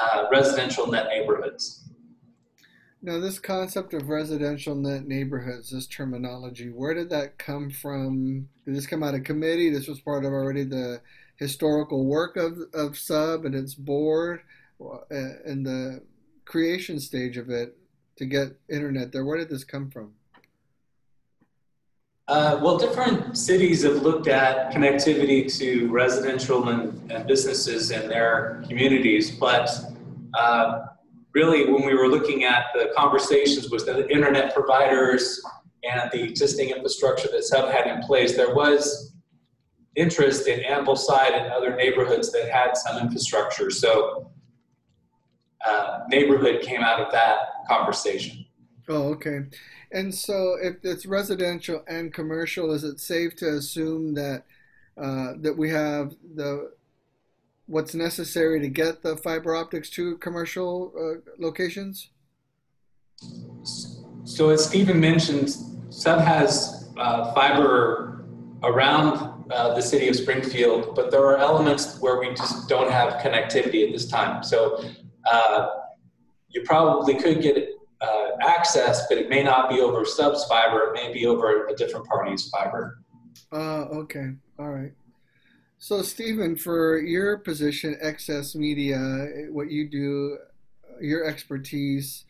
uh, 0.00 0.26
residential 0.30 0.86
net 0.86 1.08
neighborhoods. 1.08 1.90
Now, 3.02 3.18
this 3.18 3.40
concept 3.40 3.94
of 3.94 4.10
residential 4.10 4.76
net 4.76 5.08
neighborhoods, 5.08 5.72
this 5.72 5.88
terminology, 5.88 6.68
where 6.68 6.94
did 6.94 7.10
that 7.10 7.36
come 7.36 7.68
from? 7.68 8.48
Did 8.64 8.76
this 8.76 8.86
come 8.86 9.02
out 9.02 9.16
of 9.16 9.24
committee? 9.24 9.70
This 9.70 9.88
was 9.88 9.98
part 9.98 10.24
of 10.24 10.32
already 10.32 10.62
the 10.62 11.00
historical 11.34 12.04
work 12.04 12.36
of, 12.36 12.58
of 12.74 12.96
SUB 12.96 13.44
and 13.44 13.56
its 13.56 13.74
board 13.74 14.42
and 15.10 15.66
the 15.66 16.00
creation 16.44 17.00
stage 17.00 17.36
of 17.36 17.50
it 17.50 17.76
to 18.18 18.24
get 18.24 18.56
internet 18.70 19.10
there. 19.10 19.24
Where 19.24 19.38
did 19.38 19.48
this 19.48 19.64
come 19.64 19.90
from? 19.90 20.12
Uh, 22.28 22.58
well, 22.62 22.78
different 22.78 23.36
cities 23.36 23.82
have 23.82 23.96
looked 24.02 24.28
at 24.28 24.72
connectivity 24.72 25.52
to 25.58 25.90
residential 25.90 26.68
and, 26.68 27.10
and 27.10 27.26
businesses 27.26 27.90
in 27.90 28.08
their 28.08 28.62
communities, 28.68 29.32
but 29.32 29.68
uh, 30.34 30.86
really, 31.34 31.70
when 31.70 31.84
we 31.84 31.94
were 31.94 32.06
looking 32.06 32.44
at 32.44 32.66
the 32.74 32.92
conversations 32.96 33.70
with 33.70 33.86
the 33.86 34.08
internet 34.08 34.54
providers 34.54 35.42
and 35.82 36.10
the 36.12 36.22
existing 36.22 36.70
infrastructure 36.70 37.28
that 37.32 37.42
Sub 37.42 37.70
had 37.70 37.86
in 37.88 38.02
place, 38.02 38.36
there 38.36 38.54
was 38.54 39.14
interest 39.96 40.46
in 40.46 40.60
Ambleside 40.60 41.32
and 41.32 41.52
other 41.52 41.74
neighborhoods 41.74 42.30
that 42.32 42.50
had 42.50 42.76
some 42.76 42.98
infrastructure. 42.98 43.70
So, 43.70 44.30
uh, 45.66 46.00
neighborhood 46.08 46.62
came 46.62 46.82
out 46.82 47.00
of 47.00 47.12
that 47.12 47.38
conversation. 47.68 48.46
Oh, 48.88 49.10
okay. 49.10 49.40
And 49.92 50.14
so, 50.14 50.56
if 50.60 50.76
it's 50.82 51.06
residential 51.06 51.82
and 51.86 52.12
commercial, 52.12 52.72
is 52.72 52.84
it 52.84 53.00
safe 53.00 53.36
to 53.36 53.56
assume 53.56 54.14
that 54.14 54.44
uh, 54.96 55.34
that 55.40 55.56
we 55.56 55.70
have 55.70 56.14
the 56.34 56.72
what's 57.66 57.94
necessary 57.94 58.60
to 58.60 58.68
get 58.68 59.02
the 59.02 59.16
fiber 59.16 59.54
optics 59.54 59.90
to 59.90 60.16
commercial 60.18 60.92
uh, 60.96 61.30
locations? 61.38 62.10
So, 64.24 64.50
as 64.50 64.66
Stephen 64.66 64.98
mentioned, 65.00 65.54
Sub 65.90 66.20
has 66.20 66.90
uh, 66.96 67.32
fiber 67.34 68.24
around 68.62 69.32
uh, 69.50 69.74
the 69.74 69.82
city 69.82 70.08
of 70.08 70.16
Springfield, 70.16 70.94
but 70.94 71.10
there 71.10 71.24
are 71.24 71.36
elements 71.36 71.98
where 72.00 72.18
we 72.18 72.28
just 72.34 72.68
don't 72.68 72.90
have 72.90 73.14
connectivity 73.14 73.86
at 73.86 73.92
this 73.92 74.06
time. 74.06 74.42
So 74.42 74.84
uh, 75.30 75.68
you 76.48 76.62
probably 76.62 77.16
could 77.16 77.42
get 77.42 77.56
uh, 77.56 77.62
access, 78.42 79.06
but 79.08 79.18
it 79.18 79.28
may 79.28 79.42
not 79.42 79.70
be 79.70 79.80
over 79.80 80.04
Sub's 80.04 80.44
fiber. 80.44 80.88
It 80.88 80.94
may 80.94 81.12
be 81.12 81.26
over 81.26 81.66
a 81.66 81.74
different 81.74 82.06
party's 82.06 82.48
fiber. 82.48 82.98
Uh, 83.52 83.84
okay. 84.02 84.32
All 84.58 84.70
right. 84.70 84.92
So, 85.78 86.02
Stephen, 86.02 86.56
for 86.56 86.98
your 86.98 87.38
position, 87.38 87.98
XS 88.02 88.54
Media, 88.54 89.48
what 89.50 89.70
you 89.70 89.88
do, 89.88 90.38
your 91.00 91.24
expertise, 91.24 92.24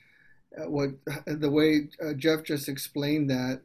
uh, 0.58 0.68
what 0.70 0.90
the 1.26 1.50
way 1.50 1.90
uh, 2.02 2.14
Jeff 2.14 2.44
just 2.44 2.68
explained 2.68 3.28
that, 3.30 3.60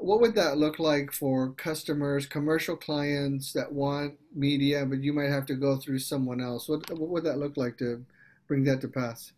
what 0.00 0.20
would 0.20 0.34
that 0.34 0.58
look 0.58 0.78
like 0.78 1.12
for 1.12 1.52
customers, 1.52 2.26
commercial 2.26 2.76
clients 2.76 3.52
that 3.52 3.70
want 3.70 4.14
media, 4.34 4.84
but 4.86 5.02
you 5.02 5.12
might 5.12 5.30
have 5.30 5.46
to 5.46 5.54
go 5.54 5.76
through 5.76 5.98
someone 5.98 6.40
else? 6.40 6.68
What, 6.68 6.90
what 6.90 7.10
would 7.10 7.24
that 7.24 7.38
look 7.38 7.56
like 7.56 7.76
to 7.78 8.04
bring 8.48 8.64
that 8.64 8.80
to 8.80 8.88
pass? 8.88 9.32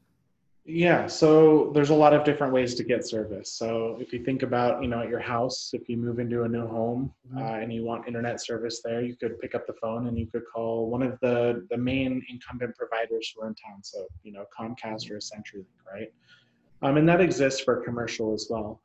Yeah, 0.64 1.08
so 1.08 1.72
there's 1.74 1.90
a 1.90 1.94
lot 1.94 2.14
of 2.14 2.22
different 2.22 2.52
ways 2.52 2.76
to 2.76 2.84
get 2.84 3.04
service. 3.04 3.52
So 3.52 3.96
if 4.00 4.12
you 4.12 4.24
think 4.24 4.44
about, 4.44 4.80
you 4.80 4.88
know, 4.88 5.00
at 5.00 5.08
your 5.08 5.18
house, 5.18 5.70
if 5.72 5.88
you 5.88 5.96
move 5.96 6.20
into 6.20 6.44
a 6.44 6.48
new 6.48 6.68
home 6.68 7.12
mm-hmm. 7.28 7.38
uh, 7.38 7.58
and 7.58 7.72
you 7.72 7.84
want 7.84 8.06
internet 8.06 8.40
service 8.40 8.80
there, 8.84 9.02
you 9.02 9.16
could 9.16 9.40
pick 9.40 9.56
up 9.56 9.66
the 9.66 9.72
phone 9.72 10.06
and 10.06 10.16
you 10.16 10.28
could 10.28 10.44
call 10.54 10.88
one 10.88 11.02
of 11.02 11.18
the 11.20 11.66
the 11.70 11.76
main 11.76 12.24
incumbent 12.28 12.76
providers 12.76 13.32
who 13.34 13.42
are 13.42 13.48
in 13.48 13.54
town. 13.56 13.82
So 13.82 14.06
you 14.22 14.32
know, 14.32 14.44
Comcast 14.56 15.10
or 15.10 15.16
CenturyLink, 15.16 15.66
right? 15.92 16.12
Um, 16.82 16.96
and 16.96 17.08
that 17.08 17.20
exists 17.20 17.60
for 17.60 17.82
commercial 17.82 18.32
as 18.32 18.46
well. 18.48 18.80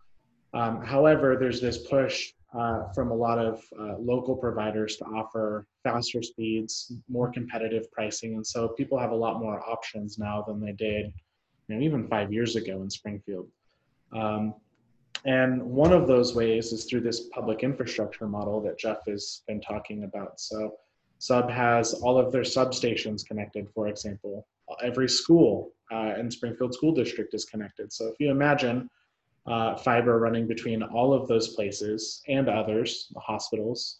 Um, 0.56 0.84
however, 0.84 1.38
there's 1.40 1.62
this 1.62 1.78
push 1.78 2.34
uh, 2.58 2.92
from 2.94 3.12
a 3.12 3.16
lot 3.16 3.38
of 3.38 3.64
uh, 3.80 3.98
local 4.00 4.36
providers 4.36 4.96
to 4.98 5.06
offer 5.06 5.68
faster 5.84 6.24
speeds, 6.24 6.92
more 7.08 7.32
competitive 7.32 7.92
pricing, 7.92 8.34
and 8.34 8.48
so 8.48 8.70
people 8.70 8.98
have 8.98 9.12
a 9.12 9.16
lot 9.16 9.40
more 9.40 9.62
options 9.70 10.18
now 10.18 10.44
than 10.48 10.60
they 10.60 10.72
did 10.72 11.14
you 11.68 11.76
know, 11.76 11.82
even 11.82 12.08
five 12.08 12.32
years 12.32 12.56
ago 12.56 12.82
in 12.82 12.90
Springfield. 12.90 13.48
Um, 14.14 14.54
and 15.26 15.62
one 15.62 15.92
of 15.92 16.08
those 16.08 16.36
ways 16.36 16.72
is 16.72 16.86
through 16.86 17.02
this 17.02 17.28
public 17.30 17.64
infrastructure 17.64 18.28
model 18.28 18.62
that 18.62 18.78
Jeff 18.78 19.00
has 19.08 19.42
been 19.48 19.60
talking 19.60 20.04
about. 20.04 20.40
So 20.40 20.76
Sub 21.20 21.50
has 21.50 21.94
all 21.96 22.18
of 22.18 22.32
their 22.32 22.44
substations 22.44 23.26
connected, 23.26 23.68
for 23.74 23.88
example. 23.88 24.48
Every 24.84 25.10
school 25.10 25.72
uh, 25.92 26.14
in 26.20 26.30
Springfield 26.30 26.74
School 26.74 26.94
District 26.94 27.34
is 27.34 27.46
connected. 27.46 27.92
So 27.92 28.08
if 28.08 28.16
you 28.20 28.30
imagine 28.30 28.90
uh, 29.48 29.76
fiber 29.78 30.20
running 30.20 30.46
between 30.46 30.84
all 30.84 31.14
of 31.14 31.28
those 31.28 31.50
places 31.50 32.22
and 32.28 32.50
others, 32.50 33.08
the 33.14 33.20
hospitals, 33.20 34.00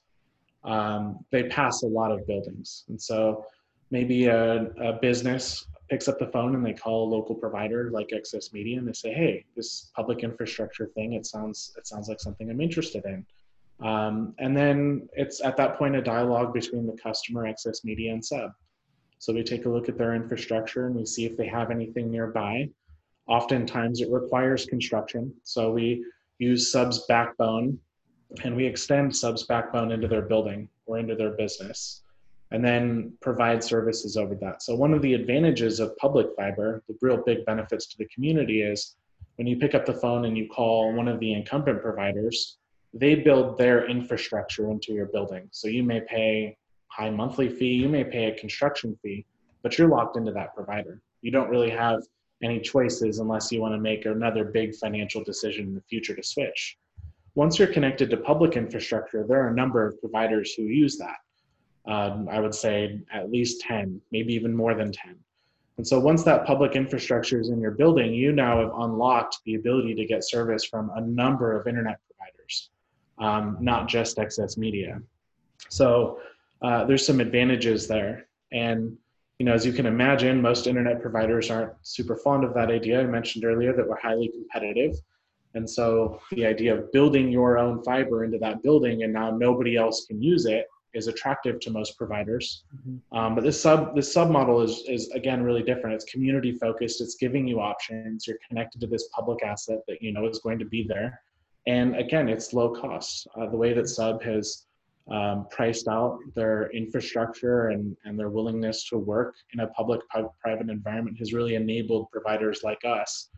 um, 0.64 1.26
they 1.32 1.44
pass 1.44 1.84
a 1.84 1.88
lot 1.88 2.12
of 2.12 2.28
buildings. 2.28 2.84
And 2.90 3.02
so 3.02 3.46
maybe 3.90 4.28
a, 4.28 4.66
a 4.82 4.94
business 5.02 5.66
picks 5.90 6.08
up 6.08 6.20
the 6.20 6.28
phone 6.28 6.56
and 6.56 6.66
they 6.66 6.74
call 6.74 7.08
a 7.08 7.14
local 7.16 7.36
provider 7.36 7.90
like 7.92 8.10
XS 8.10 8.54
Media 8.54 8.78
and 8.78 8.88
they 8.88 8.94
say, 8.94 9.14
"Hey, 9.14 9.46
this 9.56 9.90
public 9.96 10.24
infrastructure 10.24 10.88
thing, 10.88 11.14
it 11.14 11.26
sounds 11.26 11.74
it 11.78 11.88
sounds 11.88 12.10
like 12.10 12.20
something 12.20 12.50
I'm 12.50 12.62
interested 12.62 13.06
in." 13.06 13.26
Um, 13.80 14.34
and 14.40 14.58
then 14.58 15.08
it's 15.14 15.42
at 15.44 15.56
that 15.58 15.78
point 15.78 15.96
a 15.96 16.02
dialogue 16.02 16.54
between 16.54 16.88
the 16.88 16.98
customer, 16.98 17.46
XS 17.46 17.84
Media, 17.84 18.12
and 18.12 18.24
Sub. 18.24 18.52
So 19.20 19.34
we 19.34 19.44
take 19.44 19.66
a 19.66 19.70
look 19.70 19.90
at 19.90 19.98
their 19.98 20.16
infrastructure 20.16 20.88
and 20.88 20.96
we 20.96 21.06
see 21.06 21.26
if 21.26 21.38
they 21.38 21.48
have 21.48 21.72
anything 21.72 22.12
nearby. 22.12 22.70
Oftentimes 23.28 24.02
it 24.02 24.10
requires 24.12 24.66
construction, 24.66 25.34
so 25.44 25.72
we 25.72 26.04
use 26.40 26.72
Sub's 26.72 27.06
backbone 27.08 27.80
and 28.44 28.56
we 28.56 28.66
extend 28.66 29.16
Sub's 29.16 29.44
backbone 29.44 29.92
into 29.92 30.08
their 30.08 30.22
building 30.22 30.70
or 30.86 30.98
into 30.98 31.16
their 31.16 31.32
business 31.32 32.04
and 32.52 32.64
then 32.64 33.14
provide 33.22 33.64
services 33.64 34.16
over 34.16 34.36
that. 34.36 34.64
So 34.64 34.76
one 34.76 34.94
of 34.94 35.02
the 35.02 35.14
advantages 35.14 35.80
of 35.80 35.98
public 35.98 36.28
fiber, 36.36 36.82
the 36.88 36.98
real 37.02 37.18
big 37.18 37.46
benefits 37.46 37.88
to 37.88 37.98
the 37.98 38.06
community 38.06 38.62
is 38.62 38.96
when 39.36 39.48
you 39.48 39.58
pick 39.58 39.76
up 39.76 39.86
the 39.86 39.94
phone 39.94 40.26
and 40.26 40.38
you 40.38 40.48
call 40.48 40.94
one 40.94 41.08
of 41.08 41.20
the 41.20 41.34
incumbent 41.34 41.82
providers, 41.82 42.58
they 42.94 43.16
build 43.16 43.58
their 43.58 43.88
infrastructure 43.88 44.72
into 44.72 44.94
your 44.94 45.08
building. 45.08 45.48
So 45.52 45.68
you 45.68 45.84
may 45.84 46.02
pay 46.02 46.58
high 46.88 47.10
monthly 47.10 47.50
fee, 47.50 47.74
you 47.74 47.90
may 47.90 48.04
pay 48.04 48.26
a 48.26 48.40
construction 48.40 48.98
fee, 49.04 49.26
but 49.62 49.78
you're 49.78 49.90
locked 49.90 50.16
into 50.16 50.32
that 50.32 50.56
provider. 50.56 51.02
You 51.22 51.32
don't 51.32 51.50
really 51.50 51.70
have 51.70 52.02
any 52.42 52.62
choices 52.62 53.20
unless 53.20 53.52
you 53.52 53.62
want 53.62 53.74
to 53.74 53.80
make 53.80 54.06
another 54.06 54.46
big 54.46 54.74
financial 54.76 55.24
decision 55.24 55.68
in 55.68 55.76
the 55.76 55.82
future 55.82 56.16
to 56.16 56.24
switch. 56.24 56.78
Once 57.36 57.60
you're 57.60 57.68
connected 57.68 58.10
to 58.10 58.18
public 58.18 58.56
infrastructure, 58.56 59.26
there 59.28 59.44
are 59.44 59.50
a 59.50 59.56
number 59.56 59.86
of 59.86 60.00
providers 60.00 60.54
who 60.54 60.64
use 60.64 60.98
that 60.98 61.18
um, 61.88 62.28
I 62.30 62.40
would 62.40 62.54
say 62.54 63.00
at 63.14 63.32
least 63.32 63.62
10, 63.62 64.02
maybe 64.12 64.34
even 64.34 64.56
more 64.56 64.76
than 64.76 64.92
10. 64.92 65.16
And 65.78 65.88
so 65.88 66.00
once 66.00 66.24
that 66.24 66.46
public 66.46 66.76
infrastructure 66.76 67.40
is 67.40 67.50
in 67.50 67.62
your 67.62 67.72
building, 67.72 68.14
you 68.14 68.32
now 68.32 68.60
have 68.60 68.72
unlocked 68.80 69.38
the 69.46 69.56
ability 69.56 69.94
to 69.96 70.06
get 70.06 70.24
service 70.24 70.66
from 70.66 70.92
a 70.96 71.02
number 71.02 71.58
of 71.58 71.68
internet 71.68 72.00
providers, 72.08 72.70
um, 73.20 73.58
not 73.62 73.88
just 73.88 74.18
XS 74.18 74.58
Media. 74.58 75.00
So 75.70 76.20
uh, 76.62 76.86
there's 76.86 77.06
some 77.06 77.20
advantages 77.20 77.88
there. 77.88 78.28
And 78.52 78.98
you 79.40 79.46
know, 79.46 79.54
as 79.54 79.66
you 79.66 79.72
can 79.72 79.86
imagine, 79.86 80.42
most 80.42 80.66
internet 80.66 81.00
providers 81.00 81.52
aren't 81.52 81.74
super 81.84 82.16
fond 82.16 82.44
of 82.44 82.56
that 82.56 82.72
idea. 82.72 83.00
I 83.00 83.06
mentioned 83.06 83.46
earlier 83.46 83.72
that 83.76 83.88
we're 83.88 84.00
highly 84.00 84.30
competitive. 84.30 84.96
And 85.54 85.70
so 85.70 86.20
the 86.32 86.46
idea 86.46 86.76
of 86.76 86.92
building 86.92 87.32
your 87.32 87.60
own 87.60 87.84
fiber 87.84 88.24
into 88.24 88.40
that 88.40 88.64
building 88.64 89.04
and 89.04 89.14
now 89.14 89.30
nobody 89.30 89.78
else 89.78 90.06
can 90.06 90.22
use 90.22 90.48
it 90.48 90.66
is 90.98 91.08
attractive 91.08 91.60
to 91.62 91.70
most 91.70 91.98
providers. 91.98 92.64
Mm-hmm. 92.76 93.18
Um, 93.18 93.36
but 93.36 93.44
this 93.44 93.62
sub 93.62 93.96
this 93.96 94.12
sub 94.12 94.30
model 94.30 94.62
is 94.62 94.84
is 94.88 95.10
again 95.12 95.44
really 95.44 95.64
different. 95.64 95.96
It's 95.96 96.06
community 96.06 96.52
focused. 96.52 97.00
It's 97.02 97.16
giving 97.16 97.48
you 97.48 97.60
options. 97.60 98.28
You're 98.28 98.40
connected 98.48 98.82
to 98.82 98.88
this 98.88 99.08
public 99.14 99.44
asset 99.44 99.80
that 99.88 100.02
you 100.02 100.12
know 100.12 100.28
is 100.28 100.40
going 100.40 100.60
to 100.60 100.66
be 100.66 100.84
there, 100.84 101.22
and 101.68 101.96
again, 101.96 102.30
it's 102.30 102.54
low 102.54 102.70
cost. 102.70 103.28
Uh, 103.36 103.50
the 103.50 103.58
way 103.58 103.74
that 103.74 103.88
Sub 103.88 104.24
has 104.24 104.68
um, 105.12 105.48
priced 105.50 105.88
out 105.88 106.20
their 106.36 106.70
infrastructure 106.72 107.70
and, 107.70 107.96
and 108.06 108.20
their 108.20 108.30
willingness 108.30 108.88
to 108.90 108.98
work 108.98 109.36
in 109.54 109.62
a 109.62 109.68
public 109.68 110.02
private 110.42 110.70
environment 110.70 111.18
has 111.18 111.34
really 111.34 111.56
enabled 111.56 112.12
providers 112.12 112.62
like 112.64 112.84
us 112.86 113.30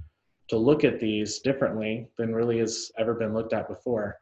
to 0.50 0.58
look 0.58 0.84
at 0.84 1.00
these 1.00 1.40
differently 1.40 2.08
than 2.18 2.34
really 2.34 2.58
has 2.58 2.92
ever 2.98 3.14
been 3.14 3.34
looked 3.34 3.54
at 3.54 3.68
before. 3.68 4.18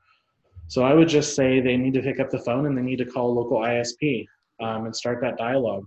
So 0.67 0.83
I 0.83 0.93
would 0.93 1.07
just 1.07 1.35
say 1.35 1.59
they 1.59 1.77
need 1.77 1.93
to 1.93 2.01
pick 2.01 2.19
up 2.19 2.29
the 2.29 2.39
phone 2.39 2.65
and 2.65 2.77
they 2.77 2.81
need 2.81 2.97
to 2.97 3.05
call 3.05 3.33
local 3.33 3.59
ISP 3.59 4.27
um, 4.59 4.85
and 4.85 4.95
start 4.95 5.21
that 5.21 5.37
dialogue. 5.37 5.85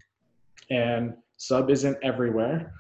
And 0.71 1.15
sub 1.37 1.71
isn't 1.71 1.99
everywhere. 2.03 2.73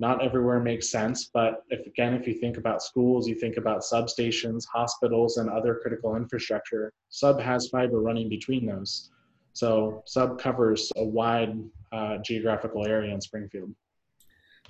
Not 0.00 0.24
everywhere 0.24 0.60
makes 0.60 0.90
sense, 0.90 1.30
but 1.34 1.64
if 1.70 1.84
again, 1.84 2.14
if 2.14 2.28
you 2.28 2.34
think 2.34 2.56
about 2.56 2.82
schools, 2.82 3.26
you 3.26 3.34
think 3.34 3.56
about 3.56 3.80
substations, 3.80 4.64
hospitals, 4.72 5.38
and 5.38 5.50
other 5.50 5.80
critical 5.82 6.14
infrastructure, 6.14 6.92
sub 7.08 7.40
has 7.40 7.68
fiber 7.68 8.00
running 8.00 8.28
between 8.28 8.64
those. 8.64 9.10
So 9.54 10.04
sub 10.06 10.38
covers 10.38 10.92
a 10.96 11.04
wide 11.04 11.58
uh, 11.90 12.18
geographical 12.18 12.86
area 12.86 13.12
in 13.12 13.20
Springfield. 13.20 13.74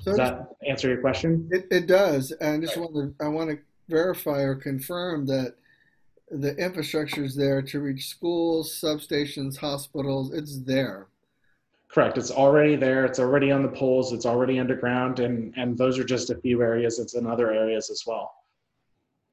So 0.00 0.12
does 0.12 0.16
that 0.16 0.48
answer 0.66 0.88
your 0.88 1.02
question? 1.02 1.46
It, 1.50 1.66
it 1.70 1.86
does. 1.86 2.30
And 2.32 2.62
I 2.62 2.66
just 2.66 2.78
want 2.78 2.94
to 2.94 3.14
I 3.22 3.28
want 3.28 3.50
to 3.50 3.58
verify 3.88 4.40
or 4.40 4.54
confirm 4.54 5.26
that 5.26 5.56
the 6.30 6.56
infrastructure 6.56 7.24
is 7.24 7.34
there 7.34 7.62
to 7.62 7.80
reach 7.80 8.08
schools, 8.08 8.78
substations, 8.80 9.56
hospitals. 9.56 10.32
It's 10.32 10.58
there. 10.60 11.08
Correct. 11.88 12.18
It's 12.18 12.30
already 12.30 12.76
there. 12.76 13.06
It's 13.06 13.18
already 13.18 13.50
on 13.50 13.62
the 13.62 13.68
poles. 13.68 14.12
It's 14.12 14.26
already 14.26 14.58
underground, 14.58 15.20
and 15.20 15.54
and 15.56 15.76
those 15.76 15.98
are 15.98 16.04
just 16.04 16.30
a 16.30 16.36
few 16.36 16.62
areas. 16.62 16.98
It's 16.98 17.14
in 17.14 17.26
other 17.26 17.50
areas 17.50 17.90
as 17.90 18.04
well. 18.06 18.32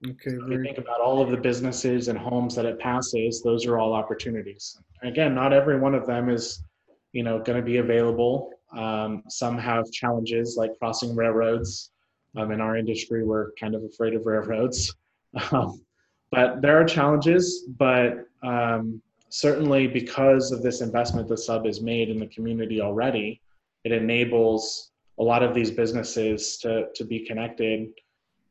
Okay. 0.07 0.31
So 0.31 0.45
if 0.45 0.51
you 0.51 0.63
think 0.63 0.77
about 0.77 1.01
all 1.01 1.21
of 1.21 1.31
the 1.31 1.37
businesses 1.37 2.07
and 2.07 2.17
homes 2.17 2.55
that 2.55 2.65
it 2.65 2.79
passes, 2.79 3.41
those 3.41 3.65
are 3.65 3.77
all 3.77 3.93
opportunities. 3.93 4.77
Again, 5.03 5.35
not 5.35 5.51
every 5.51 5.79
one 5.79 5.95
of 5.95 6.05
them 6.05 6.29
is, 6.29 6.63
you 7.11 7.23
know, 7.23 7.39
going 7.39 7.57
to 7.57 7.65
be 7.65 7.77
available. 7.77 8.51
Um, 8.75 9.23
some 9.29 9.57
have 9.57 9.89
challenges 9.91 10.55
like 10.57 10.77
crossing 10.79 11.15
railroads. 11.15 11.91
Um, 12.37 12.51
in 12.51 12.59
our 12.59 12.75
industry, 12.75 13.23
we're 13.23 13.51
kind 13.53 13.75
of 13.75 13.83
afraid 13.83 14.13
of 14.13 14.25
railroads. 14.25 14.93
Um, 15.51 15.85
but 16.32 16.61
there 16.61 16.80
are 16.80 16.86
challenges, 16.86 17.63
but 17.78 18.28
um, 18.43 19.01
certainly 19.30 19.88
because 19.88 20.51
of 20.51 20.61
this 20.61 20.82
investment 20.82 21.28
the 21.28 21.38
sub 21.38 21.65
has 21.65 21.82
made 21.82 22.09
in 22.09 22.19
the 22.19 22.28
community 22.28 22.82
already, 22.82 23.41
it 23.84 23.91
enables 23.91 24.91
a 25.19 25.23
lot 25.23 25.43
of 25.43 25.53
these 25.53 25.71
businesses 25.71 26.57
to, 26.57 26.88
to 26.93 27.03
be 27.03 27.19
connected. 27.19 27.89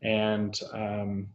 And 0.03 0.59
um, 0.72 1.27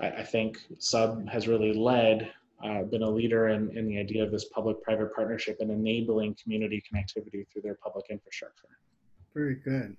I, 0.00 0.08
I, 0.08 0.22
think 0.22 0.58
sub 0.78 1.28
has 1.28 1.48
really 1.48 1.72
led, 1.72 2.30
uh, 2.64 2.82
been 2.82 3.02
a 3.02 3.10
leader 3.10 3.48
in, 3.48 3.76
in 3.76 3.86
the 3.86 3.98
idea 3.98 4.22
of 4.22 4.30
this 4.30 4.46
public-private 4.46 5.14
partnership 5.14 5.58
and 5.60 5.70
enabling 5.70 6.36
community 6.42 6.82
connectivity 6.82 7.46
through 7.50 7.62
their 7.62 7.74
public 7.82 8.06
infrastructure. 8.10 8.68
Very 9.34 9.56
good. 9.56 9.96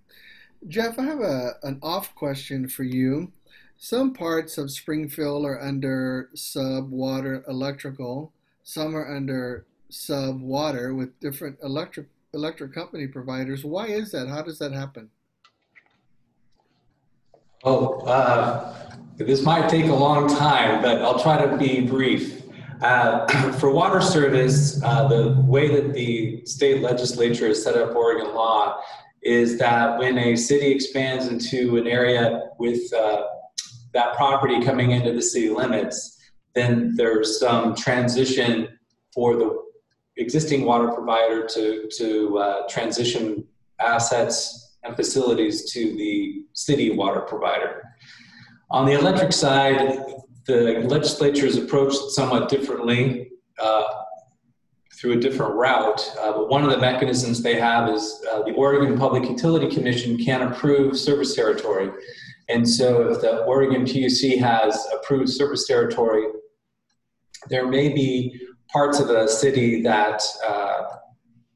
Jeff, 0.68 0.98
I 0.98 1.04
have 1.04 1.20
a, 1.20 1.56
an 1.64 1.80
off 1.82 2.16
question 2.16 2.68
for 2.68 2.84
you. 2.84 3.32
Some 3.78 4.14
parts 4.14 4.58
of 4.58 4.72
Springfield 4.72 5.46
are 5.46 5.62
under 5.62 6.30
sub 6.34 6.90
water 6.90 7.44
electrical, 7.48 8.32
some 8.64 8.96
are 8.96 9.16
under 9.16 9.66
sub 9.90 10.42
water 10.42 10.94
with 10.96 11.20
different 11.20 11.58
electric 11.64 12.08
electric 12.34 12.74
company 12.74 13.08
providers. 13.08 13.64
Why 13.64 13.88
is 13.88 14.12
that? 14.12 14.28
How 14.28 14.42
does 14.42 14.58
that 14.60 14.72
happen? 14.72 15.10
Oh, 17.64 18.00
uh, 18.02 18.76
this 19.18 19.44
might 19.44 19.70
take 19.70 19.86
a 19.86 19.96
long 19.96 20.28
time, 20.28 20.82
but 20.82 21.02
I'll 21.02 21.20
try 21.20 21.46
to 21.46 21.58
be 21.58 21.82
brief. 21.82 22.42
Uh, 22.82 23.52
for 23.60 23.72
water 23.72 24.02
service, 24.02 24.82
uh, 24.84 25.08
the 25.08 25.42
way 25.42 25.74
that 25.74 25.94
the 25.94 26.46
state 26.46 26.82
legislature 26.82 27.48
has 27.48 27.64
set 27.64 27.76
up 27.76 27.96
Oregon 27.96 28.34
law 28.34 28.82
is 29.22 29.58
that 29.58 29.98
when 29.98 30.18
a 30.18 30.36
city 30.36 30.68
expands 30.68 31.28
into 31.28 31.78
an 31.78 31.88
area 31.88 32.50
with 32.60 32.92
uh, 32.94 33.24
that 33.94 34.16
property 34.16 34.64
coming 34.64 34.92
into 34.92 35.14
the 35.14 35.22
city 35.22 35.50
limits, 35.50 36.20
then 36.56 36.94
there's 36.96 37.40
some 37.40 37.76
transition 37.76 38.68
for 39.14 39.36
the 39.36 39.64
existing 40.18 40.66
water 40.66 40.90
provider 40.92 41.46
to, 41.48 41.88
to 41.98 42.38
uh, 42.38 42.68
transition 42.68 43.44
assets 43.80 44.76
and 44.84 44.96
facilities 44.96 45.72
to 45.72 45.96
the 45.96 46.44
city 46.54 46.92
water 46.92 47.22
provider. 47.22 47.84
On 48.72 48.86
the 48.86 48.94
electric 48.94 49.32
side, 49.34 50.00
the 50.46 50.84
legislature 50.88 51.46
is 51.46 51.58
approached 51.58 52.12
somewhat 52.12 52.50
differently 52.50 53.32
uh, 53.60 53.84
through 54.94 55.14
a 55.14 55.20
different 55.20 55.54
route. 55.54 56.16
Uh, 56.20 56.34
but 56.34 56.50
one 56.50 56.64
of 56.64 56.70
the 56.70 56.78
mechanisms 56.78 57.42
they 57.42 57.60
have 57.60 57.90
is 57.90 58.24
uh, 58.32 58.42
the 58.44 58.54
Oregon 58.54 58.98
Public 58.98 59.30
Utility 59.30 59.74
Commission 59.74 60.18
can 60.18 60.42
approve 60.44 60.98
service 60.98 61.36
territory. 61.36 61.92
And 62.50 62.68
so 62.68 63.10
if 63.10 63.22
the 63.22 63.44
Oregon 63.46 63.86
PUC 63.86 64.38
has 64.40 64.86
approved 64.94 65.30
service 65.30 65.66
territory, 65.66 66.26
there 67.50 67.68
may 67.68 67.90
be 67.90 68.40
parts 68.72 69.00
of 69.00 69.08
the 69.08 69.28
city 69.28 69.82
that 69.82 70.22
uh, 70.46 70.84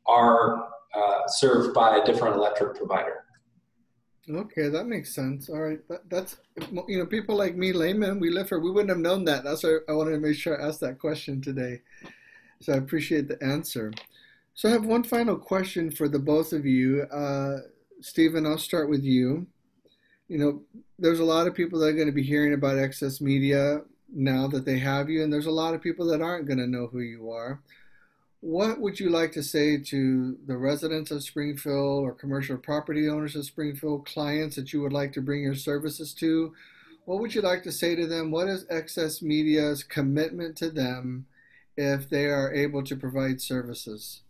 are 0.05 0.69
uh, 0.95 1.27
served 1.27 1.73
by 1.73 1.97
a 1.97 2.05
different 2.05 2.35
electric 2.35 2.77
provider. 2.77 3.23
Okay, 4.29 4.67
that 4.67 4.87
makes 4.87 5.15
sense. 5.15 5.49
All 5.49 5.61
right, 5.61 5.79
that, 5.87 6.09
that's 6.09 6.37
you 6.87 6.99
know 6.99 7.05
people 7.05 7.35
like 7.35 7.55
me, 7.55 7.71
layman, 7.71 8.19
we 8.19 8.29
live 8.29 8.49
here. 8.49 8.59
We 8.59 8.71
wouldn't 8.71 8.89
have 8.89 8.99
known 8.99 9.23
that. 9.25 9.45
That's 9.45 9.63
why 9.63 9.77
I 9.87 9.93
wanted 9.93 10.11
to 10.11 10.19
make 10.19 10.35
sure 10.35 10.61
I 10.61 10.67
asked 10.67 10.81
that 10.81 10.99
question 10.99 11.41
today. 11.41 11.81
So 12.61 12.73
I 12.73 12.77
appreciate 12.77 13.29
the 13.29 13.41
answer. 13.41 13.93
So 14.53 14.67
I 14.67 14.73
have 14.73 14.85
one 14.85 15.03
final 15.03 15.37
question 15.37 15.91
for 15.91 16.09
the 16.09 16.19
both 16.19 16.51
of 16.51 16.65
you, 16.65 17.03
uh, 17.03 17.59
Stephen. 18.01 18.45
I'll 18.45 18.57
start 18.57 18.89
with 18.89 19.03
you. 19.03 19.47
You 20.27 20.37
know, 20.37 20.61
there's 20.99 21.19
a 21.19 21.25
lot 21.25 21.47
of 21.47 21.55
people 21.55 21.79
that 21.79 21.87
are 21.87 21.93
going 21.93 22.07
to 22.07 22.13
be 22.13 22.23
hearing 22.23 22.53
about 22.53 22.75
XS 22.75 23.21
Media 23.21 23.81
now 24.13 24.47
that 24.47 24.65
they 24.65 24.79
have 24.79 25.09
you, 25.09 25.23
and 25.23 25.31
there's 25.31 25.45
a 25.45 25.51
lot 25.51 25.73
of 25.73 25.81
people 25.81 26.05
that 26.07 26.21
aren't 26.21 26.47
going 26.47 26.59
to 26.59 26.67
know 26.67 26.87
who 26.87 26.99
you 26.99 27.31
are. 27.31 27.61
What 28.39 28.79
would 28.79 28.99
you 28.99 29.09
like 29.09 29.31
to 29.33 29.43
say 29.43 29.77
to 29.77 30.37
the 30.45 30.57
residents 30.57 31.11
of 31.11 31.23
Springfield 31.23 32.03
or 32.03 32.13
commercial 32.13 32.57
property 32.57 33.09
owners 33.09 33.35
of 33.35 33.45
Springfield, 33.45 34.05
clients 34.05 34.55
that 34.55 34.71
you 34.71 34.81
would 34.81 34.93
like 34.93 35.11
to 35.13 35.21
bring 35.21 35.41
your 35.41 35.55
services 35.55 36.13
to? 36.15 36.53
What 37.05 37.19
would 37.19 37.33
you 37.33 37.41
like 37.41 37.63
to 37.63 37.71
say 37.71 37.95
to 37.95 38.05
them? 38.05 38.31
What 38.31 38.47
is 38.47 38.65
XS 38.65 39.21
Media's 39.21 39.83
commitment 39.83 40.55
to 40.57 40.69
them 40.69 41.25
if 41.77 42.09
they 42.09 42.25
are 42.25 42.53
able 42.53 42.83
to 42.83 42.95
provide 42.95 43.41
services? 43.41 44.21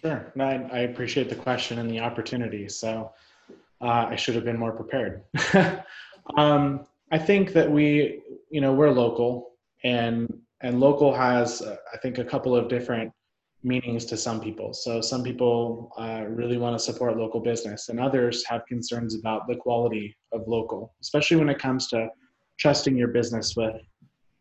Sure. 0.00 0.32
I, 0.38 0.54
I 0.72 0.78
appreciate 0.80 1.28
the 1.28 1.36
question 1.36 1.78
and 1.78 1.90
the 1.90 2.00
opportunity. 2.00 2.68
So 2.68 3.12
uh, 3.80 4.06
I 4.10 4.16
should 4.16 4.34
have 4.34 4.44
been 4.44 4.58
more 4.58 4.72
prepared. 4.72 5.22
um, 6.36 6.86
I 7.10 7.18
think 7.18 7.52
that 7.54 7.70
we, 7.70 8.20
you 8.50 8.60
know, 8.60 8.72
we're 8.72 8.90
local 8.90 9.50
and 9.84 10.32
and 10.62 10.80
local 10.80 11.12
has 11.14 11.62
uh, 11.62 11.76
i 11.92 11.96
think 11.98 12.18
a 12.18 12.24
couple 12.24 12.54
of 12.54 12.68
different 12.68 13.12
meanings 13.62 14.04
to 14.06 14.16
some 14.16 14.40
people 14.40 14.72
so 14.72 15.00
some 15.00 15.22
people 15.22 15.92
uh, 15.98 16.24
really 16.26 16.56
want 16.56 16.76
to 16.76 16.82
support 16.82 17.16
local 17.16 17.40
business 17.40 17.88
and 17.90 18.00
others 18.00 18.44
have 18.46 18.64
concerns 18.66 19.14
about 19.14 19.46
the 19.46 19.56
quality 19.56 20.16
of 20.32 20.46
local 20.46 20.94
especially 21.00 21.36
when 21.36 21.48
it 21.48 21.58
comes 21.58 21.88
to 21.88 22.08
trusting 22.58 22.96
your 22.96 23.08
business 23.08 23.56
with 23.56 23.76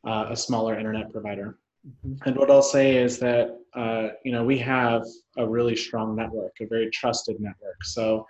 uh, 0.08 0.28
a 0.30 0.36
smaller 0.36 0.78
internet 0.78 1.12
provider 1.12 1.58
mm-hmm. 1.88 2.16
and 2.26 2.36
what 2.38 2.50
i'll 2.50 2.62
say 2.62 2.96
is 2.96 3.20
that 3.20 3.58
uh, 3.76 4.10
you 4.24 4.32
know 4.32 4.44
we 4.44 4.58
have 4.58 5.04
a 5.38 5.48
really 5.48 5.76
strong 5.76 6.16
network 6.16 6.54
a 6.62 6.66
very 6.66 6.90
trusted 6.90 7.40
network 7.40 7.84
so 7.84 8.26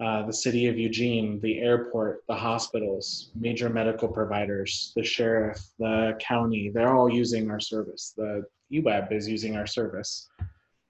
uh, 0.00 0.26
the 0.26 0.32
city 0.32 0.66
of 0.66 0.78
Eugene, 0.78 1.40
the 1.40 1.60
airport, 1.60 2.24
the 2.26 2.34
hospitals, 2.34 3.30
major 3.34 3.68
medical 3.68 4.08
providers, 4.08 4.92
the 4.96 5.04
sheriff, 5.04 5.60
the 5.78 6.16
county, 6.20 6.68
they're 6.68 6.94
all 6.94 7.08
using 7.08 7.50
our 7.50 7.60
service. 7.60 8.12
The 8.16 8.44
EWEB 8.72 9.12
is 9.12 9.28
using 9.28 9.56
our 9.56 9.66
service. 9.66 10.28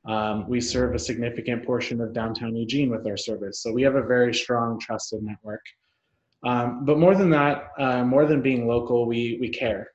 Um, 0.06 0.48
we 0.48 0.60
serve 0.60 0.94
a 0.94 0.98
significant 0.98 1.64
portion 1.64 2.00
of 2.00 2.12
downtown 2.12 2.56
Eugene 2.56 2.90
with 2.90 3.06
our 3.06 3.16
service. 3.16 3.60
So 3.60 3.72
we 3.72 3.82
have 3.82 3.94
a 3.94 4.02
very 4.02 4.34
strong, 4.34 4.78
trusted 4.78 5.22
network. 5.22 5.64
Um, 6.44 6.84
but 6.84 6.98
more 6.98 7.14
than 7.14 7.30
that, 7.30 7.70
uh, 7.78 8.04
more 8.04 8.26
than 8.26 8.42
being 8.42 8.66
local, 8.66 9.06
we, 9.06 9.38
we 9.40 9.48
care. 9.48 9.92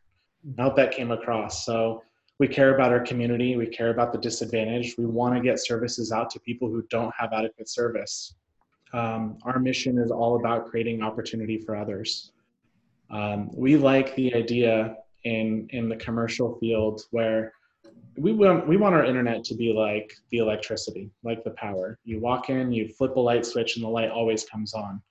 I 0.57 0.63
hope 0.63 0.75
that 0.77 0.91
came 0.91 1.11
across. 1.11 1.65
So 1.65 2.03
we 2.39 2.47
care 2.47 2.73
about 2.73 2.91
our 2.91 3.01
community, 3.01 3.57
we 3.57 3.67
care 3.67 3.89
about 3.89 4.13
the 4.13 4.17
disadvantaged. 4.17 4.97
We 4.97 5.05
want 5.05 5.35
to 5.35 5.41
get 5.41 5.59
services 5.59 6.11
out 6.11 6.29
to 6.31 6.39
people 6.39 6.69
who 6.69 6.83
don't 6.89 7.13
have 7.17 7.33
adequate 7.33 7.69
service. 7.69 8.35
Um, 8.93 9.37
our 9.43 9.59
mission 9.59 9.97
is 9.99 10.11
all 10.11 10.39
about 10.39 10.67
creating 10.69 11.01
opportunity 11.01 11.57
for 11.57 11.75
others. 11.75 12.31
Um, 13.11 13.49
we 13.53 13.77
like 13.77 14.15
the 14.15 14.33
idea 14.33 14.97
in 15.23 15.67
in 15.71 15.89
the 15.89 15.95
commercial 15.95 16.57
field 16.59 17.01
where 17.11 17.53
we 18.17 18.33
want 18.33 18.67
we 18.67 18.77
want 18.77 18.95
our 18.95 19.05
internet 19.05 19.43
to 19.45 19.55
be 19.55 19.73
like 19.73 20.13
the 20.31 20.37
electricity, 20.39 21.09
like 21.23 21.43
the 21.43 21.51
power. 21.51 21.97
You 22.03 22.19
walk 22.19 22.49
in, 22.49 22.71
you 22.71 22.89
flip 22.89 23.15
a 23.15 23.19
light 23.19 23.45
switch, 23.45 23.75
and 23.75 23.85
the 23.85 23.89
light 23.89 24.09
always 24.09 24.43
comes 24.45 24.73
on. 24.73 25.01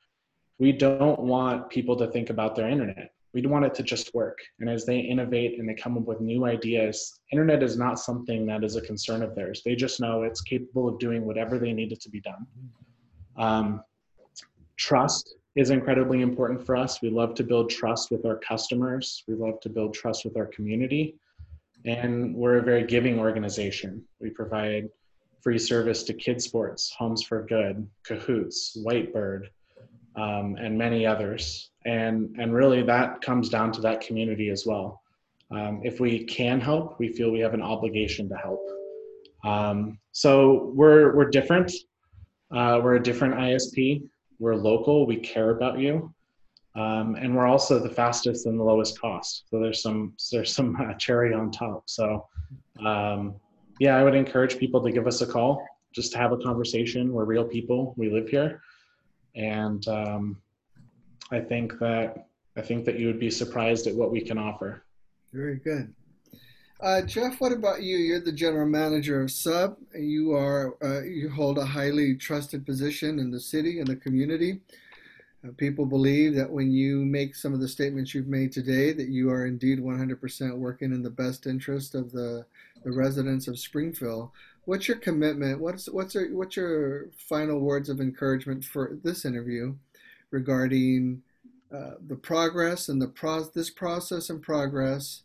We 0.59 0.73
don't 0.73 1.21
want 1.21 1.71
people 1.71 1.97
to 1.97 2.09
think 2.09 2.31
about 2.31 2.57
their 2.57 2.69
internet. 2.69 3.13
We 3.33 3.43
want 3.43 3.65
it 3.65 3.75
to 3.75 3.83
just 3.83 4.15
work. 4.15 4.39
And 4.59 4.69
as 4.69 4.85
they 4.85 4.99
innovate 4.99 5.59
and 5.59 5.69
they 5.69 5.75
come 5.75 5.97
up 5.97 6.05
with 6.05 6.21
new 6.21 6.47
ideas, 6.47 7.21
internet 7.31 7.63
is 7.63 7.77
not 7.77 7.99
something 7.99 8.47
that 8.47 8.65
is 8.65 8.77
a 8.77 8.81
concern 8.81 9.23
of 9.23 9.35
theirs. 9.35 9.63
They 9.65 9.77
just 9.77 10.01
know 10.01 10.23
it's 10.23 10.41
capable 10.41 10.89
of 10.89 10.99
doing 10.99 11.25
whatever 11.25 11.59
they 11.59 11.73
need 11.73 11.93
it 11.93 12.01
to 12.01 12.11
be 12.11 12.21
done. 12.21 12.47
Um, 13.39 13.83
trust 14.77 15.35
is 15.57 15.71
incredibly 15.71 16.23
important 16.23 16.65
for 16.65 16.77
us. 16.77 17.01
We 17.03 17.11
love 17.11 17.35
to 17.35 17.45
build 17.45 17.71
trust 17.71 18.11
with 18.11 18.25
our 18.27 18.37
customers. 18.37 19.25
We 19.27 19.35
love 19.35 19.61
to 19.61 19.69
build 19.69 19.95
trust 19.95 20.25
with 20.25 20.37
our 20.37 20.47
community. 20.47 21.17
And 21.85 22.35
we're 22.35 22.59
a 22.59 22.63
very 22.63 22.85
giving 22.85 23.19
organization. 23.19 24.05
We 24.21 24.31
provide 24.31 24.89
free 25.43 25.59
service 25.59 26.03
to 26.05 26.15
Kids 26.15 26.45
Sports, 26.45 26.93
Homes 26.97 27.23
for 27.23 27.45
Good, 27.45 27.89
Cahoots, 28.05 28.77
Whitebird, 28.85 29.47
um, 30.17 30.57
and 30.61 30.77
many 30.77 31.07
others. 31.07 31.71
And, 31.87 32.37
and 32.39 32.53
really 32.53 32.83
that 32.83 33.21
comes 33.21 33.49
down 33.49 33.73
to 33.73 33.81
that 33.83 34.01
community 34.01 34.51
as 34.51 34.67
well. 34.67 35.01
Um, 35.51 35.81
if 35.85 36.01
we 36.01 36.25
can 36.25 36.61
help, 36.61 36.99
we 36.99 37.09
feel 37.09 37.31
we 37.31 37.41
have 37.41 37.55
an 37.55 37.63
obligation 37.63 38.29
to 38.29 38.37
help. 38.37 38.61
Um, 39.45 39.99
so 40.13 40.73
we're, 40.75 41.17
we're 41.17 41.31
different. 41.31 41.73
Uh, 42.51 42.81
we're 42.83 42.97
a 42.97 43.03
different 43.03 43.35
ISP. 43.35 44.09
We're 44.39 44.55
local. 44.55 45.07
We 45.07 45.17
care 45.17 45.51
about 45.51 45.79
you, 45.79 46.13
um, 46.75 47.17
and 47.17 47.37
we're 47.37 47.47
also 47.47 47.79
the 47.79 47.91
fastest 47.91 48.47
and 48.47 48.59
the 48.59 48.65
lowest 48.65 49.01
cost. 49.01 49.45
So 49.51 49.61
there's 49.61 49.83
some 49.83 50.15
there's 50.33 50.55
some 50.55 50.77
uh, 50.81 50.95
cherry 50.95 51.35
on 51.35 51.51
top. 51.51 51.83
So 51.87 52.27
um, 52.85 53.35
yeah, 53.81 53.97
I 53.97 54.05
would 54.05 54.15
encourage 54.15 54.59
people 54.59 54.83
to 54.83 54.91
give 54.91 55.07
us 55.07 55.21
a 55.21 55.27
call, 55.27 55.67
just 55.93 56.13
to 56.13 56.19
have 56.19 56.33
a 56.33 56.39
conversation. 56.39 57.13
We're 57.13 57.25
real 57.25 57.45
people. 57.45 57.95
We 57.97 58.11
live 58.11 58.29
here, 58.29 58.63
and 59.35 59.87
um, 59.89 60.41
I 61.31 61.41
think 61.41 61.79
that 61.81 62.29
I 62.57 62.63
think 62.63 62.87
that 62.87 62.99
you 62.99 63.09
would 63.09 63.21
be 63.21 63.31
surprised 63.31 63.87
at 63.87 63.95
what 63.95 64.11
we 64.11 64.21
can 64.23 64.39
offer. 64.39 64.85
Very 65.33 65.57
good. 65.57 65.95
Uh, 66.81 67.03
Jeff, 67.03 67.41
what 67.41 67.51
about 67.51 67.83
you? 67.83 67.97
You're 67.97 68.21
the 68.21 68.31
general 68.31 68.69
manager 68.69 69.21
of 69.21 69.33
Sub. 69.33 69.77
You 69.99 70.33
are 70.35 70.77
uh, 70.81 71.03
you 71.03 71.29
hold 71.29 71.59
a 71.59 71.65
highly 71.65 72.15
trusted 72.15 72.65
position 72.65 73.19
in 73.19 73.33
the 73.33 73.41
city 73.41 73.81
and 73.81 73.89
the 73.89 73.97
community. 73.97 74.61
Uh, 75.45 75.51
people 75.57 75.87
believe 75.87 76.37
that 76.37 76.51
when 76.51 76.71
you 76.71 77.05
make 77.05 77.35
some 77.35 77.53
of 77.53 77.59
the 77.59 77.67
statements 77.67 78.15
you've 78.15 78.29
made 78.29 78.53
today, 78.53 78.93
that 78.93 79.09
you 79.09 79.29
are 79.29 79.47
indeed 79.47 79.81
100% 79.81 80.57
working 80.57 80.93
in 80.93 81.03
the 81.03 81.11
best 81.11 81.47
interest 81.47 81.97
of 81.97 82.13
the, 82.13 82.45
the 82.85 82.93
residents 82.93 83.49
of 83.49 83.59
Springfield. 83.59 84.31
What's 84.65 84.87
your 84.87 84.99
commitment? 84.99 85.61
What's 85.61 85.89
what's 85.89 86.15
your, 86.15 86.33
what's 86.33 86.57
your 86.57 87.09
final 87.17 87.59
words 87.59 87.89
of 87.89 88.01
encouragement 88.01 88.65
for 88.65 88.99
this 89.03 89.25
interview 89.25 89.75
regarding 90.31 91.23
uh, 91.75 91.95
the 92.07 92.17
progress 92.17 92.89
and 92.89 93.03
the 93.03 93.09
pro- 93.09 93.51
this 93.53 93.71
process 93.71 94.31
and 94.31 94.41
progress? 94.41 95.23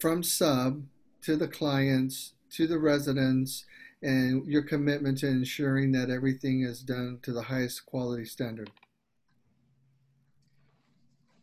From 0.00 0.22
sub 0.22 0.82
to 1.22 1.36
the 1.36 1.46
clients 1.46 2.32
to 2.52 2.66
the 2.66 2.78
residents 2.78 3.66
and 4.02 4.46
your 4.46 4.62
commitment 4.62 5.18
to 5.18 5.28
ensuring 5.28 5.92
that 5.92 6.08
everything 6.08 6.62
is 6.62 6.80
done 6.80 7.18
to 7.22 7.32
the 7.32 7.42
highest 7.42 7.84
quality 7.84 8.24
standard. 8.24 8.70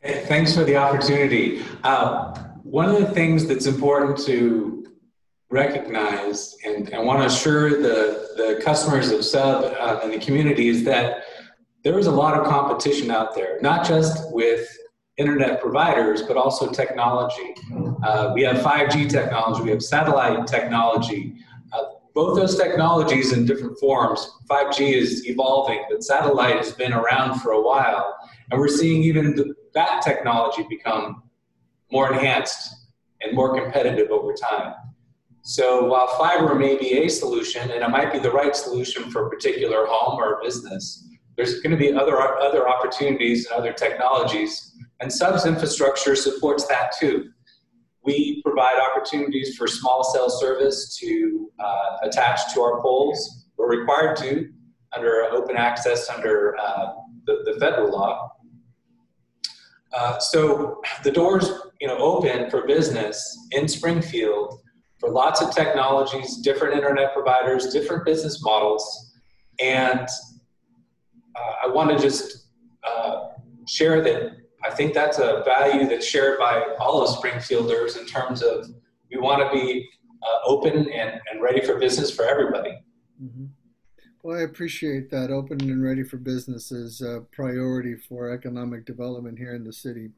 Hey, 0.01 0.25
thanks 0.25 0.55
for 0.55 0.63
the 0.63 0.75
opportunity. 0.75 1.63
Uh, 1.83 2.35
one 2.63 2.89
of 2.89 2.99
the 2.99 3.11
things 3.13 3.45
that's 3.45 3.67
important 3.67 4.17
to 4.25 4.87
recognize 5.51 6.55
and, 6.65 6.89
and 6.89 7.05
want 7.05 7.21
to 7.21 7.27
assure 7.27 7.69
the, 7.69 8.29
the 8.37 8.59
customers 8.63 9.11
of 9.11 9.23
Sub 9.23 9.65
uh, 9.65 9.99
and 10.03 10.11
the 10.11 10.19
community 10.19 10.67
is 10.67 10.83
that 10.83 11.25
there 11.83 11.99
is 11.99 12.07
a 12.07 12.11
lot 12.11 12.33
of 12.33 12.47
competition 12.47 13.11
out 13.11 13.35
there, 13.35 13.59
not 13.61 13.87
just 13.87 14.33
with 14.33 14.67
internet 15.17 15.59
providers, 15.59 16.21
but 16.21 16.37
also 16.37 16.69
technology. 16.71 17.55
Uh, 18.03 18.31
we 18.33 18.43
have 18.43 18.57
5G 18.57 19.09
technology, 19.09 19.63
we 19.63 19.71
have 19.71 19.81
satellite 19.81 20.45
technology. 20.47 21.33
Uh, 21.73 21.83
both 22.13 22.37
those 22.37 22.57
technologies 22.57 23.33
in 23.33 23.45
different 23.45 23.77
forms. 23.79 24.27
5G 24.49 24.93
is 24.93 25.27
evolving, 25.27 25.83
but 25.89 26.03
satellite 26.03 26.57
has 26.57 26.71
been 26.71 26.93
around 26.93 27.39
for 27.39 27.51
a 27.51 27.61
while. 27.61 28.15
And 28.51 28.59
we're 28.59 28.67
seeing 28.67 29.03
even 29.03 29.35
the, 29.35 29.53
that 29.73 30.01
technology 30.01 30.65
become 30.69 31.23
more 31.91 32.11
enhanced 32.11 32.75
and 33.21 33.35
more 33.35 33.59
competitive 33.59 34.11
over 34.11 34.33
time. 34.33 34.73
So 35.41 35.85
while 35.85 36.07
fiber 36.17 36.55
may 36.55 36.77
be 36.77 37.05
a 37.05 37.07
solution, 37.07 37.71
and 37.71 37.83
it 37.83 37.89
might 37.89 38.11
be 38.11 38.19
the 38.19 38.31
right 38.31 38.55
solution 38.55 39.09
for 39.11 39.27
a 39.27 39.29
particular 39.29 39.85
home 39.87 40.19
or 40.19 40.41
business, 40.43 41.07
there's 41.37 41.61
going 41.61 41.71
to 41.71 41.77
be 41.77 41.93
other 41.93 42.19
other 42.19 42.67
opportunities 42.67 43.45
and 43.45 43.55
other 43.57 43.71
technologies, 43.71 44.73
and 44.99 45.11
subs 45.11 45.45
infrastructure 45.45 46.15
supports 46.15 46.65
that 46.67 46.93
too. 46.99 47.29
We 48.03 48.41
provide 48.43 48.79
opportunities 48.79 49.57
for 49.57 49.67
small 49.67 50.03
cell 50.03 50.29
service 50.29 50.97
to 50.99 51.51
uh, 51.59 51.97
attach 52.03 52.53
to 52.53 52.61
our 52.61 52.81
poles. 52.81 53.47
We're 53.57 53.79
required 53.79 54.17
to 54.17 54.49
under 54.95 55.23
open 55.31 55.57
access 55.57 56.09
under 56.09 56.57
uh, 56.57 56.93
the, 57.25 57.43
the 57.45 57.59
federal 57.59 57.91
law. 57.91 58.31
Uh, 59.93 60.19
so 60.19 60.81
the 61.03 61.11
doors, 61.11 61.49
you 61.81 61.87
know, 61.87 61.97
open 61.97 62.49
for 62.49 62.65
business 62.65 63.47
in 63.51 63.67
Springfield 63.67 64.59
for 64.99 65.09
lots 65.09 65.41
of 65.41 65.53
technologies, 65.53 66.37
different 66.37 66.73
internet 66.75 67.13
providers, 67.13 67.71
different 67.71 68.05
business 68.05 68.41
models. 68.43 69.13
And 69.59 70.07
uh, 71.35 71.53
I 71.65 71.67
want 71.67 71.91
to 71.91 71.99
just 71.99 72.47
uh, 72.83 73.29
share 73.67 74.01
that 74.01 74.37
I 74.67 74.71
think 74.71 74.93
that's 74.93 75.17
a 75.19 75.43
value 75.45 75.87
that's 75.87 76.05
shared 76.05 76.39
by 76.39 76.75
all 76.79 77.01
of 77.01 77.09
Springfielders 77.15 77.97
in 77.97 78.05
terms 78.05 78.43
of 78.43 78.67
we 79.09 79.17
want 79.17 79.41
to 79.41 79.49
be 79.57 79.89
uh, 80.21 80.39
open 80.45 80.91
and, 80.91 81.21
and 81.31 81.41
ready 81.41 81.65
for 81.65 81.79
business 81.79 82.13
for 82.13 82.25
everybody. 82.25 82.77
Mm-hmm. 83.23 83.45
Well, 84.23 84.37
I 84.37 84.41
appreciate 84.41 85.09
that. 85.11 85.31
Open 85.31 85.61
and 85.61 85.81
ready 85.81 86.03
for 86.03 86.17
business 86.17 86.71
is 86.73 87.01
a 87.01 87.23
priority 87.31 87.95
for 87.95 88.31
economic 88.31 88.85
development 88.85 89.37
here 89.37 89.55
in 89.55 89.63
the 89.63 89.71
city. 89.71 90.09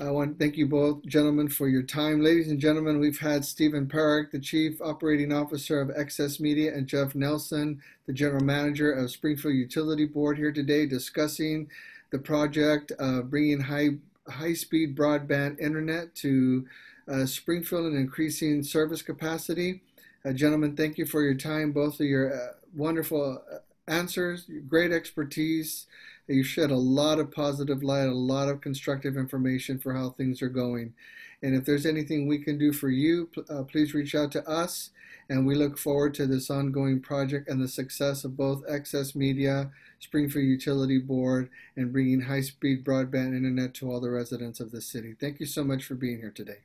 I 0.00 0.10
want 0.10 0.38
to 0.38 0.42
thank 0.42 0.56
you 0.56 0.66
both, 0.66 1.04
gentlemen, 1.04 1.48
for 1.48 1.68
your 1.68 1.82
time. 1.82 2.22
Ladies 2.22 2.50
and 2.50 2.58
gentlemen, 2.58 2.98
we've 2.98 3.18
had 3.18 3.44
Stephen 3.44 3.86
Parac, 3.86 4.30
the 4.30 4.38
Chief 4.38 4.80
Operating 4.80 5.32
Officer 5.32 5.82
of 5.82 5.88
XS 5.88 6.40
Media, 6.40 6.74
and 6.74 6.86
Jeff 6.86 7.14
Nelson, 7.14 7.82
the 8.06 8.12
General 8.14 8.42
Manager 8.42 8.92
of 8.92 9.10
Springfield 9.10 9.54
Utility 9.54 10.06
Board, 10.06 10.38
here 10.38 10.52
today 10.52 10.86
discussing 10.86 11.68
the 12.10 12.18
project 12.18 12.92
of 12.92 13.30
bringing 13.30 13.60
high 13.60 13.90
high 14.28 14.54
speed 14.54 14.96
broadband 14.96 15.58
internet 15.58 16.14
to 16.14 16.66
uh, 17.10 17.26
Springfield 17.26 17.86
and 17.86 17.96
increasing 17.96 18.62
service 18.62 19.02
capacity. 19.02 19.82
Uh, 20.24 20.32
gentlemen, 20.32 20.76
thank 20.76 20.98
you 20.98 21.06
for 21.06 21.22
your 21.22 21.34
time, 21.34 21.72
both 21.72 21.98
of 21.98 22.06
your 22.06 22.32
uh, 22.32 22.52
wonderful 22.74 23.42
uh, 23.50 23.56
answers, 23.90 24.48
great 24.68 24.92
expertise. 24.92 25.86
You 26.28 26.44
shed 26.44 26.70
a 26.70 26.76
lot 26.76 27.18
of 27.18 27.32
positive 27.32 27.82
light, 27.82 28.04
a 28.08 28.14
lot 28.14 28.48
of 28.48 28.60
constructive 28.60 29.16
information 29.16 29.78
for 29.78 29.94
how 29.94 30.10
things 30.10 30.42
are 30.42 30.48
going. 30.48 30.94
And 31.42 31.54
if 31.54 31.64
there's 31.64 31.86
anything 31.86 32.26
we 32.26 32.38
can 32.38 32.58
do 32.58 32.72
for 32.72 32.88
you, 32.88 33.30
uh, 33.48 33.62
please 33.62 33.94
reach 33.94 34.14
out 34.14 34.30
to 34.32 34.48
us. 34.48 34.90
And 35.28 35.46
we 35.46 35.54
look 35.54 35.78
forward 35.78 36.12
to 36.14 36.26
this 36.26 36.50
ongoing 36.50 37.00
project 37.00 37.48
and 37.48 37.62
the 37.62 37.68
success 37.68 38.24
of 38.24 38.36
both 38.36 38.66
XS 38.66 39.14
Media, 39.14 39.70
Springfield 40.00 40.44
Utility 40.44 40.98
Board, 40.98 41.48
and 41.76 41.92
bringing 41.92 42.20
high 42.20 42.40
speed 42.40 42.84
broadband 42.84 43.36
internet 43.36 43.72
to 43.74 43.90
all 43.90 44.00
the 44.00 44.10
residents 44.10 44.58
of 44.58 44.72
the 44.72 44.80
city. 44.80 45.14
Thank 45.20 45.38
you 45.38 45.46
so 45.46 45.62
much 45.62 45.84
for 45.84 45.94
being 45.94 46.18
here 46.18 46.32
today. 46.32 46.58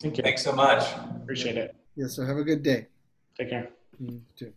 Thank 0.00 0.18
you. 0.18 0.24
Thanks 0.24 0.42
so 0.42 0.52
much. 0.52 0.84
Appreciate 1.22 1.56
it. 1.56 1.76
Yes, 1.96 2.14
so 2.16 2.26
have 2.26 2.36
a 2.36 2.44
good 2.44 2.62
day. 2.62 2.88
Take 3.38 3.50
care. 3.50 3.68
You 4.00 4.20
too. 4.36 4.52